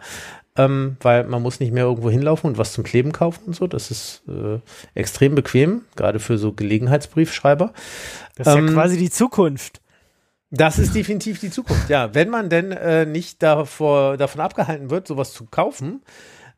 [0.55, 3.67] Ähm, weil man muss nicht mehr irgendwo hinlaufen und was zum Kleben kaufen und so.
[3.67, 4.59] Das ist äh,
[4.95, 7.73] extrem bequem, gerade für so Gelegenheitsbriefschreiber.
[8.37, 9.81] Das ist ähm, ja quasi die Zukunft.
[10.51, 12.15] Das ist definitiv die Zukunft, ja.
[12.15, 16.03] Wenn man denn äh, nicht davor, davon abgehalten wird, sowas zu kaufen,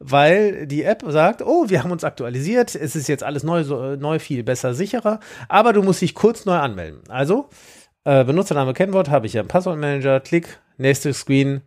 [0.00, 3.80] weil die App sagt, oh, wir haben uns aktualisiert, es ist jetzt alles neu, so,
[3.80, 7.02] äh, neu viel besser, sicherer, aber du musst dich kurz neu anmelden.
[7.08, 7.48] Also,
[8.02, 11.62] äh, Benutzername, Kennwort, habe ich ja im Passwortmanager, klick, nächste Screen.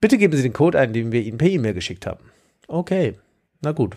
[0.00, 2.24] Bitte geben Sie den Code ein, den wir Ihnen per E-Mail geschickt haben.
[2.68, 3.14] Okay,
[3.60, 3.96] na gut.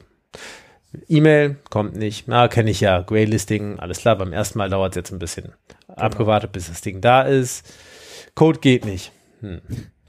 [1.08, 2.28] E-Mail kommt nicht.
[2.28, 3.02] Na, kenne ich ja.
[3.02, 4.18] Graylisting, alles klar.
[4.18, 5.54] Beim ersten Mal dauert es jetzt ein bisschen.
[5.88, 7.72] Abgewartet, bis das Ding da ist.
[8.36, 9.12] Code geht nicht.
[9.42, 9.62] Hm.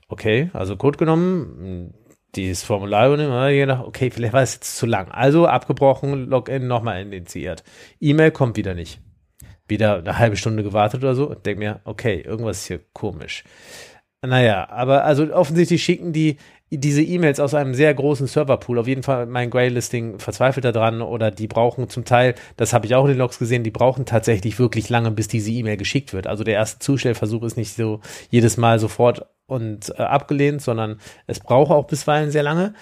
[0.08, 1.94] Okay, also Code genommen,
[2.34, 5.10] dieses Formular übernehmen, ah, je gedacht, okay, vielleicht war es jetzt zu lang.
[5.10, 7.62] Also abgebrochen, Login nochmal initiiert.
[8.00, 9.00] E-Mail kommt wieder nicht.
[9.68, 13.44] Wieder eine halbe Stunde gewartet oder so und denk mir, okay, irgendwas ist hier komisch.
[14.24, 16.36] Naja, aber also offensichtlich schicken die
[16.78, 18.78] diese E-Mails aus einem sehr großen Serverpool.
[18.78, 22.94] Auf jeden Fall mein Graylisting verzweifelt daran oder die brauchen zum Teil, das habe ich
[22.94, 26.26] auch in den Logs gesehen, die brauchen tatsächlich wirklich lange, bis diese E-Mail geschickt wird.
[26.26, 28.00] Also der erste Zustellversuch ist nicht so
[28.30, 32.74] jedes Mal sofort und äh, abgelehnt, sondern es braucht auch bisweilen sehr lange.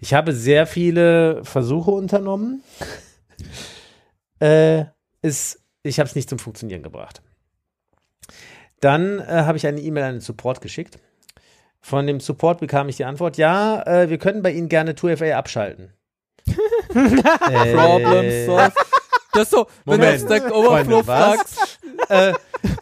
[0.00, 2.62] Ich habe sehr viele Versuche unternommen.
[4.40, 4.84] äh,
[5.20, 7.22] ist, ich habe es nicht zum Funktionieren gebracht.
[8.82, 10.98] Dann äh, habe ich eine E-Mail an den Support geschickt.
[11.80, 15.32] Von dem Support bekam ich die Antwort, ja, äh, wir können bei Ihnen gerne 2FA
[15.34, 15.92] abschalten.
[16.46, 18.76] äh, Problem solved.
[19.32, 21.78] Das ist so, wenn du auf Moment, Stack Overflow Freunde, fragst.
[22.08, 22.32] äh,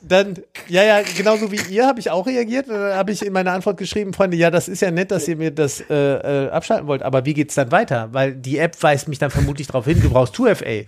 [0.02, 0.34] dann,
[0.68, 2.68] ja, ja, genauso wie ihr habe ich auch reagiert.
[2.68, 5.36] Dann habe ich in meiner Antwort geschrieben, Freunde, ja, das ist ja nett, dass ihr
[5.36, 8.08] mir das äh, äh, abschalten wollt, aber wie geht's dann weiter?
[8.12, 10.86] Weil die App weist mich dann vermutlich darauf hin, du brauchst 2FA.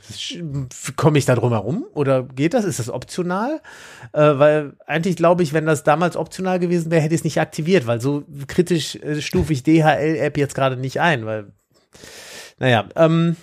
[0.97, 1.87] Komme ich da drum herum?
[1.95, 2.65] Oder geht das?
[2.65, 3.61] Ist das optional?
[4.13, 7.41] Äh, weil eigentlich glaube ich, wenn das damals optional gewesen wäre, hätte ich es nicht
[7.41, 11.47] aktiviert, weil so kritisch äh, stufe ich DHL-App jetzt gerade nicht ein, weil,
[12.59, 13.37] naja, ähm,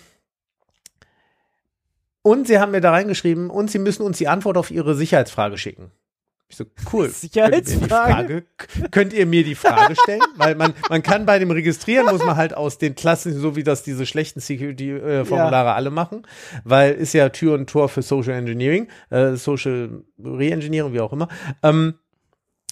[2.21, 5.57] und sie haben mir da reingeschrieben, und sie müssen uns die Antwort auf ihre Sicherheitsfrage
[5.57, 5.91] schicken.
[6.51, 7.09] Ich so, cool.
[7.09, 7.87] Sicherheitsfrage.
[7.87, 10.21] Frage, könnt ihr mir die Frage stellen?
[10.35, 13.61] Weil man, man kann bei dem Registrieren, muss man halt aus den Klassen, so wie
[13.61, 15.75] das diese schlechten Security-Formulare Ja.
[15.75, 16.25] alle machen,
[16.63, 21.27] weil ist ja Tür und Tor für Social Engineering, äh, Social Re-Engineering, wie auch immer.
[21.61, 21.93] Ähm,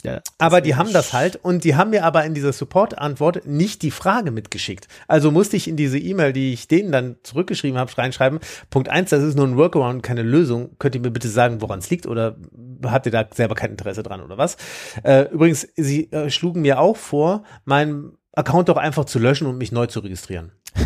[0.07, 3.81] Ja, aber die haben das halt und die haben mir aber in dieser Support-Antwort nicht
[3.81, 4.87] die Frage mitgeschickt.
[5.07, 8.39] Also musste ich in diese E-Mail, die ich denen dann zurückgeschrieben habe, reinschreiben,
[8.69, 10.69] Punkt eins, das ist nur ein Workaround, keine Lösung.
[10.79, 12.37] Könnt ihr mir bitte sagen, woran es liegt oder
[12.85, 14.57] habt ihr da selber kein Interesse dran oder was?
[15.03, 19.57] Äh, übrigens, sie äh, schlugen mir auch vor, meinen Account doch einfach zu löschen und
[19.57, 20.51] mich neu zu registrieren.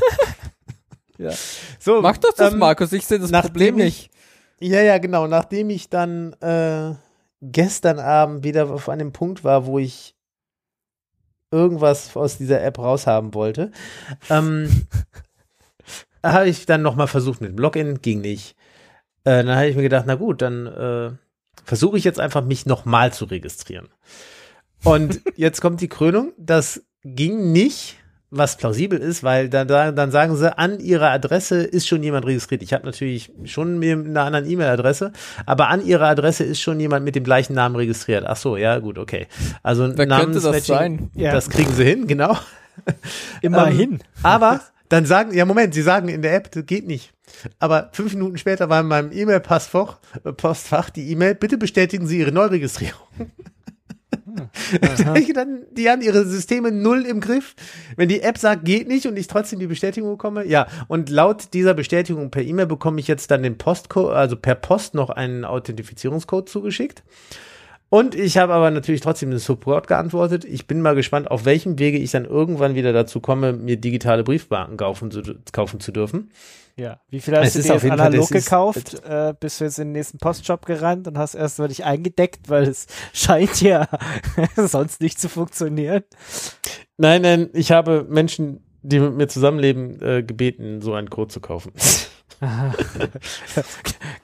[1.18, 1.31] Ja.
[1.80, 2.91] So, Mach doch das, ähm, Markus.
[2.93, 4.11] Ich sehe das nachdem Problem ich- nicht.
[4.60, 5.27] Ja, ja, genau.
[5.27, 6.95] Nachdem ich dann äh,
[7.41, 10.15] gestern Abend wieder auf einem Punkt war, wo ich
[11.51, 13.72] irgendwas aus dieser App raushaben wollte,
[14.30, 14.88] ähm,
[16.23, 18.55] habe ich dann nochmal versucht mit dem Login, ging nicht.
[19.23, 21.11] Äh, dann habe ich mir gedacht, na gut, dann äh,
[21.65, 23.89] versuche ich jetzt einfach, mich nochmal zu registrieren.
[24.84, 27.97] Und jetzt kommt die Krönung, das ging nicht,
[28.31, 32.25] was plausibel ist, weil dann, dann dann sagen sie, an ihrer Adresse ist schon jemand
[32.25, 32.63] registriert.
[32.63, 35.11] Ich habe natürlich schon mit einer anderen E-Mail-Adresse,
[35.45, 38.23] aber an ihrer Adresse ist schon jemand mit dem gleichen Namen registriert.
[38.25, 39.27] Ach so, ja, gut, okay.
[39.63, 41.11] Also Wer könnte das sein?
[41.13, 41.33] Ja.
[41.33, 42.37] Das kriegen sie hin, genau.
[43.41, 43.91] Immerhin.
[43.91, 47.13] Ähm, aber dann sagen, ja Moment, sie sagen in der App, das geht nicht.
[47.59, 52.19] Aber fünf Minuten später war in meinem E-Mail-Postfach äh, Postfach die E-Mail, bitte bestätigen Sie
[52.19, 53.07] Ihre Neuregistrierung.
[55.15, 55.33] Ich
[55.71, 57.55] die haben ihre Systeme null im Griff.
[57.95, 60.67] Wenn die App sagt, geht nicht und ich trotzdem die Bestätigung bekomme, ja.
[60.87, 64.93] Und laut dieser Bestätigung per E-Mail bekomme ich jetzt dann den Postcode, also per Post
[64.93, 67.03] noch einen Authentifizierungscode zugeschickt.
[67.93, 70.45] Und ich habe aber natürlich trotzdem den Support geantwortet.
[70.45, 74.23] Ich bin mal gespannt, auf welchem Wege ich dann irgendwann wieder dazu komme, mir digitale
[74.23, 75.21] Briefmarken kaufen zu,
[75.51, 76.31] kaufen zu dürfen.
[76.81, 76.99] Ja.
[77.09, 79.03] Wie viel hast Es du ist dir jetzt Fall- analog ist- gekauft?
[79.05, 82.63] Äh, bist du jetzt in den nächsten Postshop gerannt und hast erstmal dich eingedeckt, weil
[82.63, 83.87] es scheint ja
[84.55, 86.03] sonst nicht zu funktionieren.
[86.97, 91.39] Nein, nein, ich habe Menschen, die mit mir zusammenleben, äh, gebeten, so einen Code zu
[91.39, 91.71] kaufen.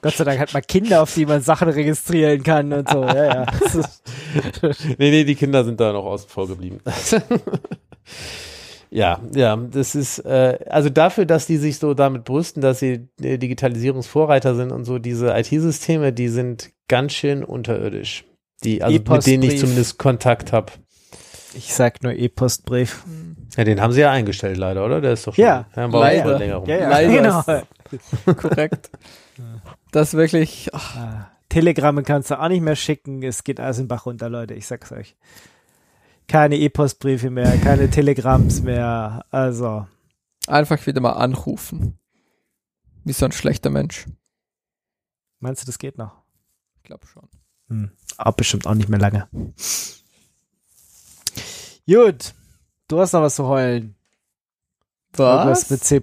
[0.02, 3.04] Gott sei Dank hat man Kinder, auf die man Sachen registrieren kann und so.
[3.04, 3.42] Ja, ja.
[3.64, 4.02] Ist-
[4.98, 6.80] nee, nee, die Kinder sind da noch außen vor geblieben.
[8.90, 13.08] Ja, ja, das ist, äh, also dafür, dass die sich so damit brüsten, dass sie
[13.22, 18.24] äh, Digitalisierungsvorreiter sind und so, diese IT-Systeme, die sind ganz schön unterirdisch.
[18.64, 20.72] Die, also mit denen ich zumindest Kontakt habe.
[21.54, 23.04] Ich sag nur E-Postbrief.
[23.56, 25.00] Ja, den haben sie ja eingestellt leider, oder?
[25.00, 26.38] Der ist doch schon Ja, leider.
[26.38, 26.68] länger rum.
[26.68, 28.34] Ja, ja, Leider genau.
[28.34, 28.90] Korrekt.
[29.92, 33.22] Das ist wirklich, Ah, Telegramme kannst du auch nicht mehr schicken.
[33.22, 34.54] Es geht alles in Bach runter, Leute.
[34.54, 35.16] Ich sag's euch.
[36.28, 39.24] Keine E-Postbriefe mehr, keine Telegramms mehr.
[39.30, 39.86] Also,
[40.46, 41.98] einfach wieder mal anrufen.
[43.04, 44.06] Wie so ein schlechter Mensch.
[45.40, 46.22] meinst du, das geht noch?
[46.76, 47.28] Ich glaube schon.
[47.68, 47.90] Hm.
[48.18, 49.28] Aber bestimmt auch nicht mehr lange.
[51.86, 52.34] Gut.
[52.88, 53.94] Du hast noch was zu heulen.
[55.16, 55.70] Irgendwas Was?
[55.70, 56.02] mit C++.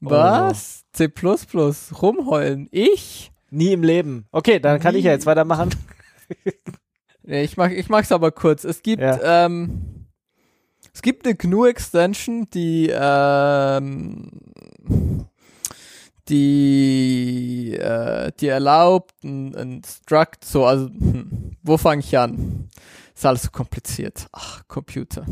[0.00, 0.84] Was?
[0.92, 1.10] C++
[1.94, 2.68] rumheulen.
[2.72, 3.32] Ich?
[3.50, 4.26] Nie im Leben.
[4.32, 5.70] Okay, dann kann ich ja jetzt weitermachen.
[7.24, 8.64] Nee, ich mach, ich mach's aber kurz.
[8.64, 10.06] Es gibt, ähm,
[10.92, 14.30] es gibt eine GNU-Extension, die, ähm,
[16.28, 22.68] die, äh, die erlaubt ein, ein Struct, so, also, hm, wo fange ich an?
[23.14, 24.26] Ist alles so kompliziert.
[24.32, 25.26] Ach, Computer.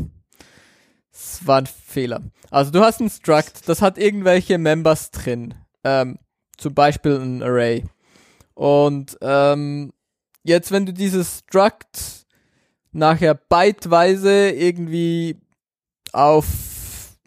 [1.11, 2.21] Es war ein Fehler.
[2.49, 5.55] Also du hast ein Struct, das hat irgendwelche Members drin.
[5.83, 6.19] Ähm,
[6.57, 7.83] zum Beispiel ein Array.
[8.53, 9.91] Und ähm,
[10.43, 12.25] jetzt, wenn du dieses Struct
[12.91, 15.37] nachher byteweise irgendwie
[16.11, 16.45] auf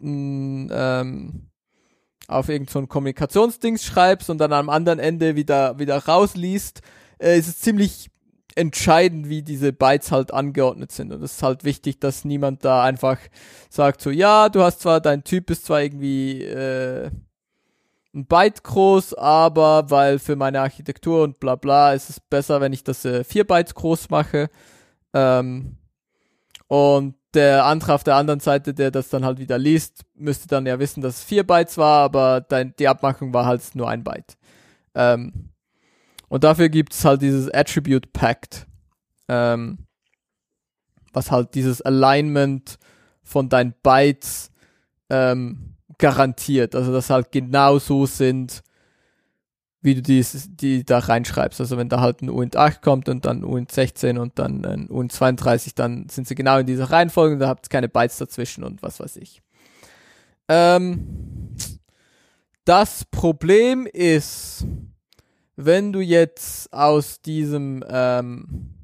[0.01, 1.49] n, ähm,
[2.27, 6.81] auf irgend so ein Kommunikationsdings schreibst und dann am anderen Ende wieder wieder rausliest,
[7.19, 8.09] äh, ist es ziemlich
[8.55, 11.11] entscheidend, wie diese Bytes halt angeordnet sind.
[11.11, 13.19] Und es ist halt wichtig, dass niemand da einfach
[13.69, 17.11] sagt so, ja, du hast zwar, dein Typ ist zwar irgendwie äh,
[18.15, 22.73] ein Byte groß, aber weil für meine Architektur und bla bla ist es besser, wenn
[22.73, 24.49] ich das äh, 4 Bytes groß mache.
[25.13, 25.77] Ähm,
[26.67, 30.65] und der andere auf der anderen Seite, der das dann halt wieder liest, müsste dann
[30.65, 34.03] ja wissen, dass es 4 Bytes war, aber dein, die Abmachung war halt nur ein
[34.03, 34.37] Byte.
[34.95, 35.49] Ähm,
[36.29, 38.65] und dafür gibt es halt dieses Attribute Pact,
[39.27, 39.79] ähm,
[41.11, 42.77] was halt dieses Alignment
[43.23, 44.51] von deinen Bytes
[45.09, 46.75] ähm, garantiert.
[46.75, 48.63] Also dass halt genau so sind,
[49.81, 51.59] wie du dies, die da reinschreibst.
[51.59, 54.89] Also wenn da halt ein UINT 8 kommt und dann UINT 16 und dann ein
[54.89, 58.17] UINT 32, dann sind sie genau in dieser Reihenfolge und da habt ihr keine Bytes
[58.17, 59.41] dazwischen und was weiß ich.
[60.47, 61.55] Ähm,
[62.65, 64.65] das Problem ist,
[65.55, 68.75] wenn du jetzt aus diesem ähm,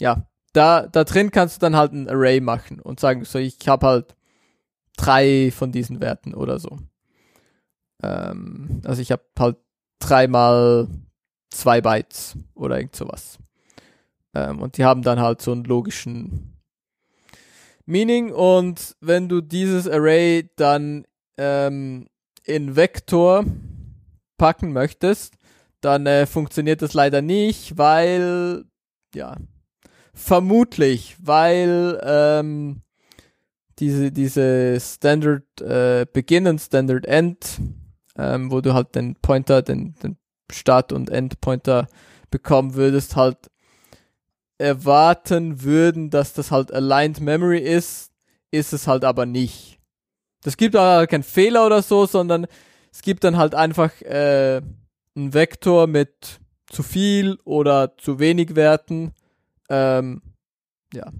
[0.00, 3.58] ja, da, da drin kannst du dann halt ein Array machen und sagen, so ich
[3.66, 4.14] habe halt
[4.96, 6.78] drei von diesen Werten oder so.
[8.02, 9.56] Ähm, also ich habe halt
[9.98, 10.88] dreimal
[11.50, 13.38] zwei Bytes oder irgend sowas.
[14.34, 16.54] Ähm, und die haben dann halt so einen logischen
[17.86, 21.04] Meaning und wenn du dieses Array dann
[21.36, 22.08] ähm,
[22.44, 23.44] in Vektor
[24.38, 25.34] packen möchtest,
[25.80, 28.64] dann äh, funktioniert das leider nicht, weil,
[29.14, 29.36] ja,
[30.14, 32.82] vermutlich, weil ähm,
[33.78, 37.60] diese, diese Standard äh, Begin und Standard End,
[38.16, 40.16] ähm, wo du halt den Pointer, den, den
[40.50, 41.88] Start- und Endpointer
[42.30, 43.50] bekommen würdest, halt
[44.58, 48.12] erwarten würden, dass das halt aligned memory ist,
[48.50, 49.78] ist es halt aber nicht.
[50.42, 52.46] Das gibt aber keinen Fehler oder so, sondern
[52.92, 54.60] es gibt dann halt einfach äh,
[55.16, 56.38] einen Vektor mit
[56.70, 59.12] zu viel oder zu wenig Werten.
[59.68, 60.22] Ähm,
[60.92, 61.10] ja.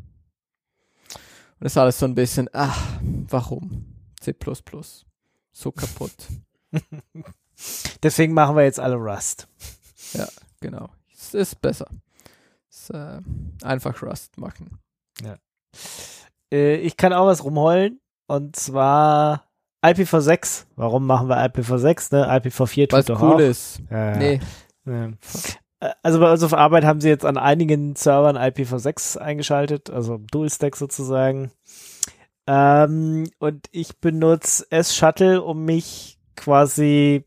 [1.59, 2.99] Und das ist alles so ein bisschen, ach,
[3.29, 3.95] warum?
[4.21, 4.35] C++.
[5.53, 6.13] So kaputt.
[8.03, 9.47] Deswegen machen wir jetzt alle Rust.
[10.13, 10.27] Ja,
[10.61, 10.89] genau.
[11.13, 11.87] Es ist besser.
[12.69, 13.21] Es, äh,
[13.63, 14.79] einfach Rust machen.
[16.53, 18.01] Äh, ich kann auch was rumheulen.
[18.27, 19.45] Und zwar
[19.83, 20.65] IPv6.
[20.77, 22.15] Warum machen wir IPv6?
[22.15, 22.27] Ne?
[22.41, 23.39] IPv4 Weil tut es doch cool auch.
[23.39, 23.81] ist.
[23.91, 24.41] Ja, Nee,
[24.87, 25.11] ja.
[26.02, 30.77] Also bei uns auf Arbeit haben sie jetzt an einigen Servern IPv6 eingeschaltet, also Dual-Stack
[30.77, 31.51] sozusagen.
[32.47, 37.24] Ähm, und ich benutze S-Shuttle, um mich quasi,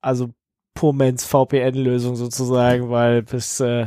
[0.00, 0.30] also
[0.74, 3.86] Purmans VPN-Lösung sozusagen, weil bis äh,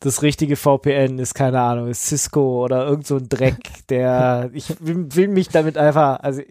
[0.00, 4.70] das richtige VPN ist, keine Ahnung, ist Cisco oder irgend so ein Dreck, der, ich
[4.80, 6.42] will, will mich damit einfach, also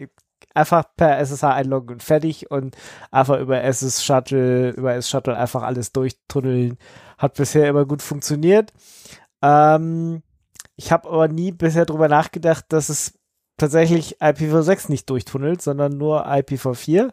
[0.56, 2.76] einfach per SSH einloggen und fertig und
[3.12, 6.78] einfach über SS Shuttle, über S Shuttle einfach alles durchtunneln.
[7.18, 8.74] Hat bisher immer gut funktioniert.
[9.42, 10.24] Ähm,
[10.76, 13.14] ich habe aber nie bisher drüber nachgedacht, dass es
[13.58, 17.12] tatsächlich IPv6 nicht durchtunnelt, sondern nur IPv4.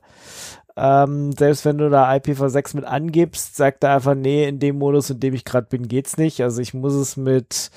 [0.75, 5.11] Ähm, selbst wenn du da IPv6 mit angibst, sagt er einfach, nee, in dem Modus,
[5.11, 6.41] in dem ich gerade bin, geht's nicht.
[6.43, 7.71] Also ich muss es mit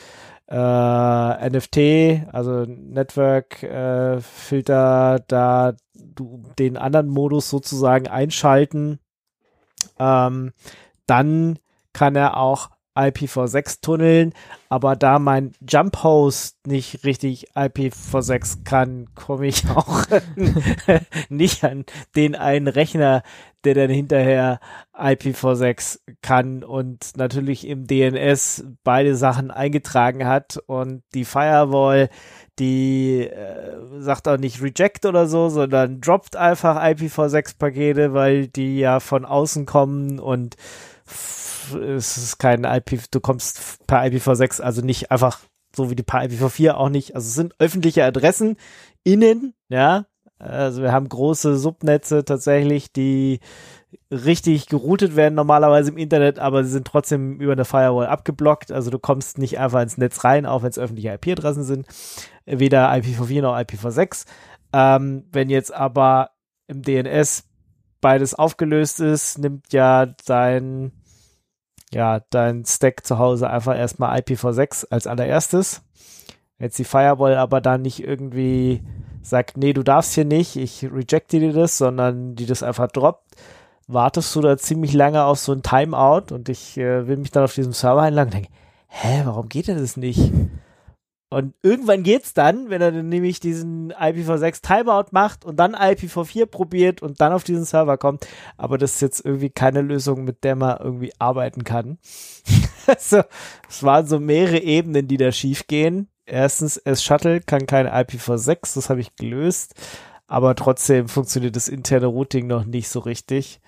[0.47, 8.99] äh, NFT, also Network äh, Filter, da du den anderen Modus sozusagen einschalten.
[9.97, 10.53] Ähm,
[11.07, 11.59] dann
[11.93, 14.33] kann er auch IPv6 tunneln,
[14.69, 20.03] aber da mein Jump Host nicht richtig IPv6 kann, komme ich auch
[21.29, 21.85] nicht an
[22.15, 23.23] den einen Rechner,
[23.65, 24.59] der dann hinterher
[24.93, 32.09] IPv6 kann und natürlich im DNS beide Sachen eingetragen hat und die Firewall,
[32.59, 38.79] die äh, sagt auch nicht reject oder so, sondern droppt einfach IPv6 Pakete, weil die
[38.79, 40.55] ja von außen kommen und
[41.73, 45.39] es ist kein IP, du kommst per IPv6, also nicht einfach
[45.75, 47.15] so wie die per IPv4 auch nicht.
[47.15, 48.57] Also es sind öffentliche Adressen
[49.03, 50.05] innen, ja.
[50.37, 53.39] Also wir haben große Subnetze tatsächlich, die
[54.11, 58.71] richtig geroutet werden normalerweise im Internet, aber sie sind trotzdem über eine Firewall abgeblockt.
[58.71, 61.87] Also du kommst nicht einfach ins Netz rein, auch wenn es öffentliche IP-Adressen sind.
[62.45, 64.25] Weder IPv4 noch IPv6.
[64.73, 66.31] Ähm, wenn jetzt aber
[66.67, 67.45] im DNS
[68.01, 70.91] beides aufgelöst ist, nimmt ja dein
[71.93, 75.81] ja, dein Stack zu Hause einfach erstmal IPv6 als allererstes.
[76.59, 78.81] Jetzt die Firewall aber dann nicht irgendwie
[79.21, 83.35] sagt, nee, du darfst hier nicht, ich rejecte dir das, sondern die das einfach droppt,
[83.87, 87.43] wartest du da ziemlich lange auf so ein Timeout und ich äh, will mich dann
[87.43, 88.49] auf diesem Server einloggen und denke,
[88.87, 90.31] hä, warum geht denn das nicht?
[91.35, 96.45] Und irgendwann geht's dann, wenn er dann nämlich diesen IPv6 Timeout macht und dann IPv4
[96.45, 98.25] probiert und dann auf diesen Server kommt.
[98.55, 101.97] Aber das ist jetzt irgendwie keine Lösung, mit der man irgendwie arbeiten kann.
[102.87, 103.21] also,
[103.67, 106.07] es waren so mehrere Ebenen, die da schief gehen.
[106.25, 109.75] Erstens, S-Shuttle kann kein IPv6, das habe ich gelöst.
[110.27, 113.59] Aber trotzdem funktioniert das interne Routing noch nicht so richtig.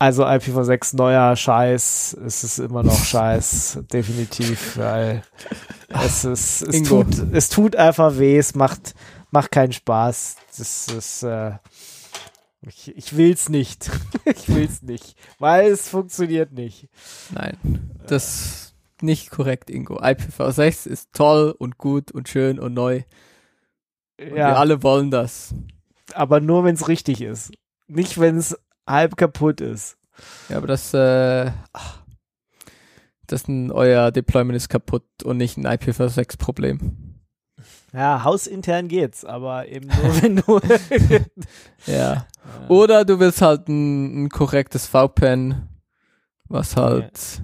[0.00, 5.22] Also IPv6 neuer Scheiß, es ist immer noch Scheiß, definitiv, weil
[5.88, 7.02] es ist, es Ingo.
[7.02, 8.94] tut, es tut einfach weh, es macht,
[9.32, 10.36] macht keinen Spaß.
[10.56, 11.52] Das ist, äh,
[12.62, 13.90] ich, ich will's nicht.
[14.24, 16.88] ich will's nicht, weil es funktioniert nicht.
[17.30, 17.56] nein.
[18.06, 19.98] Das ist nicht korrekt, Ingo.
[20.00, 23.02] IPv6 ist toll und gut und schön und neu.
[24.20, 25.54] Und Ja, wir alle wollen das.
[26.14, 27.50] aber nur wenn es richtig ist.
[27.88, 28.56] Nicht, wenn es
[28.88, 29.96] halb kaputt ist.
[30.48, 32.02] Ja, aber das, äh, ach,
[33.26, 37.08] das ist ein, euer Deployment ist kaputt und nicht ein IPv6-Problem.
[37.92, 40.60] Ja, hausintern geht's, aber eben nur, wenn du.
[41.86, 42.26] Ja.
[42.68, 45.68] Oder du willst halt ein, ein korrektes VPN,
[46.48, 47.40] was halt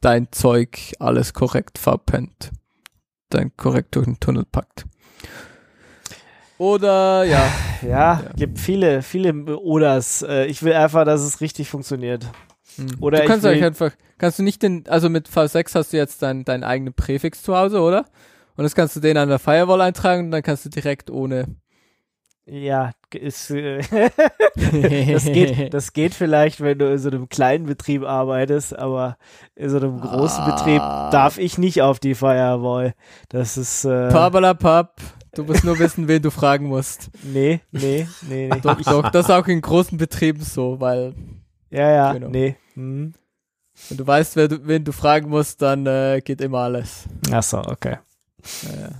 [0.00, 2.50] dein Zeug alles korrekt verpennt,
[3.30, 4.84] dein korrekt durch den Tunnel packt.
[6.58, 7.50] Oder ja.
[7.88, 10.22] Ja, gibt viele, viele Oders.
[10.22, 12.26] Äh, Ich will einfach, dass es richtig funktioniert.
[12.76, 12.86] Hm.
[13.00, 15.96] Oder du ich kannst euch einfach, kannst du nicht den, also mit V6 hast du
[15.96, 18.06] jetzt dein, dein eigenen Präfix zu Hause, oder?
[18.56, 21.46] Und das kannst du den an der Firewall eintragen und dann kannst du direkt ohne.
[22.44, 23.80] Ja, ist, äh,
[25.12, 29.16] das, geht, das geht vielleicht, wenn du in so einem kleinen Betrieb arbeitest, aber
[29.54, 30.50] in so einem großen Ah.
[30.50, 30.78] Betrieb
[31.12, 32.94] darf ich nicht auf die Firewall.
[33.28, 35.00] Das ist, äh, Pabalapap.
[35.34, 37.10] Du musst nur wissen, wen du fragen musst.
[37.22, 38.60] nee, nee, nee, nee.
[38.60, 41.14] Doch, doch, das ist auch in großen Betrieben so, weil
[41.70, 42.28] Ja, ja, Genau.
[42.28, 42.56] nee.
[42.74, 43.14] Hm.
[43.88, 47.04] wenn du weißt, wer du, wen du fragen musst, dann äh, geht immer alles.
[47.30, 47.96] Ach so, okay.
[48.62, 48.90] Ja, ja.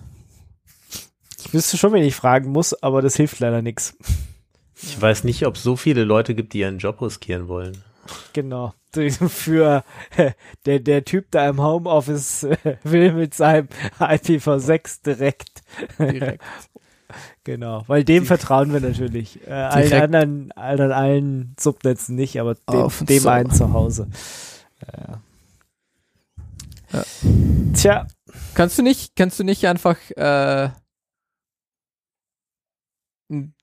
[1.44, 3.94] Ich wüsste schon, wen ich fragen muss, aber das hilft leider nichts.
[4.80, 7.76] Ich weiß nicht, ob es so viele Leute gibt, die ihren Job riskieren wollen.
[8.32, 8.72] Genau.
[9.28, 9.84] Für
[10.66, 15.62] der, der Typ da im Homeoffice äh, will mit seinem IPv6 direkt.
[15.98, 16.42] Direkt.
[17.44, 17.84] Genau.
[17.88, 19.46] Weil dem vertrauen wir natürlich.
[19.46, 20.02] Äh, allen Direkt.
[20.04, 23.32] anderen, allen, Subnetzen nicht, aber dem, dem Server.
[23.32, 24.08] einen zu Hause.
[24.80, 25.20] Ja.
[26.92, 27.04] Ja.
[27.74, 28.06] Tja,
[28.54, 30.70] Kannst du nicht, kannst du nicht einfach äh,
[33.30, 33.54] einen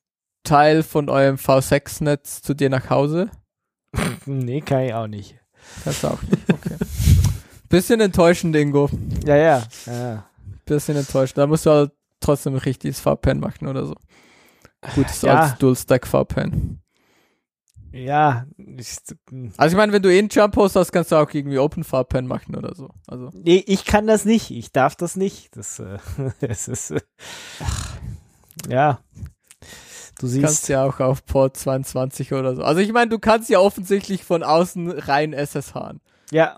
[0.43, 3.29] Teil von eurem V6-Netz zu dir nach Hause?
[4.25, 5.35] Nee, kann ich auch nicht.
[5.83, 6.75] Kannst du auch nicht, okay.
[7.69, 8.89] Bisschen enttäuschend, Ingo.
[9.25, 9.63] Ja, ja.
[9.85, 10.25] ja.
[10.65, 11.37] Bisschen enttäuschend.
[11.37, 13.95] Da musst du halt trotzdem ein richtiges VPN machen oder so.
[14.95, 15.41] Gutes Ja.
[15.41, 16.81] als Dual-Stack VPN.
[17.91, 18.97] Ja, ich,
[19.57, 22.27] Also ich meine, wenn du eh einen Jump-Host hast, kannst du auch irgendwie Open VPN
[22.27, 22.89] machen oder so.
[23.07, 24.51] Also nee, ich kann das nicht.
[24.51, 25.55] Ich darf das nicht.
[25.57, 25.97] Das, äh,
[26.41, 27.01] es ist, äh,
[28.67, 28.99] ja.
[30.19, 32.63] Du kannst siehst, ja auch auf Port 22 oder so.
[32.63, 35.95] Also ich meine, du kannst ja offensichtlich von außen rein SSH.
[36.31, 36.57] ja.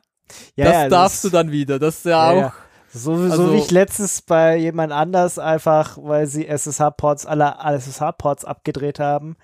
[0.55, 1.77] Ja, das ja, darfst ist- du dann wieder.
[1.77, 2.41] Das ist ja, Ja, auch.
[2.41, 2.53] ja.
[2.93, 8.45] So, so Also- wie ich letztens bei jemand anders einfach, weil sie SSH-Ports, alle SSH-Ports
[8.45, 9.35] abgedreht haben,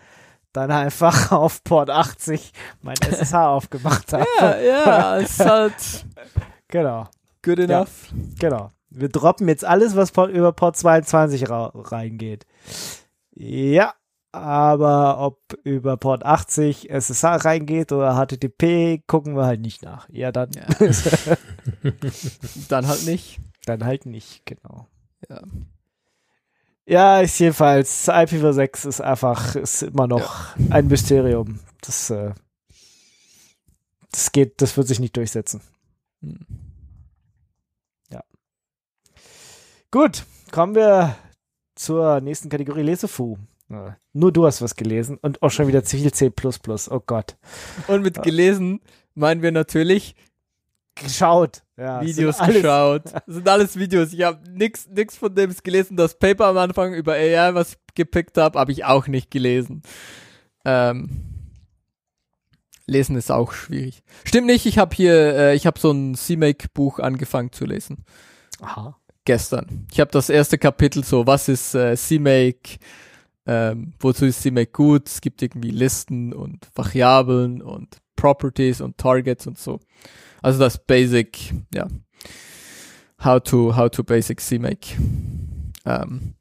[0.53, 4.25] dann einfach auf Port 80 mein SSH aufgemacht habe.
[4.39, 5.73] Ja, ja, es ist halt
[6.69, 7.07] Genau,
[7.43, 7.65] good Ja.
[7.65, 8.09] enough.
[8.39, 8.71] genau.
[8.89, 12.45] Wir droppen jetzt alles, was über Port 22 ra reingeht.
[13.35, 13.93] Ja,
[14.39, 20.07] aber ob über Port 80 SSH reingeht oder HTTP, gucken wir halt nicht nach.
[20.09, 20.65] Ja, dann, Ja.
[22.69, 23.39] Dann halt nicht.
[23.65, 24.87] dann halt nicht, genau.
[25.29, 25.41] Ja.
[26.85, 31.59] Ja, ist jedenfalls, IPv6 ist einfach, ist immer noch ein Mysterium.
[31.81, 32.33] Das, äh,
[34.11, 35.61] das geht, das wird sich nicht durchsetzen.
[36.21, 36.45] Hm.
[39.89, 41.15] Gut, kommen wir
[41.75, 43.37] zur nächsten Kategorie Lesefu.
[44.13, 46.31] Nur du hast was gelesen und auch schon wieder viel C++.
[46.89, 47.37] Oh Gott.
[47.87, 48.79] Und mit gelesen
[49.13, 50.15] meinen wir natürlich
[51.01, 51.61] Geschaut.
[51.77, 53.03] Ja, Videos sind geschaut.
[53.05, 54.13] Das sind alles Videos.
[54.13, 55.95] Ich habe nix, nix von dem gelesen.
[55.95, 59.83] Das Paper am Anfang über AI, was ich gepickt habe, habe ich auch nicht gelesen.
[60.65, 61.09] Ähm,
[62.87, 64.01] lesen ist auch schwierig.
[64.23, 68.03] Stimmt nicht, ich habe hier, äh, ich habe so ein CMake-Buch angefangen zu lesen.
[68.61, 68.97] Aha.
[69.25, 69.85] Gestern.
[69.91, 72.79] Ich habe das erste Kapitel so, was ist äh, CMake,
[73.47, 75.07] ähm, wozu ist CMake gut?
[75.07, 79.79] Es gibt irgendwie Listen und Variablen und Properties und Targets und so.
[80.41, 81.87] Also das Basic, ja.
[83.23, 84.95] How to, how to basic CMake.
[85.85, 86.35] Ähm,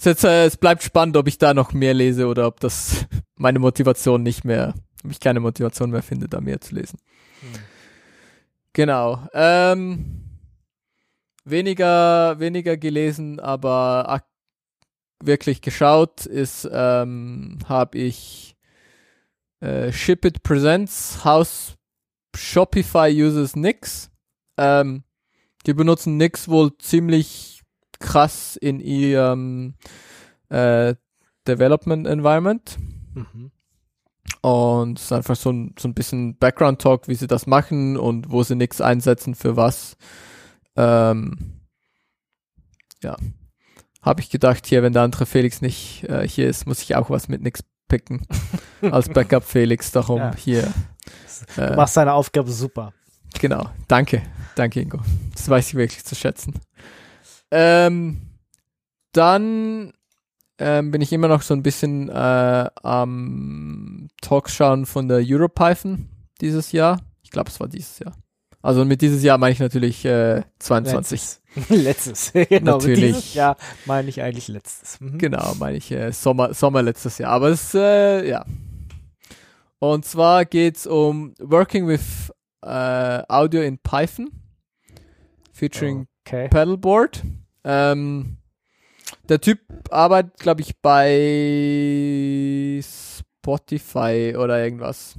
[0.00, 3.04] jetzt, äh, es bleibt spannend, ob ich da noch mehr lese oder ob das
[3.36, 4.74] meine Motivation nicht mehr,
[5.04, 6.98] ob ich keine Motivation mehr finde, da mehr zu lesen.
[8.72, 9.26] Genau.
[9.34, 10.22] Ähm,
[11.44, 14.08] weniger, weniger gelesen, aber
[15.26, 18.56] wirklich geschaut ist, ähm, habe ich
[19.60, 21.74] äh, Ship It Presents House
[22.36, 24.10] Shopify uses Nix.
[24.56, 25.04] Ähm,
[25.66, 27.62] die benutzen Nix wohl ziemlich
[27.98, 29.74] krass in ihrem
[30.48, 30.94] äh,
[31.46, 32.78] Development Environment.
[33.14, 33.50] Mhm.
[34.42, 38.30] Und es ist einfach so ein, so ein bisschen Background-Talk, wie sie das machen und
[38.30, 39.96] wo sie nichts einsetzen für was.
[40.76, 41.60] Ähm,
[43.02, 43.16] ja.
[44.04, 47.10] Habe ich gedacht, hier, wenn der andere Felix nicht äh, hier ist, muss ich auch
[47.10, 48.26] was mit nix picken.
[48.82, 50.36] Als Backup Felix, darum Ja.
[50.36, 50.72] hier.
[51.56, 52.92] Du Äh, machst deine Aufgabe super.
[53.40, 53.68] Genau.
[53.88, 54.22] Danke.
[54.54, 55.00] Danke, Ingo.
[55.34, 56.54] Das weiß ich wirklich zu schätzen.
[57.50, 58.20] Ähm,
[59.12, 59.92] dann
[60.58, 66.08] ähm, bin ich immer noch so ein bisschen äh, am Talk schauen von der EuroPython
[66.40, 67.00] dieses Jahr.
[67.22, 68.14] Ich glaube, es war dieses Jahr.
[68.64, 71.20] Also mit dieses Jahr meine ich natürlich äh, 22.
[71.20, 71.40] Letztes.
[71.68, 72.32] letztes.
[72.48, 72.78] genau.
[72.78, 73.16] Natürlich.
[73.16, 74.98] Dieses Jahr meine ich eigentlich letztes.
[75.02, 75.18] Mhm.
[75.18, 77.32] Genau, meine ich äh, Sommer, Sommer letztes Jahr.
[77.32, 78.46] Aber es, äh, ja.
[79.80, 82.32] Und zwar geht's um Working with
[82.62, 84.30] äh, Audio in Python
[85.52, 86.48] featuring Okay.
[86.48, 87.22] Paddleboard.
[87.64, 88.38] Ähm,
[89.28, 89.60] der Typ
[89.90, 95.18] arbeitet, glaube ich, bei Spotify oder irgendwas.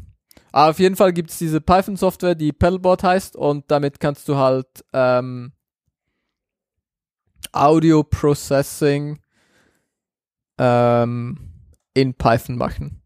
[0.55, 4.37] Aber auf jeden Fall gibt es diese Python-Software, die Paddleboard heißt und damit kannst du
[4.37, 5.51] halt ähm,
[7.51, 9.19] Audio Processing
[10.57, 11.37] ähm,
[11.93, 13.01] in Python machen.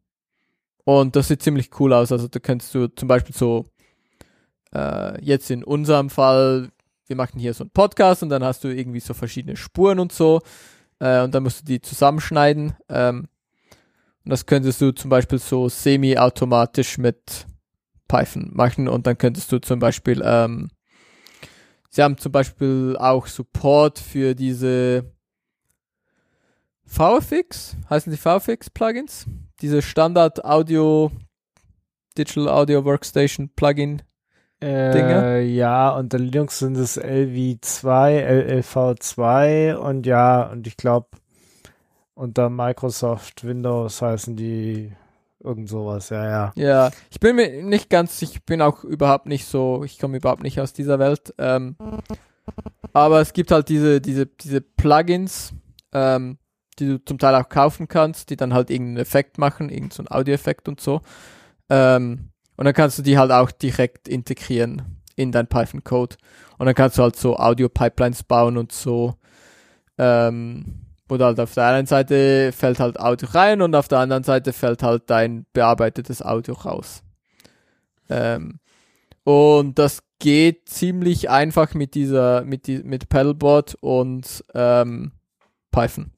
[0.84, 2.12] Und das sieht ziemlich cool aus.
[2.12, 3.66] Also da kannst du zum Beispiel so
[4.72, 6.70] äh, jetzt in unserem Fall,
[7.08, 10.12] wir machen hier so einen Podcast und dann hast du irgendwie so verschiedene Spuren und
[10.12, 10.40] so
[11.00, 12.76] äh, und dann musst du die zusammenschneiden.
[12.90, 13.28] Ähm,
[14.30, 17.48] das könntest du zum Beispiel so semi-automatisch mit
[18.08, 20.70] Python machen und dann könntest du zum Beispiel, ähm,
[21.90, 25.12] sie haben zum Beispiel auch Support für diese
[26.86, 29.26] VFX, heißen die VFX Plugins?
[29.62, 31.12] Diese Standard Audio,
[32.18, 34.02] Digital Audio Workstation Plugin.
[34.60, 35.42] Äh, Dinge?
[35.44, 41.10] Ja, unter Linux sind es LV2, LLV2 und ja, und ich glaube,
[42.20, 44.92] unter Microsoft Windows heißen die
[45.42, 46.52] irgend sowas, ja, ja.
[46.56, 50.44] Ja, ich bin mir nicht ganz, ich bin auch überhaupt nicht so, ich komme überhaupt
[50.44, 51.34] nicht aus dieser Welt.
[51.38, 51.78] Ähm,
[52.92, 55.54] aber es gibt halt diese, diese, diese Plugins,
[55.94, 56.40] ähm,
[56.78, 60.14] die du zum Teil auch kaufen kannst, die dann halt irgendeinen Effekt machen, irgendeinen so
[60.14, 61.00] Audioeffekt und so.
[61.70, 66.18] Ähm, und dann kannst du die halt auch direkt integrieren in dein Python-Code.
[66.58, 69.16] Und dann kannst du halt so Audio-Pipelines bauen und so.
[69.98, 74.24] Ähm, du halt auf der einen Seite fällt halt Audio rein und auf der anderen
[74.24, 77.02] Seite fällt halt dein bearbeitetes Audio raus.
[78.10, 78.60] Ähm,
[79.24, 85.12] und das geht ziemlich einfach mit dieser, mit, die, mit Paddleboard und ähm,
[85.72, 86.12] Python.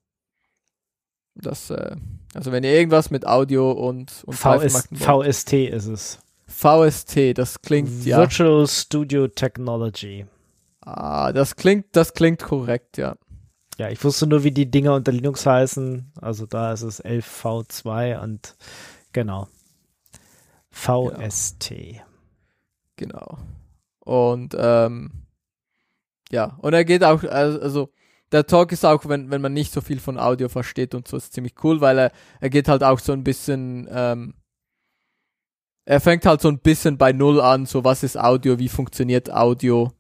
[1.35, 1.95] Das, äh,
[2.33, 5.43] also wenn ihr irgendwas mit Audio und, und Python VS.
[5.43, 6.19] VST ist es.
[6.47, 8.17] VST, das klingt ja.
[8.17, 10.25] Virtual Studio Technology.
[10.81, 13.15] Ah, das klingt, das klingt korrekt, ja.
[13.81, 16.11] Ja, ich wusste nur, wie die Dinger unter Linux heißen.
[16.21, 18.55] Also da ist es 11V2 und
[19.11, 19.47] genau.
[20.69, 21.73] VST.
[22.95, 23.39] Genau.
[24.01, 25.25] Und ähm,
[26.29, 27.89] ja, und er geht auch, also
[28.31, 31.17] der Talk ist auch, wenn, wenn man nicht so viel von Audio versteht und so,
[31.17, 34.35] ist ziemlich cool, weil er, er geht halt auch so ein bisschen, ähm,
[35.85, 39.33] er fängt halt so ein bisschen bei Null an, so was ist Audio, wie funktioniert
[39.33, 39.91] Audio,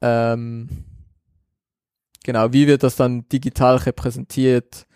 [0.00, 0.86] ähm,
[2.22, 4.86] genau, wie wird das dann digital repräsentiert,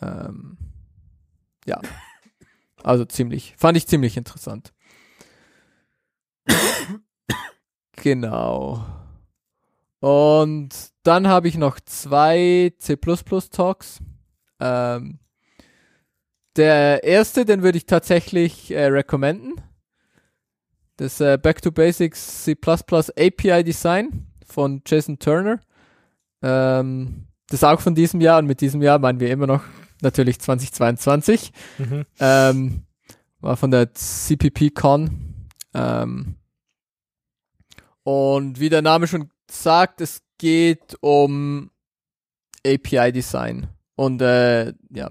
[0.00, 0.56] ähm,
[1.66, 1.80] ja,
[2.82, 4.72] also ziemlich, fand ich ziemlich interessant.
[7.92, 8.84] genau.
[10.00, 10.70] Und
[11.04, 14.00] dann habe ich noch zwei C++ Talks.
[14.58, 15.20] Ähm,
[16.56, 19.60] der erste, den würde ich tatsächlich äh, recommenden.
[20.96, 25.60] Das äh, Back to Basics C++ API Design von Jason Turner.
[26.42, 29.62] Ähm, das ist auch von diesem Jahr und mit diesem Jahr meinen wir immer noch
[30.00, 31.52] natürlich 2022.
[31.78, 32.04] Mhm.
[32.18, 32.82] Ähm,
[33.40, 35.48] war von der CPP-Con.
[35.74, 36.36] Ähm,
[38.04, 41.70] und wie der Name schon sagt, es geht um
[42.66, 43.68] API-Design.
[43.94, 45.10] Und äh, ja,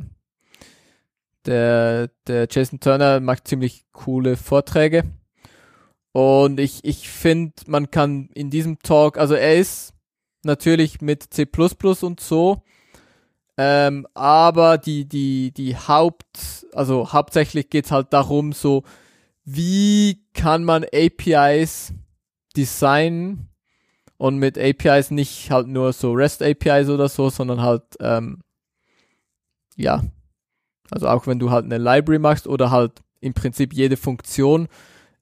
[1.45, 5.03] der, der Jason Turner macht ziemlich coole Vorträge.
[6.11, 9.93] Und ich, ich finde, man kann in diesem Talk, also er ist
[10.43, 11.47] natürlich mit C++
[12.01, 12.63] und so,
[13.57, 18.83] ähm, aber die, die, die Haupt, also hauptsächlich geht's halt darum, so,
[19.43, 21.93] wie kann man APIs
[22.55, 23.49] designen
[24.17, 28.41] und mit APIs nicht halt nur so REST APIs oder so, sondern halt, ähm,
[29.75, 30.03] ja,
[30.91, 34.67] also auch wenn du halt eine Library machst oder halt im Prinzip jede Funktion,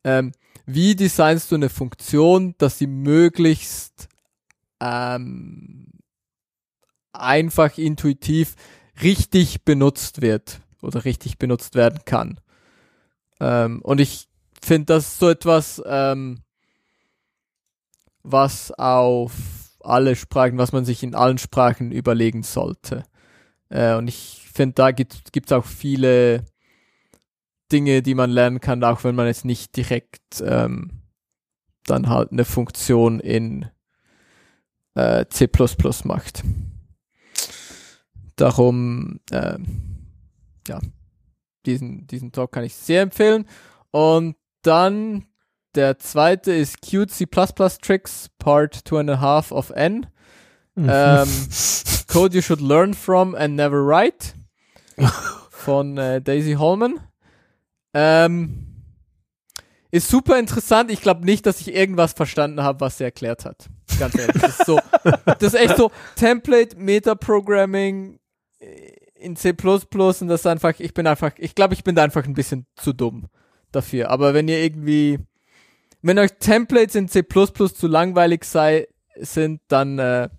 [0.03, 0.33] ähm,
[0.65, 4.08] wie designst du eine Funktion, dass sie möglichst
[4.79, 5.87] ähm,
[7.13, 8.55] einfach intuitiv
[9.01, 12.39] richtig benutzt wird oder richtig benutzt werden kann.
[13.39, 14.27] Ähm, und ich
[14.61, 16.41] finde das so etwas, ähm,
[18.23, 19.33] was auf
[19.81, 23.03] alle Sprachen, was man sich in allen Sprachen überlegen sollte.
[23.69, 25.15] Äh, und ich finde, da gibt
[25.45, 26.45] es auch viele
[27.71, 31.03] Dinge, die man lernen kann, auch wenn man jetzt nicht direkt ähm,
[31.85, 33.69] dann halt eine Funktion in
[34.99, 35.47] äh, C++
[36.03, 36.43] macht.
[38.35, 39.57] Darum, äh,
[40.67, 40.79] ja,
[41.65, 43.45] diesen, diesen Talk kann ich sehr empfehlen.
[43.91, 45.25] Und dann
[45.75, 50.07] der zweite ist Cute C++ Tricks Part 2.5 of N.
[50.77, 51.27] Ähm,
[52.07, 54.33] Code you should learn from and never write
[55.49, 56.99] von äh, Daisy Holman.
[57.93, 58.65] Ähm,
[59.91, 60.91] ist super interessant.
[60.91, 63.69] Ich glaube nicht, dass ich irgendwas verstanden habe, was er erklärt hat.
[63.99, 64.41] Ganz ehrlich.
[64.41, 68.19] Das ist so, das ist echt so Template, Metaprogramming
[69.15, 72.23] in C++ und das ist einfach, ich bin einfach, ich glaube, ich bin da einfach
[72.25, 73.27] ein bisschen zu dumm
[73.71, 74.09] dafür.
[74.09, 75.19] Aber wenn ihr irgendwie,
[76.01, 80.29] wenn euch Templates in C++ zu langweilig sei, sind, dann äh,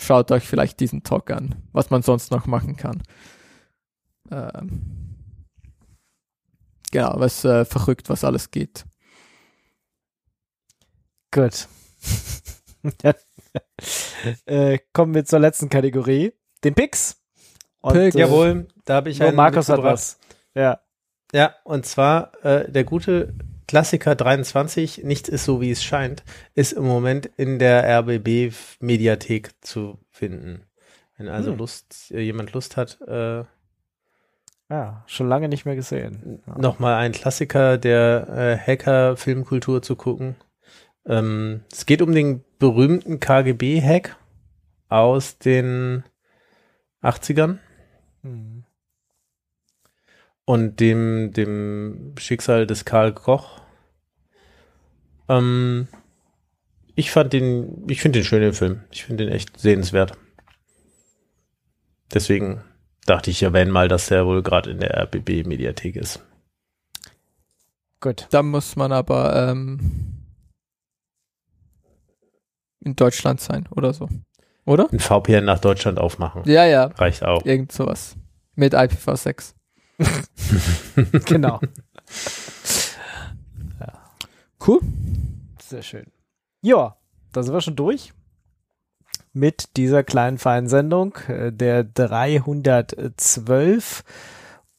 [0.00, 3.02] schaut euch vielleicht diesen Talk an, was man sonst noch machen kann.
[4.30, 5.16] Ähm,
[6.90, 8.84] genau, was äh, verrückt, was alles geht.
[11.30, 11.68] Gut.
[14.46, 16.32] äh, kommen wir zur letzten Kategorie,
[16.64, 17.20] den Picks.
[17.80, 18.16] Und, Picks.
[18.16, 20.18] Äh, Jawohl, da habe ich einen Markus hat was.
[20.54, 20.80] Ja.
[21.32, 23.34] Ja, und zwar äh, der gute
[23.66, 29.50] Klassiker 23, nichts ist so wie es scheint, ist im Moment in der RBB Mediathek
[29.60, 30.62] zu finden.
[31.18, 31.58] Wenn also hm.
[31.58, 33.44] Lust, äh, jemand Lust hat, äh,
[34.70, 36.42] ja, schon lange nicht mehr gesehen.
[36.46, 36.58] Ja.
[36.58, 40.36] Nochmal ein Klassiker der äh, Hacker-Filmkultur zu gucken.
[41.08, 44.16] Ähm, es geht um den berühmten KGB-Hack
[44.88, 46.04] aus den
[47.02, 47.58] 80ern.
[48.22, 48.64] Hm
[50.48, 53.60] und dem, dem Schicksal des Karl Koch.
[55.28, 55.88] Ähm,
[56.94, 58.80] ich fand den, ich finde den schön, den Film.
[58.90, 60.12] Ich finde den echt sehenswert.
[62.14, 62.64] Deswegen
[63.04, 66.24] dachte ich, erwähne mal, dass der wohl gerade in der RBB-Mediathek ist.
[68.00, 68.26] Gut.
[68.30, 70.17] Da muss man aber ähm,
[72.80, 74.08] in Deutschland sein oder so.
[74.64, 74.88] Oder?
[74.92, 76.42] Ein VPN nach Deutschland aufmachen.
[76.44, 76.86] Ja, ja.
[76.96, 77.44] Reicht auch.
[77.44, 78.16] Irgend sowas.
[78.54, 79.54] Mit IPv6.
[81.24, 81.60] genau.
[83.80, 83.92] ja.
[84.66, 84.80] Cool.
[85.62, 86.06] Sehr schön.
[86.60, 86.96] Ja,
[87.32, 88.12] da sind wir schon durch
[89.32, 94.02] mit dieser kleinen feinen Sendung, äh, der 312.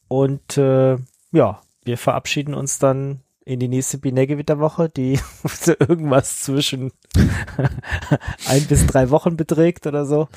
[0.08, 0.98] Und äh,
[1.32, 3.20] ja, wir verabschieden uns dann
[3.50, 5.18] in die nächste Binärgewitterwoche, die
[5.66, 6.92] irgendwas zwischen
[8.48, 10.28] ein bis drei Wochen beträgt oder so.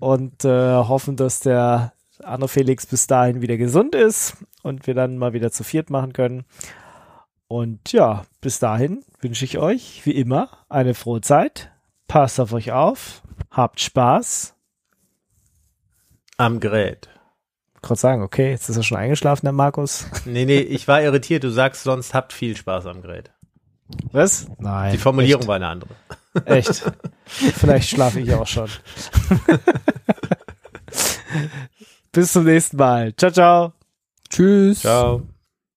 [0.00, 1.92] Und äh, hoffen, dass der
[2.24, 6.12] Arno Felix bis dahin wieder gesund ist und wir dann mal wieder zu viert machen
[6.12, 6.44] können.
[7.46, 11.70] Und ja, bis dahin wünsche ich euch wie immer eine frohe Zeit.
[12.08, 13.22] Passt auf euch auf,
[13.52, 14.56] habt Spaß.
[16.36, 17.08] Am Gerät.
[17.80, 20.06] Ich gerade sagen, okay, jetzt ist er schon eingeschlafen, der Markus.
[20.26, 21.44] Nee, nee, ich war irritiert.
[21.44, 23.30] Du sagst sonst habt viel Spaß am Gerät.
[24.12, 24.48] Was?
[24.58, 24.92] Nein.
[24.92, 25.48] Die Formulierung echt?
[25.48, 25.90] war eine andere.
[26.44, 26.84] Echt?
[27.24, 28.68] Vielleicht schlafe ich auch schon.
[32.12, 33.16] Bis zum nächsten Mal.
[33.16, 33.72] Ciao, ciao.
[34.28, 34.80] Tschüss.
[34.80, 35.22] Ciao.